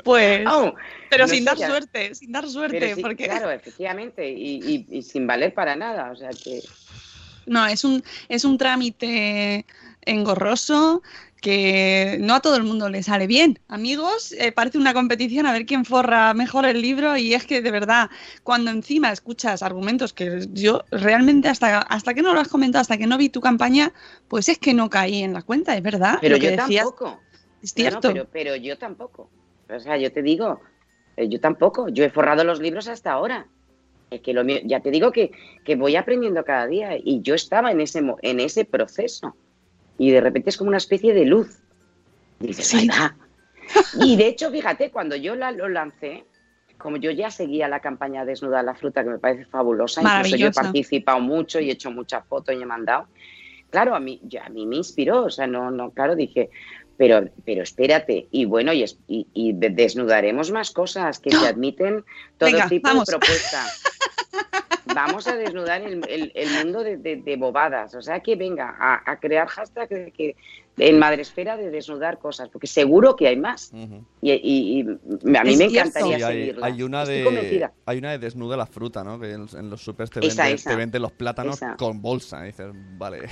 Pues, 0.03 0.45
Oh, 0.47 0.73
pero 1.09 1.25
no 1.25 1.33
sin 1.33 1.45
dar 1.45 1.57
ya- 1.57 1.67
suerte, 1.67 2.15
sin 2.15 2.31
dar 2.31 2.47
suerte, 2.47 2.95
sí, 2.95 3.01
porque 3.01 3.25
Claro, 3.25 3.51
efectivamente, 3.51 4.29
y, 4.29 4.57
y- 4.89 4.97
y 4.97 5.01
sin 5.01 5.27
valer 5.27 5.53
para 5.53 5.75
nada, 5.75 6.11
o 6.11 6.15
sea 6.15 6.29
que... 6.29 6.63
no, 7.45 7.65
es 7.67 7.83
un, 7.83 8.03
es 8.29 8.45
un 8.45 8.57
trámite 8.57 9.65
engorroso 10.05 11.01
que 11.41 12.17
no 12.21 12.35
a 12.35 12.39
todo 12.41 12.55
el 12.57 12.63
mundo 12.63 12.89
le 12.89 13.03
sale 13.03 13.27
bien. 13.27 13.59
Amigos, 13.67 14.31
eh, 14.33 14.51
parece 14.51 14.77
una 14.77 14.93
competición 14.93 15.45
a 15.45 15.51
ver 15.53 15.65
quién 15.65 15.85
forra 15.85 16.33
mejor 16.33 16.65
el 16.65 16.81
libro 16.81 17.17
y 17.17 17.33
es 17.33 17.45
que 17.45 17.61
de 17.61 17.71
verdad, 17.71 18.09
cuando 18.43 18.71
encima 18.71 19.11
escuchas 19.11 19.63
argumentos 19.63 20.13
que 20.13 20.47
yo 20.51 20.83
realmente 20.91 21.47
hasta, 21.47 21.79
hasta 21.79 22.13
que 22.13 22.21
no 22.21 22.33
lo 22.33 22.39
has 22.39 22.47
comentado, 22.47 22.81
hasta 22.81 22.97
que 22.97 23.07
no 23.07 23.17
vi 23.17 23.29
tu 23.29 23.41
campaña, 23.41 23.93
pues 24.27 24.49
es 24.49 24.57
que 24.59 24.73
no 24.73 24.89
caí 24.89 25.23
en 25.23 25.33
la 25.33 25.41
cuenta, 25.41 25.75
es 25.75 25.81
verdad. 25.83 26.17
Pero 26.21 26.35
lo 26.35 26.39
que 26.39 26.45
yo 26.45 26.51
decías 26.51 26.83
tampoco. 26.83 27.21
es 27.61 27.75
No, 27.77 27.83
no, 27.83 28.01
cierto. 28.01 28.07
pero, 28.13 28.27
pero 28.31 28.55
yo 28.55 28.77
tampoco. 28.77 29.29
O 29.69 29.79
sea, 29.79 29.97
yo 29.97 30.11
te 30.11 30.21
digo, 30.21 30.61
eh, 31.15 31.27
yo 31.29 31.39
tampoco. 31.39 31.89
Yo 31.89 32.03
he 32.03 32.09
forrado 32.09 32.43
los 32.43 32.59
libros 32.59 32.87
hasta 32.87 33.11
ahora. 33.11 33.47
Es 34.09 34.21
que 34.21 34.33
lo 34.33 34.43
mío- 34.43 34.61
ya 34.65 34.79
te 34.79 34.89
digo 34.89 35.11
que, 35.11 35.31
que 35.63 35.75
voy 35.75 35.95
aprendiendo 35.95 36.43
cada 36.43 36.65
día 36.67 36.97
y 36.97 37.21
yo 37.21 37.35
estaba 37.35 37.71
en 37.71 37.79
ese, 37.81 38.01
en 38.23 38.39
ese 38.39 38.65
proceso. 38.65 39.35
Y 39.99 40.09
de 40.11 40.21
repente 40.21 40.49
es 40.49 40.57
como 40.57 40.69
una 40.69 40.77
especie 40.77 41.13
de 41.13 41.25
luz. 41.25 41.59
Dices, 42.39 42.65
Sí. 42.67 42.77
"Ahí 42.79 42.87
va". 42.87 43.15
Y 44.03 44.15
de 44.17 44.27
hecho, 44.27 44.49
fíjate, 44.49 44.89
cuando 44.89 45.15
yo 45.15 45.35
la- 45.35 45.51
lo 45.51 45.69
lancé, 45.69 46.25
como 46.79 46.97
yo 46.97 47.11
ya 47.11 47.29
seguía 47.29 47.67
la 47.67 47.81
campaña 47.81 48.25
Desnuda 48.25 48.63
la 48.63 48.73
Fruta, 48.73 49.03
que 49.03 49.09
me 49.11 49.19
parece 49.19 49.45
fabulosa, 49.45 50.01
incluso 50.01 50.37
yo 50.37 50.47
he 50.47 50.51
participado 50.51 51.19
mucho 51.19 51.59
y 51.59 51.69
he 51.69 51.73
hecho 51.73 51.91
muchas 51.91 52.25
fotos 52.25 52.55
y 52.55 52.61
he 52.61 52.65
mandado, 52.65 53.07
claro, 53.69 53.93
a 53.93 53.99
mí, 53.99 54.19
ya, 54.23 54.45
a 54.45 54.49
mí 54.49 54.65
me 54.65 54.77
inspiró, 54.77 55.25
o 55.25 55.29
sea, 55.29 55.45
no, 55.45 55.69
no, 55.69 55.91
claro, 55.91 56.15
dije, 56.15 56.49
pero, 56.97 57.29
pero 57.45 57.63
espérate, 57.63 58.27
y 58.31 58.45
bueno, 58.45 58.71
y, 58.73 58.83
es- 58.83 58.97
y, 59.07 59.27
y 59.33 59.53
de- 59.53 59.69
desnudaremos 59.69 60.51
más 60.51 60.71
cosas 60.71 61.19
que 61.19 61.31
se 61.31 61.45
admiten 61.47 62.03
todo 62.37 62.49
Venga, 62.49 62.67
tipo 62.69 62.87
vamos. 62.87 63.05
de 63.05 63.11
propuestas. 63.11 63.83
Vamos 64.95 65.27
a 65.27 65.35
desnudar 65.35 65.81
el, 65.81 66.01
el- 66.09 66.31
el 66.35 66.49
mundo 66.65 66.83
de, 66.83 66.97
de- 66.97 67.17
de 67.17 67.35
bobadas, 67.37 67.93
o 67.95 68.01
sea 68.01 68.19
que 68.21 68.35
venga 68.35 68.75
a, 68.79 69.01
a 69.11 69.19
crear 69.19 69.47
hashtag 69.47 69.89
de 69.89 70.11
que, 70.11 70.35
en 70.77 70.97
Madresfera 70.97 71.57
de 71.57 71.69
desnudar 71.69 72.19
cosas, 72.19 72.47
porque 72.49 72.65
seguro 72.67 73.15
que 73.15 73.27
hay 73.27 73.35
más. 73.35 73.71
Y, 74.21 74.31
y- 74.31 74.79
y 74.81 75.35
a 75.37 75.43
mí 75.43 75.51
Es 75.53 75.57
me 75.59 75.65
encantaría 75.65 76.17
Sí, 76.17 76.23
hay, 76.23 76.33
seguirla. 76.39 76.65
hay 76.65 76.83
una 76.83 77.01
Estoy 77.03 77.17
de 77.17 77.23
convencida. 77.25 77.73
hay 77.85 77.97
una 77.97 78.11
de 78.11 78.17
desnuda 78.19 78.55
la 78.57 78.65
fruta, 78.65 79.03
¿no? 79.03 79.19
Que 79.19 79.31
en, 79.33 79.45
en 79.57 79.69
los 79.69 79.81
supers 79.81 80.09
te 80.09 80.25
Esa, 80.25 80.43
venden, 80.43 80.55
esa. 80.55 80.69
te 80.69 80.75
venden 80.77 81.01
los 81.01 81.11
plátanos 81.11 81.55
Esa. 81.57 81.75
con 81.75 82.01
bolsa. 82.01 82.43
Y 82.43 82.47
dices, 82.47 82.67
vale. 82.97 83.27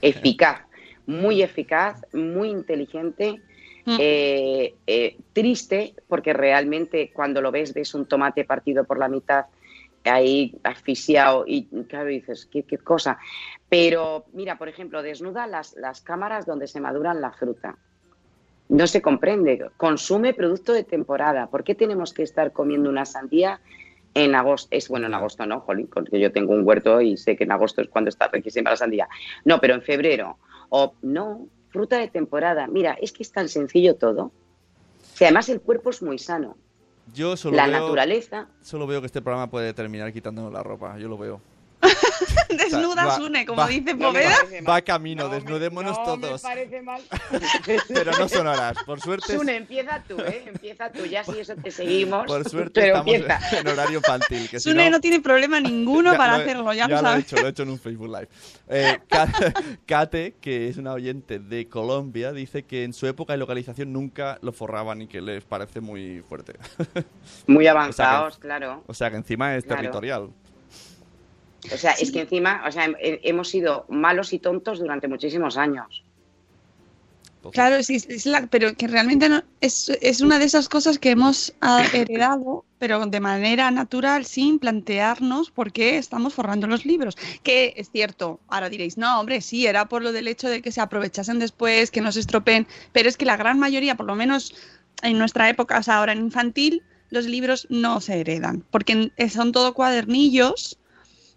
eficaz, 0.00 0.60
muy 1.06 1.42
eficaz, 1.42 2.00
muy 2.12 2.50
inteligente, 2.50 3.40
Mm. 3.84 3.96
eh, 3.98 4.74
eh, 4.86 5.16
triste, 5.32 5.94
porque 6.06 6.32
realmente 6.32 7.10
cuando 7.12 7.40
lo 7.40 7.50
ves, 7.50 7.74
ves 7.74 7.94
un 7.94 8.06
tomate 8.06 8.44
partido 8.44 8.84
por 8.84 8.96
la 8.96 9.08
mitad, 9.08 9.46
ahí 10.04 10.58
asfixiado, 10.64 11.44
y 11.46 11.66
claro, 11.88 12.08
dices, 12.08 12.48
¿qué, 12.50 12.64
cosa? 12.78 13.18
Pero 13.68 14.24
mira, 14.32 14.58
por 14.58 14.68
ejemplo, 14.68 15.02
desnuda 15.02 15.46
las, 15.46 15.74
las 15.76 16.00
cámaras 16.00 16.46
donde 16.46 16.66
se 16.66 16.80
maduran 16.80 17.20
la 17.20 17.32
fruta. 17.32 17.76
No 18.68 18.86
se 18.86 19.02
comprende. 19.02 19.70
Consume 19.76 20.34
producto 20.34 20.72
de 20.72 20.84
temporada. 20.84 21.48
¿Por 21.48 21.62
qué 21.62 21.74
tenemos 21.74 22.12
que 22.12 22.22
estar 22.22 22.52
comiendo 22.52 22.88
una 22.88 23.04
sandía 23.04 23.60
en 24.14 24.34
agosto? 24.34 24.68
Es 24.70 24.88
bueno, 24.88 25.06
en 25.06 25.14
agosto 25.14 25.44
no, 25.46 25.60
jolín, 25.60 25.88
porque 25.92 26.18
yo 26.18 26.32
tengo 26.32 26.54
un 26.54 26.66
huerto 26.66 27.00
y 27.00 27.16
sé 27.16 27.36
que 27.36 27.44
en 27.44 27.52
agosto 27.52 27.82
es 27.82 27.88
cuando 27.88 28.08
está 28.08 28.28
riquísima 28.28 28.70
la 28.70 28.76
sandía. 28.76 29.08
No, 29.44 29.60
pero 29.60 29.74
en 29.74 29.82
febrero. 29.82 30.38
O 30.70 30.94
no, 31.02 31.46
fruta 31.68 31.98
de 31.98 32.08
temporada. 32.08 32.66
Mira, 32.66 32.96
es 33.00 33.12
que 33.12 33.22
es 33.22 33.32
tan 33.32 33.48
sencillo 33.48 33.96
todo. 33.96 34.32
Si 35.14 35.24
además 35.24 35.48
el 35.48 35.60
cuerpo 35.60 35.90
es 35.90 36.02
muy 36.02 36.18
sano. 36.18 36.56
Yo 37.14 37.36
solo 37.36 37.56
la 37.56 37.66
veo, 37.66 37.80
naturaleza. 37.80 38.48
solo 38.60 38.86
veo 38.86 39.00
que 39.00 39.06
este 39.06 39.20
programa 39.20 39.50
puede 39.50 39.72
terminar 39.74 40.12
quitándonos 40.12 40.52
la 40.52 40.62
ropa. 40.62 40.96
Yo 40.98 41.08
lo 41.08 41.18
veo. 41.18 41.40
Desnuda 42.48 43.06
va- 43.06 43.16
Sune, 43.16 43.44
como 43.46 43.62
va- 43.62 43.68
dice 43.68 43.94
Poveda. 43.96 44.36
Va 44.68 44.80
camino, 44.82 45.24
No 45.24 45.28
desnudémonos 45.34 45.98
no 45.98 46.16
me 46.16 46.22
todos. 46.26 46.42
parece 46.42 46.82
mal. 46.82 47.02
Pero 47.88 48.12
no 48.18 48.28
son 48.28 48.46
horas. 48.46 48.76
Por 48.86 49.00
suerte, 49.00 49.36
Sune, 49.36 49.56
empieza 49.56 50.02
tú, 50.06 50.18
¿eh? 50.20 50.44
Empieza 50.46 50.90
tú. 50.90 51.04
Ya 51.06 51.24
si 51.24 51.38
eso 51.40 51.54
te 51.56 51.70
seguimos. 51.70 52.26
por 52.26 52.48
suerte 52.48 52.80
pero 52.80 52.96
estamos 52.98 53.14
empieza. 53.14 53.58
en 53.60 53.68
horario 53.68 53.98
infantil. 53.98 54.48
Que 54.48 54.60
si 54.60 54.70
Sune 54.70 54.84
no, 54.86 54.90
no 54.92 55.00
tiene 55.00 55.20
problema 55.20 55.60
ninguno 55.60 56.12
Ya 56.12 56.18
para 56.18 56.36
lo 56.36 56.42
hacerlo, 56.42 56.72
ya, 56.72 56.88
ya 56.88 57.02
lo 57.02 57.02
lo 57.02 57.14
he 57.16 57.20
hecho, 57.20 57.36
lo 57.36 57.46
he 57.46 57.50
hecho 57.50 57.62
en 57.64 57.70
un 57.70 57.78
Facebook 57.78 58.08
Live. 58.08 58.28
Eh, 58.68 58.98
Ka- 59.08 59.32
Kate, 59.86 60.34
que 60.40 60.68
es 60.68 60.76
una 60.76 60.92
oyente 60.92 61.38
de 61.38 61.68
Colombia, 61.68 62.32
dice 62.32 62.64
que 62.64 62.84
en 62.84 62.92
su 62.92 63.06
época 63.06 63.32
de 63.32 63.38
localización 63.38 63.92
nunca 63.92 64.38
lo 64.42 64.52
forraban 64.52 65.02
y 65.02 65.06
que 65.08 65.20
les 65.20 65.44
parece 65.44 65.80
muy 65.80 66.22
fuerte. 66.28 66.54
Muy 67.46 67.66
O 67.66 67.70
avanzados, 67.70 68.38
claro. 68.38 68.82
o 68.86 68.94
sea 68.94 69.10
que 69.10 69.16
encima 69.16 69.56
es 69.56 69.64
Claro. 69.64 69.80
territorial. 69.80 70.30
O 71.72 71.76
sea, 71.76 71.92
es 71.92 72.10
que 72.10 72.20
encima, 72.22 72.62
o 72.66 72.72
sea, 72.72 72.86
he- 73.00 73.20
hemos 73.22 73.48
sido 73.48 73.84
malos 73.88 74.32
y 74.32 74.38
tontos 74.38 74.78
durante 74.80 75.06
muchísimos 75.08 75.56
años. 75.56 76.02
Entonces, 77.36 77.52
Claro, 77.54 77.82
sí, 77.82 77.96
es 77.96 78.26
la- 78.26 78.46
pero 78.46 78.74
que 78.74 78.86
realmente 78.86 79.28
no, 79.28 79.42
es, 79.60 79.88
es 80.00 80.20
una 80.20 80.38
de 80.38 80.44
esas 80.44 80.68
cosas 80.68 80.98
que 80.98 81.10
hemos 81.10 81.52
ah, 81.60 81.84
heredado, 81.94 82.64
pero 82.78 83.04
de 83.06 83.20
manera 83.20 83.70
natural, 83.70 84.24
sin 84.26 84.58
plantearnos 84.58 85.50
por 85.50 85.72
qué 85.72 85.98
estamos 85.98 86.34
forrando 86.34 86.66
los 86.66 86.84
libros. 86.84 87.16
Que 87.42 87.74
es 87.76 87.90
cierto, 87.90 88.40
ahora 88.48 88.68
diréis, 88.68 88.96
no, 88.96 89.20
hombre, 89.20 89.40
sí, 89.40 89.66
era 89.66 89.86
por 89.88 90.02
lo 90.02 90.12
del 90.12 90.28
hecho 90.28 90.48
de 90.48 90.62
que 90.62 90.72
se 90.72 90.80
aprovechasen 90.80 91.38
después, 91.40 91.90
que 91.90 92.00
no 92.00 92.12
se 92.12 92.20
estropeen, 92.20 92.66
pero 92.92 93.08
es 93.08 93.16
que 93.16 93.24
la 93.24 93.36
gran 93.36 93.58
mayoría, 93.58 93.96
por 93.96 94.06
lo 94.06 94.14
menos 94.14 94.54
en 95.02 95.18
nuestra 95.18 95.48
época, 95.48 95.78
o 95.78 95.82
sea, 95.82 95.98
ahora 95.98 96.12
en 96.12 96.20
infantil, 96.20 96.82
los 97.10 97.26
libros 97.26 97.66
no 97.70 98.00
se 98.00 98.20
heredan, 98.20 98.64
porque 98.70 99.12
son 99.28 99.52
todo 99.52 99.74
cuadernillos 99.74 100.78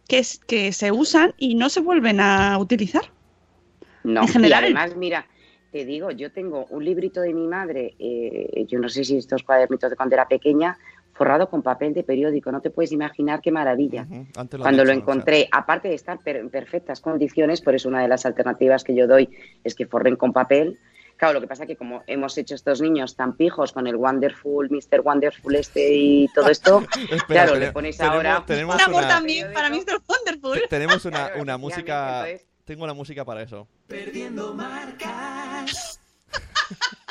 que, 0.07 0.19
es, 0.19 0.39
que 0.39 0.71
se 0.71 0.91
usan 0.91 1.33
y 1.37 1.55
no 1.55 1.69
se 1.69 1.81
vuelven 1.81 2.19
a 2.19 2.57
utilizar. 2.57 3.03
No, 4.03 4.21
En 4.21 4.27
general. 4.27 4.63
y 4.63 4.65
además, 4.67 4.95
mira, 4.95 5.25
te 5.71 5.83
digo, 5.85 6.11
yo 6.11 6.31
tengo 6.31 6.65
un 6.69 6.85
librito 6.85 7.21
de 7.21 7.33
mi 7.33 7.47
madre, 7.47 7.95
eh, 7.99 8.65
yo 8.67 8.79
no 8.79 8.87
sé 8.89 9.03
si 9.03 9.17
estos 9.17 9.43
cuadernitos 9.43 9.89
de 9.89 9.95
cuando 9.95 10.15
era 10.15 10.27
pequeña, 10.27 10.77
forrado 11.13 11.49
con 11.49 11.61
papel 11.61 11.93
de 11.93 12.03
periódico, 12.03 12.51
no 12.51 12.61
te 12.61 12.69
puedes 12.69 12.91
imaginar 12.91 13.41
qué 13.41 13.51
maravilla. 13.51 14.05
Cuando 14.59 14.83
lo 14.83 14.83
dicho, 14.83 14.83
o 14.83 14.85
sea, 14.85 14.93
encontré, 14.93 15.47
aparte 15.51 15.87
de 15.87 15.95
estar 15.95 16.19
per- 16.19 16.35
en 16.37 16.49
perfectas 16.49 16.99
condiciones, 17.01 17.61
por 17.61 17.73
eso 17.73 17.87
una 17.89 18.01
de 18.01 18.07
las 18.09 18.25
alternativas 18.25 18.83
que 18.83 18.93
yo 18.95 19.07
doy 19.07 19.29
es 19.63 19.75
que 19.75 19.85
forren 19.87 20.17
con 20.17 20.33
papel. 20.33 20.77
Claro, 21.17 21.35
lo 21.35 21.41
que 21.41 21.47
pasa 21.47 21.63
es 21.63 21.67
que 21.69 21.77
como 21.77 22.03
hemos 22.07 22.37
hecho 22.37 22.55
estos 22.55 22.81
niños 22.81 23.15
tan 23.15 23.37
pijos 23.37 23.71
con 23.71 23.87
el 23.87 23.95
Wonderful, 23.95 24.69
Mr. 24.69 25.01
Wonderful 25.01 25.55
este 25.55 25.93
y 25.93 26.27
todo 26.35 26.49
esto, 26.49 26.83
Espera, 27.09 27.45
claro, 27.45 27.55
le 27.55 27.71
tenemos- 27.71 28.01
ahora... 28.01 28.43
tenemos 28.45 28.75
Un 28.75 28.81
amor 28.81 28.99
una- 29.03 29.07
también 29.07 29.53
para 29.53 29.69
Mr. 29.69 30.01
Wonderful. 30.07 30.59
te- 30.61 30.67
tenemos 30.67 31.05
una, 31.05 31.27
Claro, 31.27 31.41
una 31.41 31.57
música. 31.57 32.27
entonces- 32.29 32.47
Tengo 32.65 32.85
la 32.87 32.93
música 32.95 33.23
para 33.23 33.43
eso. 33.43 33.67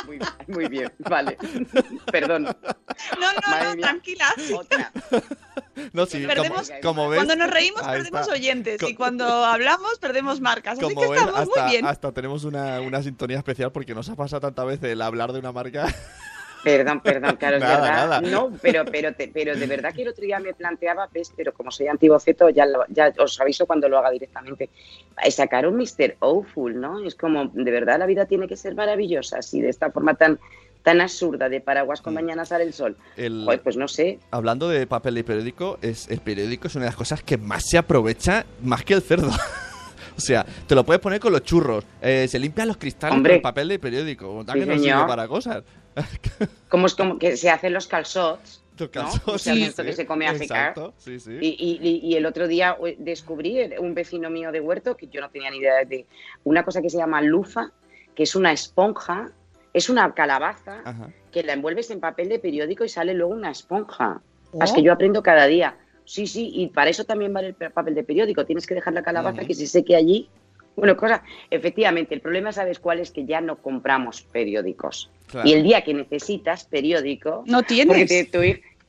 Muy, 0.06 0.18
muy 0.48 0.68
bien, 0.68 0.92
vale. 0.98 1.38
Perdón. 2.12 2.42
No, 2.44 2.52
no, 2.52 3.40
Madre 3.48 3.68
no, 3.70 3.74
mía. 3.76 3.86
tranquila. 3.86 4.26
Otra. 4.58 4.92
No, 5.92 6.06
sí, 6.06 6.24
Perdemos- 6.26 6.68
como, 6.68 6.80
como 6.82 7.08
ves. 7.10 7.18
Cuando 7.18 7.36
nos 7.36 7.50
reímos 7.50 7.82
perdemos 7.82 8.20
está. 8.22 8.32
oyentes 8.32 8.80
Co- 8.80 8.88
y 8.88 8.94
cuando 8.94 9.24
hablamos 9.44 9.98
perdemos 9.98 10.40
marcas. 10.40 10.74
Así 10.78 10.82
Como 10.82 11.00
que 11.00 11.08
ves, 11.08 11.18
estamos 11.20 11.40
hasta, 11.40 11.62
muy 11.62 11.70
bien. 11.72 11.86
hasta 11.86 12.12
tenemos 12.12 12.44
una, 12.44 12.80
una 12.80 13.02
sintonía 13.02 13.38
especial 13.38 13.72
porque 13.72 13.94
nos 13.94 14.08
ha 14.08 14.14
pasado 14.16 14.40
tantas 14.40 14.66
veces 14.66 14.90
el 14.92 15.02
hablar 15.02 15.32
de 15.32 15.38
una 15.40 15.52
marca. 15.52 15.86
Perdón, 16.62 17.00
perdón, 17.00 17.36
claro, 17.36 17.56
es 17.56 17.62
Nada, 17.62 17.76
verdad. 17.82 18.06
nada. 18.06 18.20
No, 18.22 18.50
pero, 18.62 18.86
pero, 18.86 19.12
te- 19.12 19.28
pero 19.28 19.54
de 19.54 19.66
verdad 19.66 19.92
que 19.92 20.00
el 20.00 20.08
otro 20.08 20.24
día 20.24 20.38
me 20.40 20.54
planteaba, 20.54 21.10
ves, 21.12 21.30
pero 21.36 21.52
como 21.52 21.70
soy 21.70 21.88
antiboceto, 21.88 22.48
ya, 22.48 22.64
lo- 22.64 22.86
ya 22.88 23.12
os 23.18 23.38
aviso 23.38 23.66
cuando 23.66 23.86
lo 23.86 23.98
haga 23.98 24.10
directamente. 24.10 24.70
Eh, 25.22 25.30
Sacar 25.30 25.66
un 25.66 25.76
Mr. 25.76 26.16
Awful, 26.20 26.80
¿no? 26.80 27.04
Es 27.04 27.16
como, 27.16 27.50
de 27.52 27.70
verdad, 27.70 27.98
la 27.98 28.06
vida 28.06 28.24
tiene 28.24 28.48
que 28.48 28.56
ser 28.56 28.74
maravillosa, 28.74 29.40
así 29.40 29.60
de 29.60 29.68
esta 29.68 29.90
forma 29.90 30.14
tan, 30.14 30.38
tan 30.84 31.00
absurda 31.00 31.48
de 31.48 31.60
paraguas 31.60 32.00
con 32.00 32.12
Mm. 32.12 32.16
mañana 32.16 32.44
sale 32.44 32.62
el 32.62 32.72
sol. 32.72 32.96
El- 33.16 33.42
Joder, 33.44 33.62
pues 33.62 33.76
no 33.76 33.88
sé. 33.88 34.20
Hablando 34.30 34.68
de 34.68 34.86
papel 34.86 35.18
y 35.18 35.22
periódico, 35.24 35.78
es, 35.82 36.08
el 36.10 36.20
periódico 36.20 36.68
es 36.68 36.76
una 36.76 36.84
de 36.84 36.90
las 36.90 36.96
cosas 36.96 37.22
que 37.24 37.36
más 37.38 37.64
se 37.68 37.78
aprovecha 37.78 38.44
más 38.62 38.84
que 38.84 38.94
el 38.94 39.02
cerdo. 39.02 39.30
o 40.16 40.20
sea, 40.20 40.46
te 40.68 40.74
lo 40.76 40.84
puedes 40.84 41.00
poner 41.00 41.18
con 41.20 41.32
los 41.32 41.42
churros. 41.42 41.84
eh, 42.02 42.28
se 42.28 42.38
limpian 42.38 42.68
los 42.68 42.76
cristales 42.76 43.16
Hombre. 43.16 43.32
con 43.32 43.36
el 43.36 43.42
papel 43.42 43.68
de 43.68 43.78
periódico. 43.80 44.44
¿A 44.46 44.52
Sí, 44.52 44.60
que 44.60 44.66
no 44.66 44.78
sirve 44.78 45.06
para 45.08 45.26
cosas? 45.26 45.64
Como 46.68 46.86
es 46.86 46.94
como 46.94 47.18
que 47.18 47.36
se 47.36 47.50
hacen 47.50 47.72
los 47.72 47.86
calzots. 47.86 48.60
Los 48.76 48.88
¿no? 48.88 48.90
calzots, 48.90 49.42
Se 49.42 49.50
hace 49.52 49.60
sí, 49.60 49.64
esto 49.66 49.82
sí. 49.82 49.88
que 49.88 49.94
se 49.94 50.06
come 50.06 50.26
a 50.26 50.36
secar. 50.36 50.68
Exacto, 50.70 50.92
sí, 50.98 51.18
sí. 51.20 51.38
Y, 51.40 51.48
y- 51.48 51.78
y- 51.80 52.00
y 52.12 52.16
el 52.16 52.26
otro 52.26 52.46
día 52.48 52.76
eh, 52.84 52.96
descubrí 52.98 53.58
eh, 53.60 53.76
un 53.78 53.94
vecino 53.94 54.28
mío 54.30 54.50
de 54.52 54.60
huerto 54.60 54.96
que 54.96 55.06
yo 55.06 55.20
no 55.20 55.30
tenía 55.30 55.50
ni 55.50 55.58
idea 55.58 55.84
de 55.84 56.04
una 56.42 56.64
cosa 56.64 56.82
que 56.82 56.90
se 56.90 56.98
llama 56.98 57.22
lufa, 57.22 57.70
que 58.16 58.24
es 58.24 58.34
una 58.34 58.50
esponja, 58.52 59.30
es 59.74 59.90
una 59.90 60.14
calabaza 60.14 60.80
Ajá. 60.84 61.10
que 61.30 61.42
la 61.42 61.52
envuelves 61.52 61.90
en 61.90 62.00
papel 62.00 62.28
de 62.30 62.38
periódico 62.38 62.84
y 62.84 62.88
sale 62.88 63.12
luego 63.12 63.34
una 63.34 63.50
esponja. 63.50 64.22
Oh. 64.52 64.62
Es 64.64 64.72
que 64.72 64.82
yo 64.82 64.92
aprendo 64.92 65.22
cada 65.22 65.46
día. 65.46 65.76
Sí, 66.06 66.26
sí, 66.26 66.50
y 66.54 66.68
para 66.68 66.90
eso 66.90 67.04
también 67.04 67.32
vale 67.32 67.48
el 67.48 67.54
pe- 67.54 67.70
papel 67.70 67.94
de 67.94 68.04
periódico. 68.04 68.46
Tienes 68.46 68.66
que 68.66 68.74
dejar 68.74 68.94
la 68.94 69.02
calabaza 69.02 69.44
que 69.44 69.54
se 69.54 69.66
seque 69.66 69.96
allí. 69.96 70.28
Bueno, 70.76 70.96
cosa, 70.96 71.22
efectivamente, 71.50 72.14
el 72.14 72.20
problema, 72.20 72.52
¿sabes 72.52 72.78
cuál 72.78 72.98
es? 73.00 73.10
Que 73.10 73.24
ya 73.24 73.40
no 73.40 73.56
compramos 73.56 74.22
periódicos. 74.22 75.10
Claro. 75.28 75.48
Y 75.48 75.52
el 75.52 75.62
día 75.62 75.82
que 75.82 75.94
necesitas 75.94 76.64
periódico, 76.64 77.42
No 77.46 77.62
tienes. 77.62 78.08
te- 78.08 78.24
tu 78.24 78.40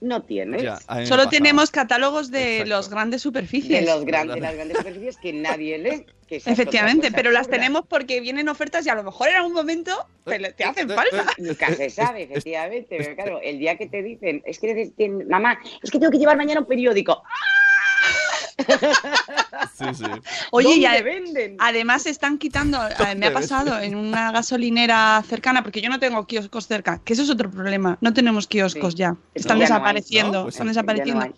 no 0.02 0.22
tienes. 0.24 0.62
Ya, 0.62 0.78
Solo 1.06 1.30
tenemos 1.30 1.72
catálogos 1.72 2.30
de 2.30 2.58
Exacto. 2.62 2.70
los 2.76 2.90
grandes 2.90 3.22
de 3.22 3.24
superficies. 3.24 3.86
los 3.86 4.06
grandes, 4.06 4.40
las 4.42 4.54
grandes 4.56 4.78
superficies 4.78 5.18
que 5.18 5.34
nadie 5.34 5.78
lee. 5.78 6.06
Que 6.28 6.38
Efectivamente, 6.38 7.12
pero 7.12 7.32
las 7.32 7.48
tenemos 7.48 7.84
porque 7.88 8.20
vienen 8.20 8.50
ofertas 8.50 8.86
y 8.86 8.90
a 8.90 8.96
lo 8.96 9.04
mejor 9.04 9.30
en 9.30 9.36
algún 9.36 9.54
momento 9.54 10.08
te, 10.26 10.64
hacen 10.64 10.90
falta. 10.90 11.26
Nunca 11.38 11.74
se 11.76 11.90
sabe, 11.90 12.24
efectivamente. 12.24 12.96
Pero 12.98 13.16
claro, 13.16 13.40
el 13.44 13.60
día 13.60 13.78
que 13.78 13.88
te 13.88 14.02
dicen, 14.02 14.42
es 14.46 14.60
que 14.60 14.92
mamá, 15.30 15.60
es 15.84 15.92
que 15.92 16.00
tengo 16.00 16.12
que 16.12 16.18
llevar 16.18 16.38
mañana 16.38 16.62
un 16.62 16.68
periódico. 16.68 17.22
Sí, 19.78 19.86
sí. 19.94 20.04
Oye, 20.52 20.70
y 20.70 20.84
¿Dónde 20.84 20.88
ade- 20.88 21.04
venden? 21.04 21.56
además 21.60 22.06
están 22.06 22.38
quitando, 22.38 22.80
eh, 22.88 23.16
me 23.16 23.28
ha 23.28 23.34
pasado 23.34 23.78
en 23.80 23.96
una 23.96 24.32
gasolinera 24.32 25.22
cercana, 25.28 25.64
porque 25.64 25.82
yo 25.82 25.90
no 25.90 26.00
tengo 26.00 26.26
kioscos 26.26 26.68
cerca, 26.68 27.02
que 27.04 27.12
eso 27.14 27.24
es 27.24 27.30
otro 27.30 27.52
problema, 27.52 27.98
no 28.00 28.14
tenemos 28.14 28.48
kioscos 28.48 28.94
Sí. 28.94 29.00
ya, 29.00 29.18
Es 29.34 29.42
están 29.42 29.58
no 29.58 29.64
hay, 29.64 29.70
desapareciendo, 29.70 30.32
¿no? 30.32 30.44
Pues 30.44 30.56
están 30.56 30.68
sí, 30.70 30.74
Ya 30.76 30.82
no 30.82 30.88
desapareciendo. 30.88 31.36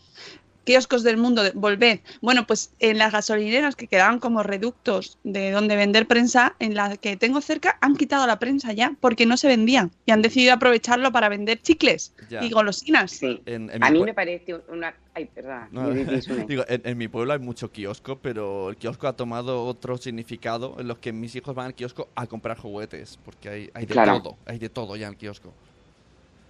Kioscos 0.67 1.01
del 1.03 1.15
mundo, 1.17 1.41
volved. 1.55 2.01
Bueno, 2.21 2.45
pues 2.45 2.71
en 2.79 2.97
las 2.97 3.13
gasolineras 3.13 3.75
que 3.77 3.87
quedaban 3.87 4.19
como 4.19 4.43
reductos 4.43 5.17
de 5.23 5.51
donde 5.51 5.77
vender 5.77 6.07
prensa, 6.07 6.55
en 6.59 6.75
la 6.75 6.97
que 6.97 7.15
tengo 7.15 7.39
cerca, 7.39 7.77
han 7.79 7.95
quitado 7.95 8.27
la 8.27 8.37
prensa 8.37 8.73
ya, 8.73 8.93
porque 8.99 9.25
no 9.25 9.37
se 9.37 9.47
vendía. 9.47 9.89
Y 10.05 10.11
han 10.11 10.21
decidido 10.21 10.53
aprovecharlo 10.53 11.11
para 11.13 11.29
vender 11.29 11.61
chicles 11.61 12.13
Ya. 12.29 12.43
y 12.43 12.49
golosinas. 12.49 13.11
Sí. 13.11 13.41
En- 13.45 13.69
en 13.71 13.81
A 13.83 13.89
mi 13.89 13.99
mí 13.99 14.05
me 14.05 14.13
parece 14.13 14.55
una. 14.67 14.93
Ay, 15.13 15.25
perdón. 15.33 15.69
No, 15.71 15.89
digo, 16.47 16.63
en, 16.67 16.81
en 16.83 16.97
mi 16.97 17.07
pueblo 17.07 17.31
hay 17.33 17.39
mucho 17.39 17.71
kiosco, 17.71 18.19
pero 18.19 18.69
el 18.69 18.75
kiosco 18.75 19.07
ha 19.07 19.13
tomado 19.15 19.63
otro 19.65 19.97
significado 19.97 20.75
en 20.79 20.87
los 20.89 20.99
que 20.99 21.13
mis 21.13 21.33
hijos 21.35 21.55
van 21.55 21.67
al 21.67 21.73
kiosco 21.75 22.09
a 22.13 22.27
comprar 22.27 22.57
juguetes, 22.57 23.17
porque 23.23 23.47
hay, 23.49 23.69
hay 23.73 23.85
de 23.85 23.93
Claro. 23.93 24.21
todo, 24.21 24.37
hay 24.45 24.59
de 24.59 24.67
todo 24.69 24.95
ya 24.97 25.07
en 25.07 25.13
el 25.13 25.17
kiosco. 25.17 25.53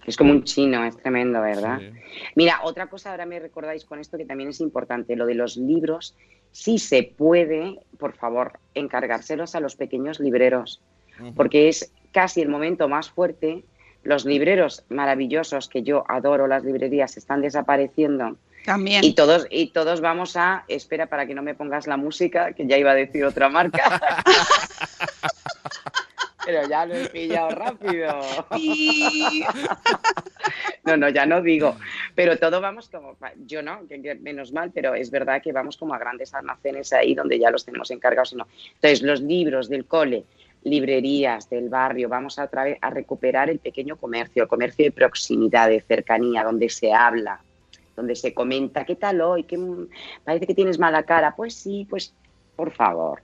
Es 0.06 0.16
como 0.16 0.32
un 0.32 0.44
chino, 0.44 0.84
es 0.84 0.96
tremendo, 0.96 1.40
¿verdad? 1.40 1.78
Sí. 1.80 1.90
Mira, 2.34 2.60
otra 2.62 2.86
cosa 2.86 3.10
ahora 3.10 3.26
me 3.26 3.38
recordáis 3.38 3.84
con 3.84 3.98
esto 3.98 4.16
que 4.16 4.24
también 4.24 4.50
es 4.50 4.60
importante, 4.60 5.16
lo 5.16 5.26
de 5.26 5.34
los 5.34 5.56
libros. 5.56 6.14
Sí 6.50 6.78
se 6.78 7.02
puede, 7.02 7.80
por 7.98 8.14
favor, 8.14 8.58
encargárselos 8.74 9.54
a 9.54 9.60
los 9.60 9.76
pequeños 9.76 10.18
libreros, 10.18 10.80
porque 11.36 11.68
es 11.68 11.92
casi 12.12 12.40
el 12.40 12.48
momento 12.48 12.88
más 12.88 13.10
fuerte. 13.10 13.64
Los 14.02 14.24
libreros 14.24 14.84
maravillosos 14.88 15.68
que 15.68 15.82
yo 15.82 16.04
adoro, 16.08 16.46
las 16.46 16.64
librerías, 16.64 17.16
están 17.16 17.42
desapareciendo. 17.42 18.36
También. 18.64 19.04
Y 19.04 19.14
todos, 19.14 19.46
y 19.50 19.72
todos 19.72 20.00
vamos 20.00 20.36
a. 20.36 20.64
Espera 20.68 21.06
para 21.06 21.26
que 21.26 21.34
no 21.34 21.42
me 21.42 21.54
pongas 21.54 21.86
la 21.86 21.96
música, 21.96 22.52
que 22.52 22.66
ya 22.66 22.78
iba 22.78 22.92
a 22.92 22.94
decir 22.94 23.24
otra 23.24 23.48
marca. 23.48 24.00
Pero 26.48 26.66
ya 26.66 26.86
lo 26.86 26.94
he 26.94 27.08
pillado 27.10 27.50
rápido. 27.50 28.20
No, 30.84 30.96
no, 30.96 31.10
ya 31.10 31.26
no 31.26 31.42
digo. 31.42 31.76
Pero 32.14 32.38
todo 32.38 32.62
vamos 32.62 32.88
como. 32.88 33.14
Yo 33.44 33.60
no, 33.60 33.80
menos 34.22 34.50
mal, 34.54 34.70
pero 34.72 34.94
es 34.94 35.10
verdad 35.10 35.42
que 35.42 35.52
vamos 35.52 35.76
como 35.76 35.92
a 35.92 35.98
grandes 35.98 36.32
almacenes 36.32 36.90
ahí 36.94 37.14
donde 37.14 37.38
ya 37.38 37.50
los 37.50 37.66
tenemos 37.66 37.90
encargados. 37.90 38.32
y 38.32 38.36
no. 38.36 38.46
Entonces, 38.76 39.02
los 39.02 39.20
libros 39.20 39.68
del 39.68 39.84
cole, 39.84 40.24
librerías 40.64 41.50
del 41.50 41.68
barrio, 41.68 42.08
vamos 42.08 42.38
a, 42.38 42.44
otra 42.44 42.64
vez 42.64 42.78
a 42.80 42.88
recuperar 42.88 43.50
el 43.50 43.58
pequeño 43.58 43.96
comercio, 43.98 44.44
el 44.44 44.48
comercio 44.48 44.86
de 44.86 44.92
proximidad, 44.92 45.68
de 45.68 45.82
cercanía, 45.82 46.44
donde 46.44 46.70
se 46.70 46.94
habla, 46.94 47.42
donde 47.94 48.16
se 48.16 48.32
comenta, 48.32 48.86
¿qué 48.86 48.96
tal 48.96 49.20
hoy? 49.20 49.44
¿Qué, 49.44 49.58
parece 50.24 50.46
que 50.46 50.54
tienes 50.54 50.78
mala 50.78 51.02
cara. 51.02 51.36
Pues 51.36 51.52
sí, 51.52 51.86
pues 51.90 52.14
por 52.56 52.70
favor. 52.70 53.20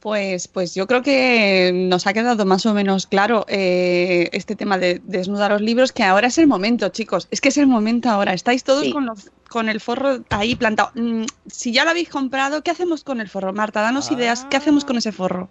Pues, 0.00 0.46
pues 0.46 0.74
yo 0.74 0.86
creo 0.86 1.02
que 1.02 1.72
nos 1.74 2.06
ha 2.06 2.12
quedado 2.12 2.44
más 2.44 2.64
o 2.66 2.74
menos 2.74 3.06
claro 3.06 3.44
eh, 3.48 4.28
este 4.32 4.54
tema 4.54 4.78
de 4.78 5.00
desnudar 5.04 5.50
los 5.50 5.62
libros, 5.62 5.90
que 5.90 6.02
ahora 6.04 6.28
es 6.28 6.38
el 6.38 6.46
momento, 6.46 6.88
chicos. 6.90 7.26
Es 7.30 7.40
que 7.40 7.48
es 7.48 7.56
el 7.56 7.66
momento 7.66 8.08
ahora. 8.10 8.32
Estáis 8.32 8.62
todos 8.62 8.84
Sí. 8.84 8.92
con, 8.92 9.06
los, 9.06 9.30
con 9.48 9.68
el 9.68 9.80
forro 9.80 10.22
ahí 10.30 10.54
plantado. 10.54 10.90
Mm, 10.94 11.24
si 11.46 11.72
ya 11.72 11.84
lo 11.84 11.90
habéis 11.90 12.08
comprado, 12.08 12.62
¿qué 12.62 12.70
hacemos 12.70 13.02
con 13.04 13.20
el 13.20 13.28
forro? 13.28 13.52
Marta, 13.52 13.80
danos 13.80 14.12
ideas. 14.12 14.46
¿Qué 14.50 14.56
hacemos 14.56 14.84
con 14.84 14.96
ese 14.98 15.12
forro? 15.12 15.48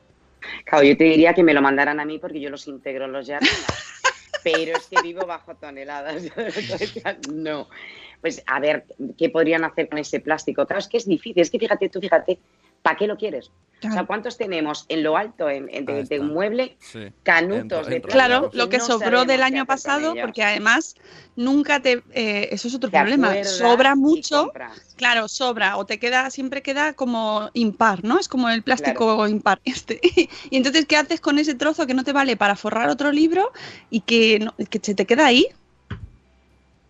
Claro, 0.66 0.84
yo 0.86 0.96
te 0.96 1.06
diría 1.06 1.34
que 1.34 1.44
me 1.44 1.54
lo 1.54 1.62
mandaran 1.62 2.00
a 2.00 2.06
mí 2.06 2.20
porque 2.20 2.40
yo 2.40 2.50
los 2.50 2.68
integro 2.68 3.06
en 3.06 3.12
los 3.14 3.28
jardines. 3.28 3.66
Pero 4.44 4.78
es 4.78 4.86
que 4.86 5.02
vivo 5.02 5.26
bajo 5.26 5.56
toneladas. 5.56 6.22
no. 7.34 7.68
Pues 8.22 8.44
a 8.46 8.60
ver, 8.60 8.86
¿qué 9.18 9.30
podrían 9.30 9.64
hacer 9.64 9.90
con 9.90 9.98
ese 9.98 10.20
plástico? 10.20 10.66
Claro, 10.68 10.80
es 10.80 10.88
que 10.88 10.98
es 10.98 11.08
difícil. 11.08 11.42
Es 11.42 11.50
que 11.50 11.58
fíjate, 11.60 11.90
tú 11.90 12.00
fíjate, 12.00 12.38
¿para 12.86 12.98
qué 12.98 13.08
lo 13.08 13.18
quieres? 13.18 13.50
O 13.84 13.92
sea, 13.92 14.06
¿cuántos 14.06 14.38
tenemos 14.38 14.86
en 14.90 15.04
lo 15.04 15.18
alto 15.18 15.48
en, 15.50 15.70
en- 15.72 15.86
de, 15.86 16.20
un 16.20 16.34
mueble? 16.34 16.76
Sí. 16.80 17.08
Canutos 17.24 17.88
En- 17.88 17.94
de 17.94 18.02
Claro, 18.02 18.50
lo 18.54 18.70
que 18.70 18.78
no 18.78 18.86
sobró 18.86 19.26
del 19.26 19.42
año 19.44 19.66
pasado, 19.66 20.16
porque 20.22 20.44
además 20.44 20.96
nunca 21.36 21.80
te... 21.82 22.02
eh, 22.14 22.50
eso 22.52 22.68
es 22.68 22.76
otro 22.76 22.90
Te 22.90 22.98
problema. 22.98 23.44
Sobra 23.44 23.96
mucho. 23.96 24.52
Claro, 24.96 25.28
sobra 25.28 25.78
o 25.78 25.86
te 25.86 26.00
queda, 26.00 26.30
siempre 26.30 26.62
queda 26.62 26.94
como 26.94 27.50
impar, 27.54 28.04
¿no? 28.04 28.18
Es 28.20 28.28
como 28.28 28.50
el 28.50 28.62
plástico 28.64 29.28
impar 29.28 29.60
este. 29.66 30.00
Y 30.50 30.58
entonces, 30.58 30.86
¿qué 30.86 30.96
haces 30.98 31.20
con 31.20 31.38
ese 31.40 31.54
trozo 31.56 31.86
que 31.88 31.94
no 31.96 32.04
te 32.04 32.14
vale 32.14 32.38
para 32.38 32.56
forrar 32.56 32.90
otro 32.90 33.12
libro 33.12 33.52
y 33.90 34.02
que, 34.02 34.40
no- 34.40 34.54
que 34.70 34.80
se 34.82 34.94
te 34.96 35.06
queda 35.06 35.26
ahí? 35.26 35.48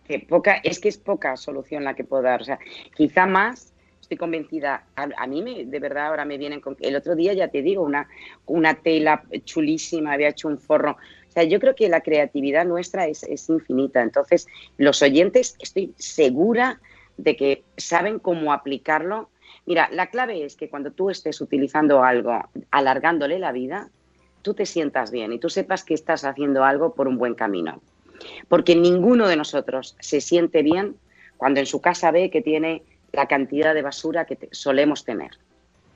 que 0.06 0.20
poca, 0.20 0.54
es 0.62 0.78
que 0.78 0.88
es 0.88 0.98
poca 0.98 1.36
solución 1.36 1.82
la 1.84 1.94
que 1.94 2.04
puedo 2.04 2.22
dar. 2.22 2.40
O 2.40 2.44
sea, 2.44 2.58
quizá 2.94 3.26
más, 3.26 3.72
estoy 4.06 4.16
convencida. 4.16 4.84
A, 4.94 5.26
mí 5.26 5.42
me, 5.42 5.64
de 5.64 5.80
verdad 5.80 6.06
ahora 6.06 6.24
me 6.24 6.38
vienen 6.38 6.60
con. 6.60 6.76
El 6.80 6.94
otro 6.94 7.16
día 7.16 7.32
ya 7.34 7.48
te 7.48 7.60
digo, 7.60 7.82
una, 7.82 8.08
una 8.46 8.74
tela 8.74 9.24
chulísima, 9.44 10.12
había 10.12 10.28
hecho 10.28 10.46
un 10.46 10.58
forro. 10.58 10.92
O 10.92 11.32
sea, 11.32 11.42
yo 11.42 11.58
creo 11.58 11.74
que 11.74 11.88
la 11.88 12.00
creatividad 12.00 12.64
nuestra 12.64 13.08
es, 13.08 13.24
es 13.24 13.48
infinita. 13.48 14.02
Entonces, 14.02 14.46
los 14.78 15.02
oyentes, 15.02 15.56
estoy 15.58 15.92
segura 15.98 16.80
de 17.16 17.36
que 17.36 17.64
saben 17.76 18.20
cómo 18.20 18.52
aplicarlo. 18.52 19.28
Mira, 19.66 19.88
la 19.90 20.06
clave 20.06 20.44
es 20.44 20.54
que 20.54 20.68
cuando 20.68 20.92
tú 20.92 21.10
estés 21.10 21.40
utilizando 21.40 22.04
algo, 22.04 22.38
alargándole 22.70 23.40
la 23.40 23.50
vida, 23.50 23.90
tú 24.42 24.54
te 24.54 24.66
sientas 24.66 25.10
bien 25.10 25.32
y 25.32 25.40
tú 25.40 25.50
sepas 25.50 25.82
que 25.82 25.94
estás 25.94 26.24
haciendo 26.24 26.64
algo 26.64 26.94
por 26.94 27.08
un 27.08 27.18
buen 27.18 27.34
camino. 27.34 27.82
Porque 28.48 28.76
ninguno 28.76 29.26
de 29.26 29.36
nosotros 29.36 29.96
se 29.98 30.20
siente 30.20 30.62
bien 30.62 30.94
cuando 31.36 31.60
en 31.60 31.66
su 31.66 31.80
casa 31.80 32.12
ve 32.12 32.30
que 32.30 32.40
tiene 32.40 32.82
la 33.12 33.26
cantidad 33.26 33.74
de 33.74 33.82
basura 33.82 34.24
que 34.24 34.48
solemos 34.52 35.04
tener. 35.04 35.30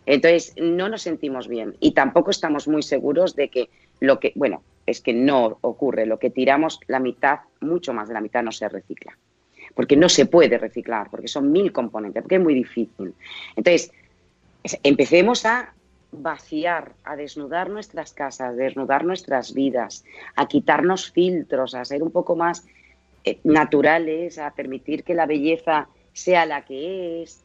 Entonces, 0.06 0.54
no 0.60 0.88
nos 0.88 1.02
sentimos 1.02 1.46
bien 1.46 1.76
y 1.80 1.92
tampoco 1.92 2.30
estamos 2.30 2.66
muy 2.66 2.82
seguros 2.82 3.36
de 3.36 3.48
que 3.48 3.68
lo 4.00 4.18
que, 4.18 4.32
bueno, 4.34 4.62
es 4.86 5.00
que 5.00 5.12
no 5.12 5.58
ocurre, 5.60 6.06
lo 6.06 6.18
que 6.18 6.30
tiramos, 6.30 6.80
la 6.88 6.98
mitad, 6.98 7.40
mucho 7.60 7.92
más 7.92 8.08
de 8.08 8.14
la 8.14 8.20
mitad 8.20 8.42
no 8.42 8.50
se 8.50 8.68
recicla. 8.68 9.16
Porque 9.74 9.96
no 9.96 10.08
se 10.08 10.26
puede 10.26 10.58
reciclar, 10.58 11.08
porque 11.10 11.28
son 11.28 11.52
mil 11.52 11.70
componentes, 11.72 12.22
porque 12.22 12.36
es 12.36 12.40
muy 12.42 12.54
difícil. 12.54 13.14
Entonces, 13.54 13.92
es- 14.64 14.80
empecemos 14.82 15.44
a 15.46 15.72
vaciar, 16.12 16.92
a 17.04 17.14
desnudar 17.14 17.70
nuestras 17.70 18.12
casas, 18.12 18.56
desnudar 18.56 19.04
nuestras 19.04 19.54
vidas, 19.54 20.04
a 20.34 20.48
quitarnos 20.48 21.12
filtros, 21.12 21.74
a 21.74 21.84
ser 21.84 22.02
un 22.02 22.10
poco 22.10 22.34
más 22.34 22.66
eh, 23.24 23.38
naturales, 23.44 24.38
a 24.38 24.50
permitir 24.52 25.04
que 25.04 25.14
la 25.14 25.26
belleza 25.26 25.88
sea 26.12 26.46
la 26.46 26.64
que 26.64 27.22
es. 27.22 27.42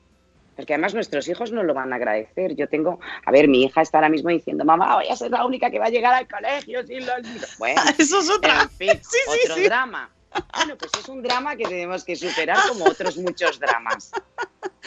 Porque 0.56 0.74
además 0.74 0.94
nuestros 0.94 1.28
hijos 1.28 1.52
nos 1.52 1.66
lo 1.66 1.74
van 1.74 1.92
a 1.92 1.98
agradecer. 1.98 2.56
Yo 2.56 2.70
tengo, 2.70 3.00
a 3.26 3.32
ver, 3.32 3.50
mi 3.50 3.64
hija 3.64 3.82
está 3.82 3.98
ahora 3.98 4.08
mismo 4.10 4.30
diciendo, 4.30 4.64
mamá, 4.64 4.96
voy 4.96 5.08
a 5.10 5.16
ser 5.18 5.30
la 5.32 5.46
única 5.46 5.70
que 5.70 5.80
va 5.80 5.88
a 5.88 5.90
llegar 5.90 6.14
al 6.14 6.28
colegio 6.30 6.86
sin 6.88 7.06
los 7.06 7.20
libros". 7.24 7.58
Bueno, 7.58 7.82
Eso 7.98 8.20
es 8.20 8.30
otra. 8.30 8.62
en 8.64 8.70
fin, 8.70 8.90
Sí, 9.04 9.18
sí, 9.28 9.40
otro 9.44 9.56
sí. 9.56 9.64
drama. 9.66 10.10
Bueno, 10.56 10.78
pues 10.78 10.92
es 11.00 11.08
un 11.10 11.22
drama 11.22 11.56
que 11.56 11.66
tenemos 11.66 12.04
que 12.04 12.16
superar 12.16 12.58
como 12.70 12.86
otros 12.86 13.18
muchos 13.18 13.60
dramas. 13.60 14.12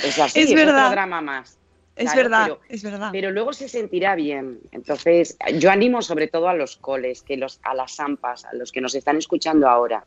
Es 0.03 0.19
así, 0.19 0.41
Es 0.41 0.49
es, 0.51 0.55
verdad. 0.55 0.85
otro 0.87 0.91
drama 0.93 1.21
más. 1.21 1.59
Es 1.97 2.15
verdad, 2.15 2.45
pero- 2.45 2.61
es 2.69 2.83
verdad. 2.83 3.09
Pero 3.13 3.31
luego 3.31 3.53
se 3.53 3.69
sentirá 3.69 4.15
bien. 4.15 4.61
Entonces, 4.73 5.37
yo 5.59 5.71
animo 5.71 6.01
sobre 6.01 6.29
todo 6.29 6.49
a 6.49 6.55
los 6.55 6.77
coles, 6.77 7.23
que 7.23 7.37
los, 7.37 7.61
a 7.65 7.75
las 7.75 7.99
AMPAs, 7.99 8.45
a 8.45 8.55
los 8.55 8.73
que 8.73 8.81
nos 8.81 8.95
están 8.95 9.17
escuchando 9.17 9.69
ahora. 9.69 10.05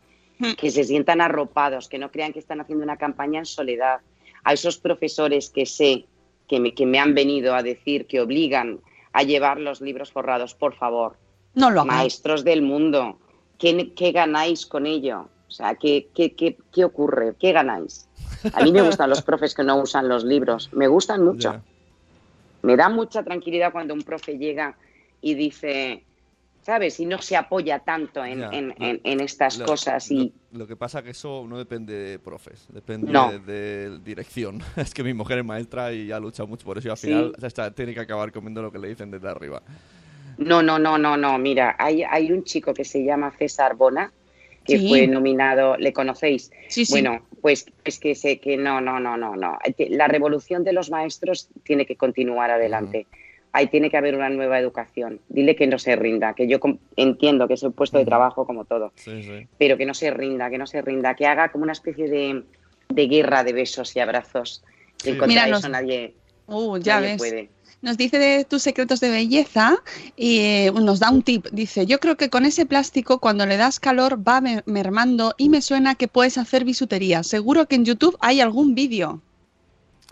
Que 0.57 0.71
se 0.71 0.83
sientan 0.83 1.21
arropados, 1.21 1.87
que 1.87 1.97
no 1.97 2.11
crean 2.11 2.33
que 2.33 2.39
están 2.39 2.61
haciendo 2.61 2.83
una 2.83 2.97
campaña 2.97 3.39
en 3.39 3.45
soledad. 3.45 4.01
A 4.43 4.53
esos 4.53 4.77
profesores 4.77 5.49
que 5.49 5.65
sé 5.65 6.05
que 6.47 6.59
me, 6.59 6.73
que 6.73 6.85
me 6.85 6.99
han 6.99 7.13
venido 7.13 7.55
a 7.55 7.63
decir 7.63 8.07
que 8.07 8.19
obligan 8.19 8.79
a 9.13 9.23
llevar 9.23 9.59
los 9.59 9.81
libros 9.81 10.11
forrados, 10.11 10.53
por 10.55 10.75
favor, 10.75 11.17
No 11.53 11.69
lo 11.69 11.85
maestros 11.85 12.43
del 12.43 12.61
mundo, 12.61 13.19
¿qué, 13.57 13.93
qué 13.93 14.11
ganáis 14.11 14.65
con 14.65 14.85
ello? 14.85 15.27
O 15.47 15.51
sea, 15.51 15.75
¿qué, 15.75 16.07
qué, 16.15 16.33
qué, 16.33 16.57
qué 16.73 16.85
ocurre? 16.85 17.35
¿Qué 17.37 17.51
ganáis? 17.51 18.07
A 18.53 18.63
mí 18.63 18.71
me 18.71 18.81
gustan 18.81 19.09
los 19.09 19.21
profes 19.29 19.53
que 19.53 19.63
no 19.63 19.75
usan 19.81 20.07
los 20.07 20.23
libros, 20.23 20.69
me 20.71 20.87
gustan 20.87 21.23
mucho. 21.23 21.61
Me 22.61 22.75
da 22.75 22.89
mucha 22.89 23.23
tranquilidad 23.23 23.71
cuando 23.71 23.93
un 23.93 24.03
profe 24.03 24.37
llega 24.37 24.75
y 25.21 25.33
dice, 25.33 26.03
¿sabes? 26.61 26.99
Y 26.99 27.05
no 27.05 27.21
se 27.21 27.35
apoya 27.35 27.79
tanto 27.79 28.23
en, 28.23 28.39
Ya. 28.39 28.49
en- 28.51 28.73
en- 28.79 29.01
en 29.03 29.19
estas 29.19 29.57
Lo- 29.57 29.65
cosas. 29.65 30.09
Y 30.11 30.31
Lo, 30.51 30.59
lo 30.59 30.67
que 30.67 30.75
pasa 30.75 31.01
que 31.03 31.09
eso 31.11 31.45
no 31.47 31.57
depende 31.57 31.93
de 31.93 32.19
profes, 32.19 32.67
depende 32.71 33.11
No. 33.11 33.31
de, 33.31 33.39
de 33.39 33.99
dirección. 33.99 34.59
Es 34.77 34.93
que 34.93 35.03
mi 35.03 35.13
mujer 35.13 35.39
es 35.39 35.45
maestra 35.45 35.91
y 35.93 36.11
ha 36.11 36.19
luchado 36.19 36.47
mucho 36.47 36.65
por 36.65 36.77
eso 36.77 36.87
y 36.87 36.91
al 36.91 36.97
final 36.97 37.33
está, 37.41 37.71
tiene 37.73 37.93
que 37.93 37.99
acabar 37.99 38.31
comiendo 38.31 38.61
lo 38.61 38.71
que 38.71 38.79
le 38.79 38.89
dicen 38.89 39.09
desde 39.11 39.27
arriba. 39.29 39.61
no, 40.37 40.61
no, 40.63 40.79
no, 40.79 40.97
no, 40.97 41.17
no. 41.17 41.37
Mira, 41.37 41.75
hay, 41.77 42.03
hay 42.03 42.31
un 42.31 42.43
chico 42.43 42.73
que 42.73 42.83
se 42.85 43.03
llama 43.03 43.31
César 43.37 43.75
Bona, 43.75 44.11
que 44.65 44.77
Sí. 44.77 44.87
fue 44.89 45.07
nominado, 45.07 45.75
¿le 45.77 45.91
conocéis? 45.93 46.51
Sí, 46.69 46.85
sí. 46.85 46.93
Bueno, 46.93 47.25
pues 47.41 47.65
es 47.83 47.99
que 47.99 48.13
sé 48.15 48.39
que 48.39 48.57
no, 48.57 48.79
no, 48.81 48.99
no, 48.99 49.17
no, 49.17 49.35
no. 49.35 49.57
La 49.89 50.07
revolución 50.07 50.63
de 50.63 50.73
los 50.73 50.89
maestros 50.91 51.49
tiene 51.63 51.85
que 51.87 51.95
continuar 51.95 52.51
adelante. 52.51 53.07
Ahí 53.53 53.67
tiene 53.67 53.89
que 53.89 53.97
haber 53.97 54.15
una 54.15 54.29
nueva 54.29 54.59
educación. 54.59 55.19
Dile 55.27 55.55
que 55.55 55.67
no 55.67 55.77
se 55.77 55.95
rinda, 55.95 56.33
que 56.33 56.47
yo 56.47 56.59
entiendo 56.95 57.47
que 57.47 57.55
es 57.55 57.63
el 57.63 57.73
puesto 57.73 57.97
de 57.97 58.05
trabajo 58.05 58.45
como 58.45 58.63
todo, 58.65 58.93
Sí, 58.95 59.23
sí. 59.23 59.47
pero 59.57 59.77
que 59.77 59.85
no 59.85 59.93
se 59.93 60.09
rinda, 60.11 60.49
que 60.49 60.57
no 60.57 60.67
se 60.67 60.81
rinda, 60.81 61.15
que 61.15 61.27
haga 61.27 61.49
como 61.51 61.63
una 61.63 61.73
especie 61.73 62.07
de, 62.09 62.43
de 62.89 63.07
guerra 63.07 63.43
de 63.43 63.51
besos 63.53 63.93
y 63.95 63.99
abrazos. 63.99 64.63
Que 64.97 65.11
Sí. 65.13 65.17
contra 65.17 65.27
Mira, 65.27 65.57
eso 65.57 65.67
nos- 65.67 65.69
nadie, 65.69 66.13
Uh, 66.47 66.77
ya 66.77 66.95
nadie 66.95 67.07
ves. 67.09 67.17
puede. 67.17 67.49
Nos 67.81 67.97
dice 67.97 68.19
de 68.19 68.45
tus 68.45 68.61
secretos 68.61 68.99
de 68.99 69.09
belleza 69.09 69.75
y 70.15 70.39
eh, 70.39 70.71
nos 70.71 70.99
da 70.99 71.09
un 71.09 71.23
tip. 71.23 71.47
Dice, 71.51 71.87
yo 71.87 71.99
creo 71.99 72.15
que 72.15 72.29
con 72.29 72.45
ese 72.45 72.67
plástico 72.67 73.17
cuando 73.19 73.45
le 73.47 73.57
das 73.57 73.79
calor 73.79 74.19
va 74.25 74.39
me- 74.39 74.61
mermando 74.67 75.33
y 75.37 75.49
me 75.49 75.61
suena 75.61 75.95
que 75.95 76.07
puedes 76.07 76.37
hacer 76.37 76.63
bisutería. 76.63 77.23
Seguro 77.23 77.65
que 77.65 77.75
en 77.75 77.85
YouTube 77.85 78.15
hay 78.21 78.39
algún 78.39 78.75
vídeo. 78.75 79.19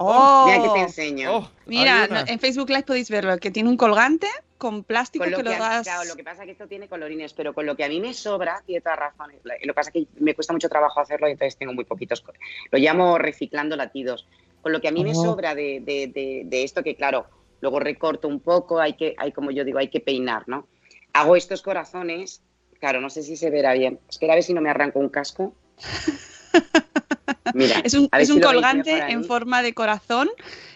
¡Oh! 0.01 0.45
Mira 0.47 0.61
que 0.63 0.69
te 0.69 0.79
enseño. 0.79 1.37
Oh, 1.37 1.49
Mira, 1.65 2.07
no, 2.07 2.19
en 2.25 2.39
Facebook 2.39 2.69
Live 2.69 2.83
podéis 2.83 3.09
verlo, 3.09 3.37
que 3.37 3.51
tiene 3.51 3.67
un 3.69 3.75
colgante 3.77 4.27
con 4.57 4.83
plástico 4.83 5.23
Con 5.25 5.31
lo 5.31 5.37
que 5.37 5.43
que, 5.43 5.49
lo 5.49 5.55
das... 5.57 5.83
claro, 5.87 6.03
lo 6.05 6.15
que 6.15 6.23
pasa 6.23 6.41
es 6.43 6.45
que 6.47 6.51
esto 6.53 6.67
tiene 6.67 6.87
colorines, 6.87 7.33
pero 7.33 7.53
con 7.53 7.65
lo 7.65 7.75
que 7.75 7.83
a 7.83 7.89
mí 7.89 7.99
me 7.99 8.13
sobra, 8.13 8.61
tiene 8.65 8.81
todas 8.81 8.97
razones. 8.99 9.39
Lo 9.43 9.51
que 9.57 9.73
pasa 9.73 9.89
es 9.89 9.93
que 9.93 10.07
me 10.21 10.33
cuesta 10.35 10.53
mucho 10.53 10.69
trabajo 10.69 10.99
hacerlo 11.01 11.27
y 11.27 11.31
entonces 11.31 11.57
tengo 11.57 11.73
muy 11.73 11.83
poquitos. 11.85 12.23
Lo 12.71 12.79
llamo 12.79 13.17
reciclando 13.17 13.75
latidos. 13.75 14.25
Con 14.61 14.71
lo 14.73 14.81
que 14.81 14.87
a 14.87 14.91
mí 14.91 15.03
me 15.03 15.11
Oh. 15.11 15.15
sobra 15.23 15.53
de, 15.55 15.79
de- 15.81 16.07
de- 16.07 16.43
de 16.45 16.63
esto, 16.63 16.81
que 16.83 16.95
claro, 16.95 17.27
luego 17.61 17.79
recorto 17.79 18.27
un 18.27 18.39
poco, 18.39 18.79
hay 18.79 18.93
que, 18.93 19.15
hay 19.17 19.31
como 19.31 19.51
yo 19.51 19.63
digo, 19.65 19.79
hay 19.79 19.89
que 19.89 19.99
peinar, 20.01 20.43
¿no? 20.47 20.67
Hago 21.13 21.35
estos 21.35 21.61
corazones, 21.61 22.41
claro, 22.79 22.99
no 23.01 23.09
sé 23.09 23.21
si 23.23 23.35
se 23.37 23.49
verá 23.49 23.73
bien. 23.73 23.99
Espera 24.09 24.33
a 24.33 24.35
ver 24.35 24.43
si 24.43 24.53
no 24.53 24.61
me 24.61 24.69
arranco 24.69 24.99
un 24.99 25.09
casco. 25.09 25.53
Mira, 27.53 27.79
Es 27.83 27.93
un, 27.93 28.09
es 28.17 28.27
si 28.27 28.33
un 28.33 28.41
colgante 28.41 28.97
en 29.11 29.23
forma 29.23 29.61
de 29.61 29.73
corazón, 29.73 30.29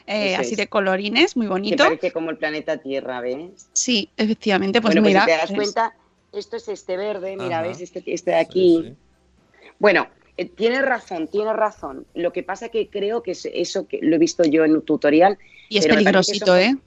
eh, 0.07 0.35
así 0.35 0.51
es. 0.51 0.57
de 0.57 0.67
colorines, 0.67 1.35
muy 1.37 1.45
Que 1.45 1.49
bonito. 1.51 1.83
parece 1.85 2.11
como 2.11 2.29
el 2.29 2.37
planeta 2.37 2.77
Tierra, 2.77 3.21
¿ves? 3.21 3.67
Sí, 3.73 4.09
efectivamente, 4.17 4.81
pues 4.81 4.93
bueno, 4.95 5.07
mira. 5.07 5.23
pues 5.25 5.31
si 5.31 5.35
te 5.35 5.41
das 5.41 5.49
es- 5.51 5.55
cuenta, 5.55 5.95
esto 6.31 6.57
es 6.57 6.67
este 6.67 6.97
verde, 6.97 7.35
mira, 7.37 7.59
Ajá. 7.59 7.67
¿ves? 7.67 7.81
Este, 7.81 8.03
este 8.07 8.31
de 8.31 8.37
aquí. 8.37 8.79
Sí, 8.83 8.89
sí. 8.89 9.69
Bueno, 9.79 10.07
eh, 10.37 10.45
tienes 10.45 10.81
razón, 10.83 11.27
tienes 11.27 11.53
razón. 11.55 12.05
Lo 12.15 12.33
que 12.33 12.43
pasa 12.43 12.69
que 12.69 12.89
creo 12.89 13.21
que 13.23 13.31
es 13.31 13.47
eso 13.53 13.87
que 13.87 13.99
lo 14.01 14.15
he 14.15 14.19
visto 14.19 14.43
yo 14.43 14.65
en 14.65 14.73
un 14.73 14.81
tutorial. 14.81 15.37
y 15.69 15.77
es 15.77 15.85
que 15.87 15.93
peligrosito, 15.93 16.55
eso- 16.55 16.57
¿eh? 16.57 16.77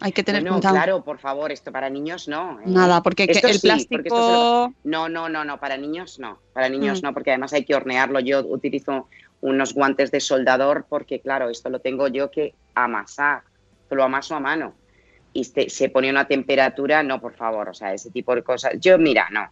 Hay 0.00 0.10
que 0.10 0.24
tener 0.24 0.42
Bueno, 0.42 0.56
cuidado. 0.56 0.74
claro, 0.74 1.04
por 1.04 1.18
favor, 1.20 1.52
esto 1.52 1.70
para 1.70 1.88
niños 1.88 2.26
no. 2.26 2.58
¿eh? 2.60 2.64
Nada, 2.66 3.00
porque 3.00 3.26
que 3.26 3.32
Esto 3.32 3.46
el 3.46 3.60
sí, 3.60 3.68
porque 3.88 4.08
esto 4.08 4.16
se 4.16 4.32
lo- 4.32 4.38
plástico... 4.66 4.74
No, 4.84 5.08
no, 5.08 5.28
no, 5.28 5.44
no, 5.44 5.60
para 5.60 5.76
niños 5.76 6.18
no. 6.18 6.40
Para 6.52 6.68
niños 6.68 7.00
Mm. 7.00 7.06
no, 7.06 7.14
porque 7.14 7.30
además 7.30 7.52
hay 7.52 7.64
que 7.64 7.76
hornearlo. 7.76 8.18
Yo 8.18 8.40
utilizo 8.44 9.08
unos 9.44 9.74
guantes 9.74 10.10
de 10.10 10.20
soldador 10.20 10.86
porque, 10.88 11.20
claro, 11.20 11.50
esto 11.50 11.68
lo 11.68 11.78
tengo 11.78 12.08
yo 12.08 12.30
que 12.30 12.54
amasar. 12.74 13.42
Lo 13.90 14.02
amaso 14.02 14.34
a 14.34 14.40
mano. 14.40 14.74
Y 15.34 15.44
se, 15.44 15.68
se 15.68 15.88
pone 15.90 16.08
una 16.08 16.26
temperatura, 16.26 17.02
no, 17.02 17.20
por 17.20 17.34
favor, 17.34 17.68
o 17.68 17.74
sea, 17.74 17.92
ese 17.92 18.10
tipo 18.10 18.34
de 18.34 18.42
cosas. 18.42 18.72
Yo, 18.80 18.98
mira, 18.98 19.28
no, 19.30 19.48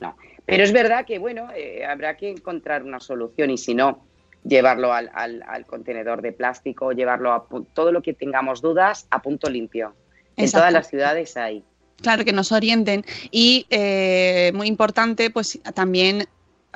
no. 0.00 0.16
Pero 0.44 0.62
es 0.62 0.72
verdad 0.72 1.06
que, 1.06 1.18
bueno, 1.18 1.48
eh, 1.56 1.84
habrá 1.84 2.16
que 2.16 2.28
encontrar 2.30 2.82
una 2.82 3.00
solución 3.00 3.50
y 3.50 3.56
si 3.56 3.74
no, 3.74 4.04
llevarlo 4.44 4.92
al, 4.92 5.10
al- 5.14 5.42
al 5.48 5.64
contenedor 5.64 6.20
de 6.20 6.32
plástico, 6.32 6.92
llevarlo 6.92 7.32
a 7.32 7.46
todo 7.72 7.90
lo 7.90 8.02
que 8.02 8.12
tengamos 8.12 8.60
dudas 8.60 9.06
a 9.10 9.22
punto 9.22 9.48
limpio. 9.48 9.94
En 10.36 10.50
todas 10.50 10.72
las 10.72 10.88
ciudades 10.88 11.36
hay. 11.38 11.64
Claro, 12.02 12.24
que 12.24 12.32
nos 12.32 12.52
orienten. 12.52 13.04
Y 13.30 13.66
eh, 13.70 14.52
muy 14.54 14.66
importante, 14.68 15.30
pues 15.30 15.58
también 15.74 16.26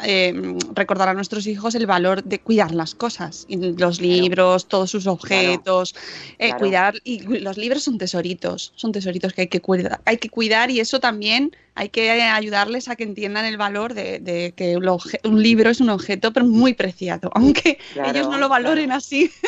eh, 0.05 0.59
recordar 0.75 1.09
a 1.09 1.15
nuestros 1.15 1.47
hijos 1.47 1.75
el 1.75 1.87
valor 1.87 2.23
de 2.23 2.39
cuidar 2.39 2.75
las 2.75 2.95
cosas, 2.95 3.47
los 3.49 4.01
libros, 4.01 4.69
todos 4.69 4.91
sus 4.91 5.07
objetos, 5.07 5.95
eh, 6.39 6.49
claro. 6.49 6.59
cuidar. 6.59 6.95
Y 7.05 7.21
los 7.41 7.57
libros 7.57 7.85
son 7.85 7.99
tesoritos, 7.99 8.73
son 8.77 8.93
tesoritos 8.93 9.33
que 9.33 9.43
hay 9.43 9.49
que 9.49 9.61
cuidar, 9.61 10.01
hay 10.05 10.19
que 10.19 10.29
cuidar 10.29 10.71
y 10.71 10.81
eso 10.81 11.01
también 11.01 11.57
hay 11.77 11.91
que 11.91 12.11
ayudarles 12.11 12.89
a 12.89 12.97
que 12.97 13.05
entiendan 13.05 13.45
el 13.45 13.59
valor 13.59 13.93
de, 13.93 14.19
de 14.19 14.53
que 14.57 14.79
un, 14.79 15.43
libro 15.43 15.69
es 15.69 15.81
un 15.81 15.91
objeto 15.91 16.33
pero 16.33 16.47
muy 16.47 16.73
preciado, 16.73 17.31
aunque 17.35 17.79
ellos 18.07 18.29
no 18.31 18.39
lo 18.39 18.49
valoren 18.49 18.93
así. 18.93 19.31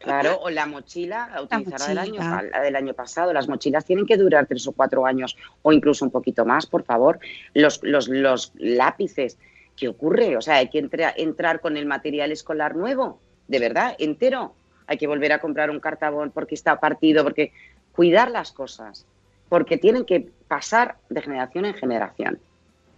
Claro, 0.00 0.40
o 0.40 0.50
la 0.50 0.66
mochila, 0.66 1.30
la 1.32 1.42
utilizada 1.42 1.88
del 1.88 1.98
año, 1.98 2.20
la 2.20 2.60
del 2.62 2.74
año 2.74 2.94
pasado. 2.94 3.32
Las 3.34 3.48
mochilas 3.48 3.84
tienen 3.84 4.06
que 4.06 4.16
durar 4.16 4.46
tres 4.46 4.66
o 4.66 4.72
cuatro 4.72 5.04
años 5.04 5.36
o 5.62 5.72
incluso 5.72 6.04
un 6.04 6.10
poquito 6.10 6.44
más, 6.44 6.66
por 6.66 6.84
favor. 6.84 7.20
Los, 7.52 7.80
los, 7.82 8.08
los 8.08 8.52
lápices, 8.56 9.36
¿qué 9.80 9.88
ocurre? 9.88 10.36
O 10.36 10.42
sea, 10.42 10.56
hay 10.56 10.68
que 10.68 10.78
entra- 10.78 11.14
entrar 11.16 11.60
con 11.60 11.76
el 11.78 11.86
material 11.86 12.30
escolar 12.30 12.76
nuevo, 12.76 13.18
de 13.48 13.58
verdad, 13.58 13.96
entero. 13.98 14.54
Hay 14.86 14.98
que 14.98 15.06
volver 15.06 15.32
a 15.32 15.40
comprar 15.40 15.70
un 15.70 15.80
cartabón 15.80 16.30
porque 16.30 16.54
está 16.54 16.78
partido, 16.78 17.24
porque 17.24 17.52
cuidar 17.92 18.30
las 18.30 18.52
cosas, 18.52 19.06
porque 19.48 19.78
tienen 19.78 20.04
que 20.04 20.28
pasar 20.48 20.96
de 21.08 21.22
generación 21.22 21.64
en 21.64 21.74
generación. 21.74 22.38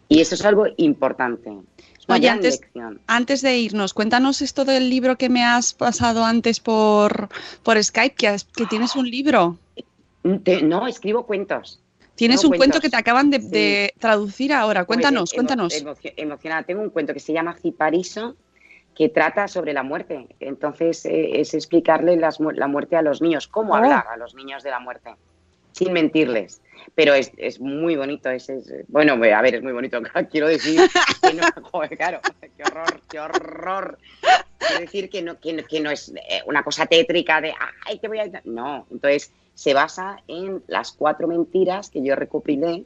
Y 0.08 0.20
eso 0.20 0.34
es 0.34 0.44
algo 0.44 0.66
importante. 0.76 1.50
Es 1.98 2.04
Oye, 2.08 2.28
antes-. 2.28 2.60
Antes 3.06 3.40
de 3.42 3.56
irnos, 3.56 3.94
cuéntanos 3.94 4.42
esto 4.42 4.64
del 4.64 4.90
libro 4.90 5.16
que 5.16 5.28
me 5.28 5.44
has 5.44 5.72
pasado 5.72 6.24
antes 6.24 6.60
por, 6.60 7.28
por 7.62 7.82
Skype, 7.82 8.14
que, 8.16 8.28
has- 8.28 8.44
que 8.44 8.66
tienes 8.66 8.96
un 8.96 9.08
libro. 9.08 9.56
Te- 10.44 10.62
no, 10.62 10.86
escribo 10.86 11.24
cuentos. 11.26 11.81
Tienes 12.14 12.42
No, 12.44 12.50
un 12.50 12.56
cuento 12.56 12.80
que 12.80 12.90
te 12.90 12.96
acaban 12.96 13.30
de, 13.30 13.40
Sí. 13.40 13.48
de 13.48 13.94
traducir 13.98 14.52
ahora. 14.52 14.84
Cuéntanos, 14.84 15.30
Pues, 15.30 15.34
cuéntanos. 15.34 15.74
emocio- 15.80 16.12
emocionada. 16.16 16.62
Tengo 16.62 16.82
un 16.82 16.90
cuento 16.90 17.12
que 17.14 17.20
se 17.20 17.32
llama 17.32 17.54
Cipariso, 17.56 18.36
que 18.94 19.08
trata 19.08 19.48
sobre 19.48 19.72
la 19.72 19.82
muerte. 19.82 20.26
Entonces, 20.40 21.06
eh, 21.06 21.40
es 21.40 21.54
explicarle 21.54 22.16
las 22.16 22.38
la 22.40 22.66
muerte 22.68 22.96
a 22.96 23.02
los 23.02 23.22
niños, 23.22 23.48
cómo 23.48 23.72
Oh. 23.72 23.76
hablar 23.76 24.04
a 24.10 24.16
los 24.18 24.34
niños 24.34 24.62
de 24.62 24.70
la 24.70 24.78
muerte, 24.80 25.14
sin 25.72 25.92
mentirles. 25.94 26.60
Pero 26.94 27.14
es, 27.14 27.32
es 27.38 27.58
muy 27.60 27.96
bonito. 27.96 28.28
Es, 28.28 28.50
es- 28.50 28.70
bueno, 28.88 29.14
a 29.14 29.40
ver, 29.42 29.54
es 29.54 29.62
muy 29.62 29.72
bonito. 29.72 29.98
Quiero 30.30 30.48
decir 30.48 30.80
que 31.22 31.32
no, 31.32 31.42
joder, 31.72 31.96
claro, 31.96 32.20
qué 32.56 32.62
horror, 32.64 33.00
qué 33.10 33.20
horror. 33.20 33.98
Quiero 34.58 34.80
decir 34.80 35.08
que 35.08 35.22
no, 35.22 35.40
que, 35.40 35.54
no- 35.54 35.64
que 35.64 35.80
no 35.80 35.90
es 35.90 36.10
eh, 36.28 36.42
una 36.46 36.62
cosa 36.62 36.84
tétrica 36.86 37.40
de, 37.40 37.54
ay, 37.86 37.98
que 37.98 38.08
voy 38.08 38.18
a... 38.18 38.30
No, 38.44 38.86
entonces 38.90 39.32
se 39.54 39.74
basa 39.74 40.18
en 40.28 40.62
las 40.66 40.92
cuatro 40.92 41.28
mentiras 41.28 41.90
que 41.90 42.02
yo 42.02 42.14
recopilé 42.16 42.84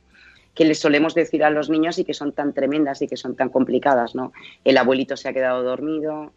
que 0.54 0.64
les 0.64 0.78
solemos 0.78 1.14
decir 1.14 1.44
a 1.44 1.50
los 1.50 1.68
niños 1.68 1.98
y 1.98 2.04
que 2.04 2.14
son 2.14 2.32
tan 2.32 2.54
tremendas 2.54 3.02
y 3.02 3.06
que 3.08 3.18
son 3.18 3.36
tan 3.36 3.50
complicadas, 3.50 4.14
¿no? 4.14 4.32
El 4.64 4.78
abuelito 4.78 5.14
se 5.16 5.28
ha 5.28 5.32
quedado 5.34 5.62
dormido, 5.62 6.32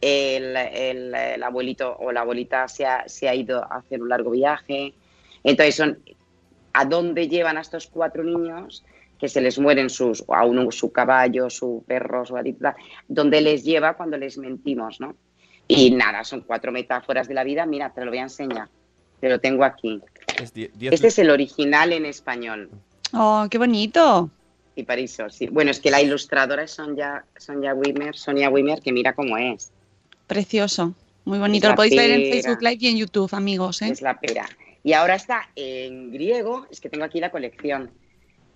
el, 0.00 0.56
el- 0.56 1.14
el 1.14 1.42
abuelito 1.42 1.94
o 1.98 2.10
la 2.10 2.22
abuelita 2.22 2.66
se 2.68 2.86
ha, 2.86 3.06
se 3.06 3.28
ha 3.28 3.34
ido 3.34 3.62
a 3.62 3.76
hacer 3.76 4.00
un 4.00 4.08
largo 4.08 4.30
viaje. 4.30 4.94
Entonces 5.44 5.74
son 5.76 5.98
a 6.72 6.84
dónde 6.86 7.28
llevan 7.28 7.58
a 7.58 7.60
estos 7.60 7.86
cuatro 7.86 8.24
niños 8.24 8.82
que 9.18 9.28
se 9.28 9.42
les 9.42 9.58
mueren 9.58 9.90
sus, 9.90 10.24
a 10.28 10.46
uno 10.46 10.70
su 10.70 10.90
caballo, 10.90 11.50
su 11.50 11.84
perro, 11.86 12.24
su 12.24 12.32
gatita, 12.34 12.74
dónde 13.08 13.42
les 13.42 13.62
lleva 13.62 13.92
cuando 13.94 14.16
les 14.16 14.38
mentimos, 14.38 15.00
¿no? 15.00 15.14
Y 15.68 15.90
nada, 15.90 16.24
son 16.24 16.40
cuatro 16.40 16.72
metáforas 16.72 17.28
de 17.28 17.34
la 17.34 17.44
vida. 17.44 17.66
Mira, 17.66 17.92
te 17.92 18.02
lo 18.04 18.10
voy 18.10 18.18
a 18.20 18.22
enseñar. 18.22 18.68
Te 19.20 19.28
lo 19.28 19.38
tengo 19.40 19.64
aquí. 19.64 20.00
Es 20.40 20.52
die- 20.54 20.70
diez 20.74 20.92
Este 20.94 21.08
es 21.08 21.18
el 21.18 21.30
original 21.30 21.92
en 21.92 22.06
español. 22.06 22.70
Oh, 23.12 23.46
qué 23.50 23.58
bonito. 23.58 24.30
Y 24.76 24.84
Pariso, 24.84 25.28
sí. 25.28 25.48
Bueno, 25.48 25.70
es 25.70 25.80
que 25.80 25.90
la 25.90 26.00
ilustradora 26.00 26.62
es 26.62 26.70
Sonia, 26.70 27.24
Sonia 27.36 27.74
Wimmer, 27.74 28.16
Sonia 28.16 28.48
Wimmer, 28.48 28.80
que 28.80 28.92
mira 28.92 29.12
cómo 29.14 29.36
es. 29.36 29.72
Precioso. 30.26 30.94
Muy 31.24 31.38
bonito. 31.38 31.66
Es 31.66 31.70
Lo 31.70 31.76
podéis 31.76 31.96
ver 31.96 32.10
en 32.12 32.20
pera. 32.22 32.32
Facebook 32.34 32.62
Live 32.62 32.76
y 32.80 32.86
en 32.88 32.96
YouTube, 32.96 33.34
amigos. 33.34 33.82
¿eh? 33.82 33.88
Es 33.90 34.00
la 34.00 34.18
pera. 34.18 34.48
Y 34.82 34.94
ahora 34.94 35.16
está 35.16 35.50
en 35.56 36.10
griego, 36.12 36.66
es 36.70 36.80
que 36.80 36.88
tengo 36.88 37.04
aquí 37.04 37.20
la 37.20 37.30
colección, 37.30 37.90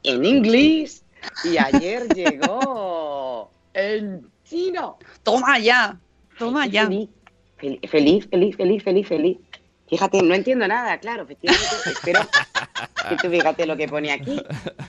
en 0.02 0.24
inglés, 0.24 1.04
y 1.44 1.58
ayer 1.58 2.08
llegó 2.14 3.50
en 3.74 4.26
chino. 4.44 4.96
Toma 5.22 5.58
ya, 5.58 5.98
toma 6.38 6.62
Ay, 6.62 6.70
ya. 6.70 6.86
Feliz, 6.86 7.08
fel- 7.58 7.88
feliz, 7.90 8.28
feliz, 8.30 8.56
feliz, 8.56 8.82
feliz, 8.82 9.06
feliz. 9.08 9.36
Fíjate, 9.88 10.22
no 10.22 10.34
entiendo 10.34 10.66
nada, 10.66 10.98
claro, 10.98 11.24
efectivamente. 11.24 11.66
Espero 11.86 12.20
que 13.08 13.16
tú 13.16 13.28
fíjate 13.30 13.66
lo 13.66 13.76
que 13.76 13.86
pone 13.86 14.10
aquí. 14.12 14.42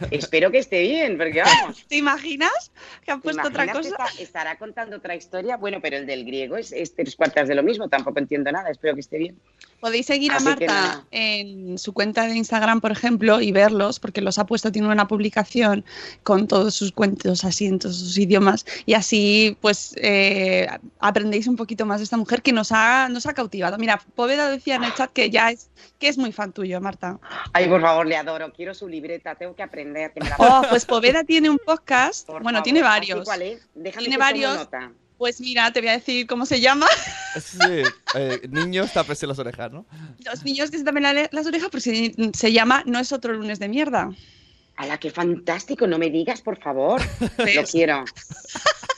Espero 0.09 0.49
que 0.51 0.59
esté 0.59 0.81
bien, 0.83 1.17
porque 1.17 1.41
vamos. 1.41 1.85
¿Te 1.87 1.97
imaginas 1.97 2.71
que 3.03 3.11
han 3.11 3.19
¿te 3.19 3.23
puesto 3.25 3.47
otra 3.47 3.67
cosa? 3.71 3.89
está- 3.89 4.07
estará 4.19 4.57
contando 4.57 4.95
otra 4.97 5.15
historia. 5.15 5.57
Bueno, 5.57 5.79
pero 5.81 5.97
el 5.97 6.05
del 6.05 6.23
griego 6.25 6.55
es, 6.55 6.71
es 6.71 6.95
tres 6.95 7.15
cuartas 7.15 7.47
de 7.49 7.55
lo 7.55 7.63
mismo, 7.63 7.89
tampoco 7.89 8.19
entiendo 8.19 8.51
nada, 8.51 8.69
espero 8.69 8.93
que 8.93 9.01
esté 9.01 9.17
bien. 9.17 9.37
Podéis 9.81 10.05
seguir 10.05 10.31
a 10.31 10.37
Así 10.37 10.45
Marta 10.45 11.03
en 11.11 11.77
su 11.77 11.93
cuenta 11.93 12.25
de 12.27 12.35
Instagram, 12.35 12.79
por 12.79 12.91
ejemplo, 12.91 13.41
y 13.41 13.51
verlos, 13.51 13.99
porque 13.99 14.21
los 14.21 14.39
ha 14.39 14.45
puesto, 14.45 14.71
tiene 14.71 14.87
una 14.87 15.07
publicación 15.07 15.83
con 16.23 16.47
todos 16.47 16.73
sus 16.73 16.93
cuentos 16.93 17.43
así 17.43 17.65
en 17.65 17.79
todos 17.79 17.97
sus 17.99 18.17
idiomas, 18.17 18.65
y 18.85 18.93
así 18.93 19.57
pues 19.61 19.93
eh, 19.97 20.67
aprendéis 20.99 21.47
un 21.47 21.57
poquito 21.57 21.85
más 21.85 21.99
de 21.99 22.05
esta 22.05 22.17
mujer 22.17 22.41
que 22.41 22.53
nos 22.53 22.71
ha, 22.71 23.09
nos 23.09 23.25
ha 23.25 23.33
cautivado. 23.33 23.77
Mira, 23.77 24.01
Poveda 24.15 24.49
decía 24.49 24.79
el 24.85 24.93
chat 24.93 25.11
que 25.11 25.29
ya 25.29 25.51
es, 25.51 25.69
que 25.99 26.07
es 26.07 26.17
muy 26.17 26.31
fan 26.31 26.53
tuyo, 26.53 26.79
Marta. 26.81 27.19
Ay, 27.53 27.67
por 27.67 27.81
favor, 27.81 28.05
le 28.05 28.15
adoro, 28.17 28.51
quiero 28.53 28.73
su 28.73 28.87
libreta, 28.87 29.35
tengo 29.35 29.55
que 29.55 29.63
aprender. 29.63 30.11
Que 30.13 30.21
me 30.21 30.29
la 30.29 30.35
Oh, 30.39 30.61
pues 30.69 30.85
Poveda 30.85 31.23
tiene 31.23 31.49
un 31.49 31.57
podcast, 31.57 32.25
Por 32.27 32.41
bueno, 32.43 32.57
favor. 32.57 32.63
tiene 32.63 32.79
¿Así 32.79 32.87
varios. 32.89 33.25
¿Cuál 33.25 33.41
es? 33.41 33.67
Déjame 33.75 33.81
Tiene 33.83 33.93
que 33.93 34.05
tome 34.05 34.17
varios. 34.17 34.55
nota. 34.57 34.91
Pues 35.17 35.39
mira, 35.39 35.71
te 35.71 35.79
voy 35.79 35.89
a 35.89 35.93
decir 35.93 36.27
cómo 36.27 36.45
se 36.45 36.59
llama. 36.59 36.87
Sí, 37.39 37.83
eh, 38.15 38.47
niños, 38.49 38.93
tápese 38.93 39.27
las 39.27 39.37
orejas, 39.39 39.69
¿no? 39.71 39.85
Los 40.25 40.45
niños 40.45 40.71
que 40.71 40.77
se 40.77 40.85
tapen 40.85 41.03
la- 41.03 41.27
las 41.31 41.45
orejas, 41.45 41.67
pues 41.69 41.83
se, 41.83 42.13
se 42.33 42.51
llama 42.53 42.81
No 42.85 42.97
es 42.99 43.11
otro 43.11 43.33
lunes 43.33 43.59
de 43.59 43.67
mierda. 43.67 44.09
¡Hala, 44.77 44.97
qué 44.97 45.09
fantástico! 45.09 45.87
No 45.87 45.97
me 45.97 46.09
digas, 46.09 46.41
por 46.41 46.57
favor. 46.61 47.01
Lo 47.55 47.63
quiero. 47.63 48.03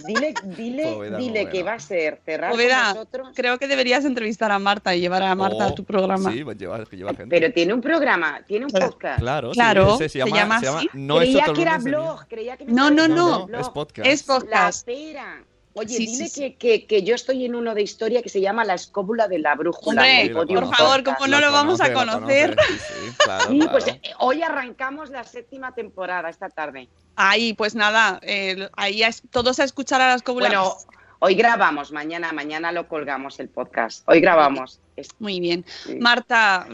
Dile, 0.06 0.34
dile, 0.44 0.84
Poveda, 0.94 1.18
dile 1.18 1.32
Poveda. 1.42 1.50
que 1.52 1.64
va 1.64 1.74
a 1.74 1.80
ser 1.80 2.22
cerrar 2.24 2.52
Poveda, 2.52 2.86
con 2.88 2.94
nosotros. 2.96 3.30
Creo 3.36 3.58
que 3.58 3.68
deberías 3.68 4.06
entrevistar 4.06 4.52
a 4.52 4.60
Marta 4.60 4.96
y 4.96 5.02
llevar 5.02 5.24
a 5.24 5.34
Marta 5.36 5.66
a 5.66 5.68
Oh, 5.70 5.74
tu 5.74 5.84
programa. 5.84 6.32
Sí, 6.32 6.44
pues 6.44 6.58
lleva, 6.58 6.84
que 6.86 6.98
lleva 6.98 7.14
gente. 7.16 7.28
Pero 7.30 7.52
tiene 7.54 7.74
un 7.74 7.82
programa, 7.82 8.42
tiene 8.48 8.66
un 8.66 8.72
podcast. 8.72 9.20
Claro, 9.20 9.50
sí, 9.52 9.56
Claro, 9.56 9.96
ese 9.96 10.04
se 10.04 10.10
se 10.10 10.20
llama, 10.20 10.36
llama 10.36 10.60
se 10.60 10.66
llama. 10.66 10.82
No 10.94 11.18
creía 11.18 11.46
que 11.54 11.62
era 11.62 11.72
lunes 11.78 11.84
de 11.84 11.90
mierda. 11.90 12.06
blog, 12.14 12.28
creía 12.28 12.58
que 12.58 12.66
me 12.66 12.72
No, 12.74 12.90
no, 12.92 13.08
no, 13.08 13.48
es 13.60 13.70
podcast. 13.70 14.08
Es 14.08 14.28
La 14.28 14.36
podcast. 14.36 14.86
pera. 14.86 15.44
Oye, 15.78 15.90
Sí, 15.96 16.06
dile 16.08 16.18
sí, 16.18 16.28
sí. 16.28 16.42
Que, 16.54 16.58
que, 16.58 16.86
que 16.88 17.04
yo 17.04 17.16
estoy 17.16 17.46
en 17.46 17.56
uno 17.56 17.74
de 17.76 17.82
historia 17.82 18.22
que 18.22 18.30
se 18.30 18.42
llama 18.42 18.66
La 18.66 18.74
escóbula 18.74 19.28
de 19.28 19.40
la 19.40 19.56
brújula. 19.56 20.02
Hombre, 20.02 20.30
por 20.34 20.76
favor. 20.76 21.04
¿cómo 21.04 21.28
no 21.28 21.40
lo 21.40 21.52
vamos 21.52 21.80
a 21.82 21.94
conoce, 21.94 22.18
conocer? 22.18 22.56
conoce, 22.56 22.74
sí, 22.78 23.12
claro, 23.18 23.46
Sí, 23.52 23.60
pues 23.72 23.84
claro. 23.86 24.00
eh, 24.04 24.12
hoy 24.20 24.42
arrancamos 24.42 25.10
la 25.10 25.24
séptima 25.24 25.74
temporada 25.76 26.30
esta 26.30 26.50
tarde. 26.50 26.88
Ahí, 27.16 27.54
pues 27.54 27.76
nada, 27.76 28.20
eh, 28.24 28.70
ahí 28.76 29.04
es- 29.04 29.22
todos 29.32 29.60
a 29.60 29.64
escuchar 29.64 30.02
a 30.02 30.08
las 30.10 30.22
cobulas. 30.24 30.50
Bueno, 30.52 30.74
hoy 31.20 31.36
grabamos, 31.36 31.92
mañana, 31.92 32.32
mañana 32.34 32.72
lo 32.72 32.88
colgamos 32.88 33.40
el 33.40 33.50
podcast. 33.50 34.04
Hoy 34.08 34.20
grabamos. 34.22 34.80
Muy 35.20 35.40
bien. 35.40 35.64
sí. 35.84 35.96
Marta, 36.00 36.68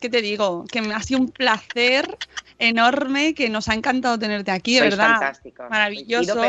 ¿qué 0.00 0.10
te 0.10 0.20
digo? 0.20 0.64
Que 0.70 0.82
me 0.82 0.94
ha 0.94 1.02
sido 1.02 1.20
un 1.20 1.28
placer 1.30 2.16
enorme, 2.58 3.34
que 3.34 3.48
nos 3.48 3.68
ha 3.68 3.74
encantado 3.74 4.18
tenerte 4.18 4.50
aquí, 4.50 4.74
de 4.74 4.80
Sois 4.80 4.90
verdad. 4.96 5.10
fantásticos. 5.12 5.70
Maravilloso. 5.70 6.42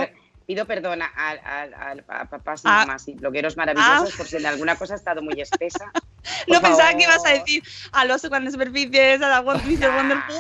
Pido 0.45 0.65
perdón 0.65 1.01
a, 1.01 1.05
a- 1.15 1.91
a- 2.07 2.21
a 2.21 2.25
papás 2.29 2.61
y 2.63 2.67
Ah. 2.67 2.85
mamás 2.85 3.07
y 3.07 3.13
blogueros 3.13 3.57
maravillosos 3.57 4.15
por 4.15 4.27
si 4.27 4.37
en 4.37 4.45
alguna 4.45 4.75
cosa 4.75 4.93
ha 4.93 4.97
estado 4.97 5.21
muy 5.21 5.39
espesa. 5.41 5.91
no 6.47 6.61
pensaba 6.61 6.93
que 6.93 7.03
ibas 7.03 7.25
a 7.25 7.29
decir 7.29 7.63
a 7.91 8.05
los 8.05 8.21
grandes 8.23 8.53
superficies, 8.53 9.21
a 9.21 9.29
la 9.29 9.41
Mr. 9.41 9.89
Wonderful. 9.95 10.35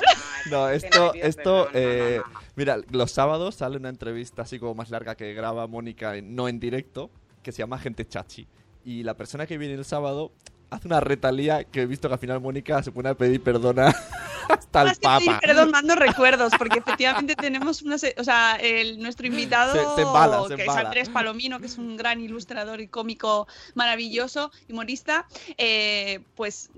No, 0.51 0.69
esto, 0.69 1.13
esto, 1.15 1.69
eh, 1.73 2.21
mira, 2.55 2.77
los 2.91 3.11
sábados 3.11 3.55
sale 3.55 3.77
una 3.77 3.89
entrevista 3.89 4.43
así 4.43 4.59
como 4.59 4.75
más 4.75 4.89
larga 4.89 5.15
que 5.15 5.33
graba 5.33 5.67
Mónica, 5.67 6.13
no 6.23 6.47
en 6.47 6.59
directo, 6.59 7.09
que 7.43 7.51
se 7.51 7.59
llama 7.59 7.79
Gente 7.79 8.07
Chachi. 8.07 8.47
Y 8.83 9.03
la 9.03 9.15
persona 9.15 9.47
que 9.47 9.57
viene 9.57 9.73
el 9.73 9.85
sábado 9.85 10.31
hace 10.75 10.87
una 10.87 10.99
retalía 10.99 11.63
que 11.63 11.81
he 11.81 11.85
visto 11.85 12.07
que 12.07 12.13
al 12.13 12.19
final 12.19 12.39
Mónica 12.41 12.81
se 12.83 12.91
pone 12.91 13.09
a 13.09 13.15
pedir 13.15 13.41
perdona 13.41 13.87
hasta 14.49 14.81
el 14.83 14.89
que 14.93 14.99
pedir 14.99 15.25
Papa. 15.31 15.39
perdón, 15.41 15.71
mando 15.71 15.95
recuerdos, 15.95 16.53
porque 16.57 16.79
efectivamente 16.79 17.35
tenemos 17.35 17.81
una, 17.81 17.97
se- 17.97 18.15
o 18.17 18.23
sea, 18.23 18.55
el, 18.61 18.99
nuestro 18.99 19.27
invitado, 19.27 19.73
Se- 19.73 19.95
se 19.95 20.01
embala, 20.01 20.47
se 20.47 20.55
que 20.55 20.63
es 20.63 20.69
Andrés 20.69 21.09
Palomino, 21.09 21.59
que 21.59 21.65
es 21.67 21.77
un 21.77 21.97
gran 21.97 22.21
ilustrador 22.21 22.81
y 22.81 22.87
cómico 22.87 23.47
maravilloso, 23.73 24.51
humorista, 24.69 25.25
eh, 25.57 26.19
pues 26.35 26.69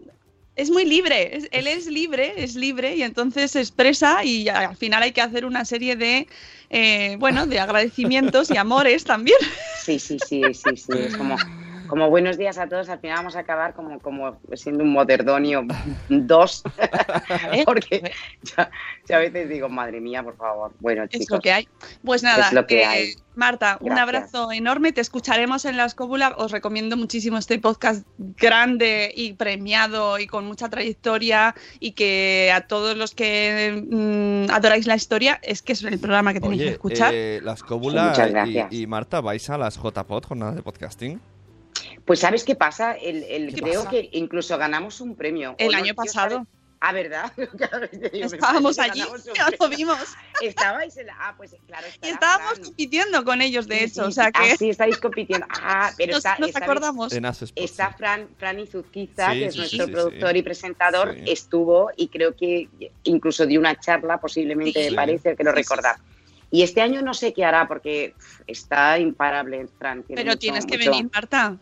es 0.56 0.72
muy 0.72 0.86
libre, 0.86 1.38
es- 1.38 1.48
él 1.52 1.68
es 1.68 1.86
libre, 1.88 2.34
es 2.44 2.56
libre 2.56 2.96
y 2.96 3.04
entonces 3.04 3.52
se 3.52 3.60
expresa 3.60 4.24
y 4.24 4.50
al 4.50 4.76
final 4.76 5.04
hay 5.04 5.12
que 5.12 5.22
hacer 5.22 5.46
una 5.46 5.66
serie 5.66 5.96
de, 5.96 6.28
eh, 6.70 7.16
bueno, 7.20 7.46
de 7.46 7.60
agradecimientos 7.60 8.50
y 8.50 8.58
amores 8.58 9.04
también. 9.04 9.38
Sí, 9.84 10.00
sí, 10.00 10.18
sí, 10.20 10.42
sí, 10.54 10.76
sí. 10.76 10.94
Es 10.94 11.16
como, 11.16 11.36
como 11.88 12.10
buenos 12.10 12.38
días 12.38 12.58
a 12.58 12.68
todos. 12.68 12.90
Al 12.90 13.00
final 13.00 13.18
vamos 13.18 13.36
a 13.36 13.40
acabar 13.40 13.74
como, 13.74 14.00
como 14.00 14.40
siendo 14.54 14.84
un 14.84 14.92
moderdonio 14.92 15.66
2. 16.10 16.64
Porque 17.66 18.12
ya, 18.44 18.70
ya 19.08 19.18
a 19.18 19.20
veces 19.20 19.50
digo, 19.50 19.70
madre 19.70 20.00
mía, 20.02 20.24
por 20.24 20.36
favor. 20.38 20.74
Bueno, 20.80 21.04
Es 21.04 21.10
chicos. 21.12 21.30
lo 21.38 21.42
que 21.42 21.52
hay. 21.52 21.68
Pues 22.04 22.24
nada, 22.24 22.48
Es 22.48 22.54
lo 22.54 22.66
que 22.68 22.82
eh, 22.82 22.86
hay. 22.86 23.14
Marta, 23.36 23.78
un 23.82 23.98
abrazo 23.98 24.52
enorme. 24.52 24.92
Te 24.92 25.02
escucharemos 25.02 25.66
en 25.66 25.78
la 25.78 25.86
escóbula. 25.86 26.34
Os 26.38 26.52
recomiendo 26.52 26.98
muchísimo 26.98 27.38
este 27.38 27.60
podcast 27.60 28.08
grande 28.18 29.12
y 29.16 29.34
premiado 29.34 30.18
y 30.18 30.26
con 30.26 30.46
mucha 30.46 30.70
trayectoria 30.70 31.54
y 31.80 31.92
que 31.92 32.52
a 32.52 32.62
todos 32.62 32.98
los 32.98 33.14
que 33.14 33.86
mm, 33.92 34.52
adoráis 34.52 34.88
la 34.88 34.96
historia 34.96 35.40
es 35.44 35.62
que 35.62 35.74
es 35.74 35.84
el 35.84 36.00
programa 36.00 36.34
que 36.34 36.42
tenéis 36.42 36.64
que 36.64 36.70
escuchar. 36.70 37.14
eh, 37.14 37.40
la 37.44 37.54
escóbula 37.54 38.12
y, 38.16 38.30
gracias. 38.32 38.74
y 38.74 38.88
Marta, 38.88 39.22
¿vais 39.22 39.48
a 39.52 39.58
las 39.60 39.78
JPod, 39.78 40.24
jornadas 40.26 40.56
de 40.56 40.64
podcasting? 40.64 41.22
Pues 42.08 42.20
¿sabes 42.22 42.44
qué 42.44 42.56
pasa? 42.56 42.94
El, 42.94 43.22
el- 43.24 43.54
¿Qué 43.54 43.62
creo 43.62 43.84
pasa? 43.84 43.90
que 43.92 44.10
incluso 44.14 44.58
ganamos 44.58 45.00
un 45.02 45.16
premio. 45.16 45.56
el 45.60 45.76
año 45.76 45.94
pasado. 45.94 46.48
Ah, 46.80 46.94
¿verdad? 46.94 47.34
Estábamos 48.14 48.78
allí, 48.78 49.02
ya 49.36 49.50
lo 49.60 49.68
vimos. 49.70 49.98
Estabais 50.42 50.96
en 50.98 51.08
la... 51.08 51.16
Ah, 51.20 51.34
pues 51.36 51.56
claro. 51.66 51.88
Y 52.04 52.08
estábamos 52.10 52.52
Fran. 52.54 52.64
compitiendo 52.66 53.24
con 53.24 53.42
ellos, 53.42 53.68
de 53.68 53.80
Sí, 53.80 53.84
hecho. 53.86 53.94
sí, 54.04 54.08
o 54.08 54.12
sea 54.12 54.26
sí. 54.28 54.32
que 54.34 54.52
Ah, 54.52 54.56
sí, 54.58 54.70
estáis 54.70 54.98
compitiendo. 55.00 55.48
Ah, 55.50 55.92
pero 55.98 56.12
nos, 56.14 56.18
está, 56.20 56.38
nos 56.38 56.50
está- 56.50 56.64
acordamos. 56.64 57.12
Está. 57.56 57.92
Fran, 57.94 58.30
Fran 58.38 58.60
Izuzquiza, 58.60 59.32
Sí, 59.34 59.40
que 59.40 59.46
es 59.48 59.54
sí, 59.54 59.60
nuestro 59.60 59.86
sí, 59.88 59.92
productor 59.92 60.32
sí. 60.32 60.38
y 60.38 60.42
presentador, 60.44 61.16
Sí. 61.16 61.24
estuvo 61.32 61.90
y 61.98 62.08
creo 62.10 62.36
que 62.36 62.70
incluso 63.04 63.46
dio 63.48 63.60
una 63.60 63.78
charla, 63.80 64.20
posiblemente 64.20 64.84
Sí. 64.84 64.90
me 64.92 64.96
parece, 64.96 65.36
que 65.36 65.44
lo 65.44 65.52
Sí, 65.52 65.58
sí, 65.58 65.64
recordar. 65.64 65.96
Y 66.50 66.64
este 66.64 66.82
año 66.82 67.02
no 67.02 67.14
sé 67.14 67.34
qué 67.34 67.44
hará 67.44 67.68
porque 67.68 68.14
está 68.48 68.98
imparable, 69.00 69.68
Fran. 69.78 70.04
tiene 70.04 70.22
Pero 70.22 70.32
mucho- 70.32 70.40
tienes 70.40 70.66
que 70.66 70.78
mucho- 70.78 70.92
venir, 70.92 71.10
Marta. 71.14 71.58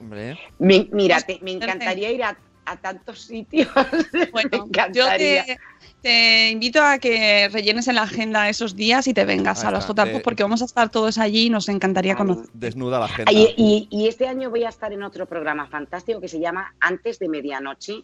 Mira, 0.60 1.22
te- 1.22 1.40
me 1.42 1.52
encantaría 1.54 2.12
ir 2.12 2.24
a, 2.24 2.38
a 2.66 2.78
tantos 2.78 3.22
sitios. 3.22 3.68
me 4.14 4.26
Bueno, 4.28 4.68
yo 4.94 5.08
te, 5.18 5.58
te 6.02 6.50
invito 6.52 6.84
a 6.84 7.00
que 7.00 7.50
rellenes 7.52 7.88
en 7.88 7.96
la 7.96 8.04
agenda 8.04 8.48
esos 8.48 8.76
días 8.76 9.08
y 9.08 9.14
te 9.16 9.26
vengas 9.26 9.64
Ahí 9.64 9.70
a 9.70 9.72
los 9.72 9.90
eh. 9.90 10.22
porque 10.24 10.44
vamos 10.44 10.62
a 10.62 10.66
estar 10.66 10.90
todos 10.90 11.18
allí 11.18 11.48
y 11.48 11.50
nos 11.50 11.68
encantaría 11.68 12.14
Vale. 12.14 12.28
conocer. 12.34 12.52
desnuda 12.54 13.00
la 13.00 13.08
gente. 13.08 13.34
Y, 13.34 13.54
y- 13.58 13.88
y 13.90 14.08
este 14.08 14.28
año 14.28 14.52
voy 14.52 14.66
a 14.66 14.70
estar 14.70 14.94
en 14.94 15.02
otro 15.02 15.26
programa 15.26 15.66
fantástico 15.68 16.22
que 16.22 16.28
se 16.28 16.40
llama 16.40 16.76
Antes 16.80 17.18
de 17.18 17.28
Medianoche, 17.28 18.04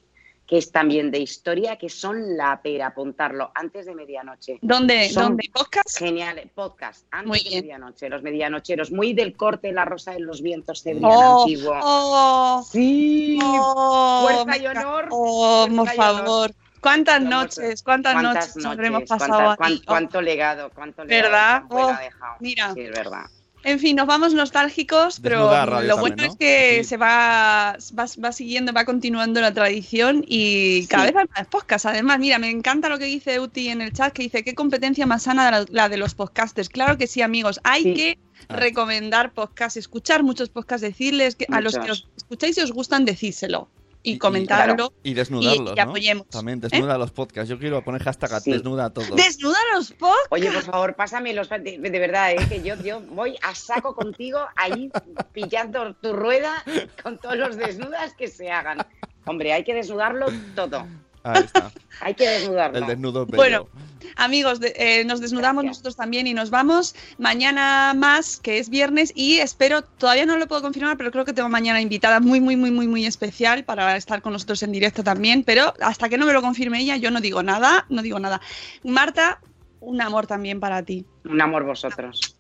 que 0.52 0.58
es 0.58 0.70
también 0.70 1.12
de 1.12 1.20
historia, 1.20 1.78
que 1.78 1.88
son 1.88 2.36
la 2.36 2.62
pera, 2.62 2.88
apuntarlo, 2.88 3.52
antes 3.56 3.86
de 3.86 3.96
medianoche. 3.96 4.60
¿Dónde? 4.62 5.08
Son- 5.10 5.24
¿Dónde? 5.24 5.50
¿Podcast? 5.54 5.98
Genial, 5.98 6.52
podcast, 6.54 7.06
antes 7.10 7.28
Muy 7.30 7.40
de 7.40 7.62
medianoche, 7.62 8.10
los 8.10 8.22
medianocheros, 8.22 8.92
muy 8.92 9.14
del 9.14 9.38
corte 9.38 9.72
La 9.72 9.86
Rosa 9.86 10.12
de 10.12 10.20
los 10.20 10.42
Vientos 10.42 10.84
cebriano 10.84 11.08
Oh, 11.38 11.42
antiguo. 11.44 11.74
oh, 11.82 12.68
Sí, 12.70 13.40
oh, 13.42 14.28
fuerza 14.30 14.62
y 14.62 14.68
honor. 14.68 15.08
Oh, 15.10 15.68
por 15.74 15.90
favor. 15.94 16.52
¿Cuántas 16.82 17.22
noches? 17.22 17.82
¿Cuántas, 17.82 18.22
noches, 18.22 18.56
nos 18.58 18.66
habremos 18.66 19.04
cuántas- 19.08 19.30
pasado 19.30 19.56
cuán- 19.56 19.72
aquí? 19.72 19.86
Cuánto 19.86 20.22
legado, 20.22 20.70
cuánto 20.76 21.06
legado 21.06 21.32
¿Verdad? 21.32 21.64
Oh, 21.70 21.94
mira. 22.42 22.74
Sí, 22.74 22.82
es 22.82 22.92
verdad. 22.92 23.24
En 23.64 23.80
fin, 23.80 23.96
nos 23.96 24.08
vamos 24.08 24.34
nostálgicos, 24.34 25.20
pero 25.22 25.42
lo 25.44 25.50
también, 25.52 26.00
bueno 26.00 26.16
¿no? 26.18 26.24
es 26.26 26.36
que 26.36 26.80
Sí. 26.84 26.90
se 26.90 26.98
va, 26.98 27.78
va, 27.98 28.06
va 28.24 28.32
siguiendo, 28.32 28.74
va 28.74 28.86
continuando 28.86 29.40
la 29.40 29.54
tradición 29.54 30.26
y 30.28 30.88
cada 30.88 31.06
Sí. 31.08 31.14
vez 31.14 31.22
hay 31.24 31.28
más 31.38 31.48
podcasts. 31.48 31.86
Además, 31.86 32.18
mira, 32.20 32.40
me 32.40 32.50
encanta 32.50 32.90
lo 32.90 32.98
que 32.98 33.06
dice 33.06 33.40
Uti 33.40 33.70
en 33.70 33.82
el 33.82 33.94
chat, 33.94 34.14
que 34.14 34.24
dice, 34.24 34.44
qué 34.44 34.56
competencia 34.56 35.06
más 35.06 35.24
sana 35.24 35.52
la, 35.52 35.66
la 35.70 35.90
de 35.90 35.98
los 35.98 36.16
podcasters. 36.16 36.70
Claro 36.70 36.98
que 36.98 37.06
sí, 37.06 37.22
amigos. 37.22 37.60
Hay 37.64 37.84
Sí. 37.84 37.94
que 37.94 38.18
Ah. 38.50 38.56
recomendar 38.56 39.32
podcasts, 39.34 39.78
escuchar 39.78 40.24
muchos 40.24 40.50
podcasts, 40.50 40.82
decirles 40.82 41.36
que 41.36 41.46
a 41.52 41.62
los 41.62 41.78
que 41.78 41.92
os 41.92 42.08
escucháis 42.18 42.58
y 42.58 42.62
os 42.62 42.72
gustan, 42.72 43.06
decírselo. 43.06 43.70
Y 44.04 44.18
comentarlo. 44.18 44.94
Y 45.04 45.14
desnudarlos, 45.14 45.74
y 45.76 45.80
apoyemos. 45.80 46.26
¿no? 46.28 46.32
También 46.32 46.60
desnuda 46.60 46.98
los 46.98 47.12
podcasts. 47.12 47.50
Yo 47.50 47.60
quiero 47.60 47.84
poner 47.84 48.04
hashtag 48.04 48.42
Sí. 48.42 48.52
desnuda 48.52 48.86
a 48.86 48.90
todos. 48.90 49.16
¡Desnuda 49.16 49.58
los 49.74 49.92
podcasts! 49.92 50.28
Oye, 50.30 50.52
por 50.52 50.64
favor, 50.64 50.96
pásame 50.96 51.34
los... 51.34 51.50
De, 51.50 51.60
de 51.80 52.00
verdad, 52.00 52.32
¿eh? 52.32 52.38
que 52.50 52.64
yo, 52.64 52.76
yo 52.84 53.02
voy 53.02 53.38
a 53.42 53.54
saco 53.56 53.96
contigo 53.96 54.40
ahí 54.56 54.92
pillando 55.34 55.94
tu 55.96 56.14
rueda 56.14 56.64
con 57.04 57.18
todos 57.18 57.38
los 57.38 57.58
desnudas 57.58 58.14
que 58.16 58.28
se 58.28 58.50
hagan. 58.50 58.86
Hombre, 59.26 59.54
hay 59.54 59.64
que 59.64 59.74
desnudarlo 59.74 60.28
todo. 60.56 60.86
Ahí 61.24 61.44
está. 61.44 61.72
Hay 62.02 62.14
que 62.16 62.28
desnudarlo. 62.28 62.78
El 62.80 62.88
desnudo 62.88 63.26
bello. 63.26 63.38
Bueno, 63.38 63.68
amigos, 64.16 64.60
de- 64.60 64.74
eh, 64.76 65.04
nos 65.06 65.20
desnudamos 65.22 65.64
Gracias. 65.64 65.78
nosotros 65.80 65.96
también 65.96 66.26
y 66.26 66.34
nos 66.34 66.50
vamos. 66.50 66.96
Mañana 67.20 67.94
más, 67.96 68.38
que 68.38 68.58
es 68.58 68.70
viernes, 68.70 69.12
y 69.16 69.38
espero, 69.38 69.84
todavía 69.84 70.26
no 70.26 70.38
lo 70.38 70.48
puedo 70.48 70.62
confirmar, 70.64 70.98
pero 70.98 71.12
creo 71.12 71.26
que 71.26 71.34
tengo 71.34 71.50
mañana 71.50 71.80
invitada 71.80 72.20
muy, 72.20 72.40
muy, 72.42 72.56
muy, 72.56 72.72
muy, 72.72 72.88
muy 72.88 73.06
especial 73.06 73.64
para 73.66 73.96
estar 73.98 74.22
con 74.22 74.34
nosotros 74.34 74.64
en 74.64 74.72
directo 74.72 75.04
también. 75.04 75.44
Pero 75.44 75.74
hasta 75.82 76.10
que 76.10 76.18
no 76.18 76.26
me 76.26 76.34
lo 76.34 76.42
confirme 76.42 76.80
ella, 76.80 76.98
yo 76.98 77.12
no 77.12 77.22
digo 77.22 77.44
nada, 77.44 77.86
no 77.90 78.02
digo 78.02 78.20
nada. 78.20 78.42
Marta, 78.84 79.40
un 79.80 80.02
amor 80.02 80.26
también 80.28 80.60
para 80.60 80.82
ti. 80.84 81.06
Un 81.26 81.40
amor 81.42 81.64
vosotros. 81.66 82.38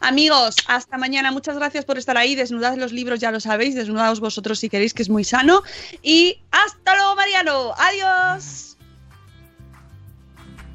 Amigos, 0.00 0.56
hasta 0.66 0.98
mañana. 0.98 1.30
Muchas 1.32 1.56
gracias 1.56 1.84
por 1.84 1.98
estar 1.98 2.16
ahí. 2.16 2.34
Desnudad 2.34 2.76
los 2.76 2.92
libros, 2.92 3.20
ya 3.20 3.30
lo 3.30 3.40
sabéis. 3.40 3.74
Desnudaos 3.74 4.20
vosotros 4.20 4.58
si 4.58 4.68
queréis, 4.68 4.94
que 4.94 5.02
es 5.02 5.08
muy 5.08 5.24
sano. 5.24 5.62
Y 6.02 6.40
hasta 6.50 6.94
luego, 6.94 7.16
Mariano. 7.16 7.74
Adiós. 7.76 8.76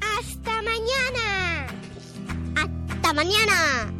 Hasta 0.00 0.62
mañana. 0.62 1.66
Hasta 2.56 3.12
mañana. 3.12 3.99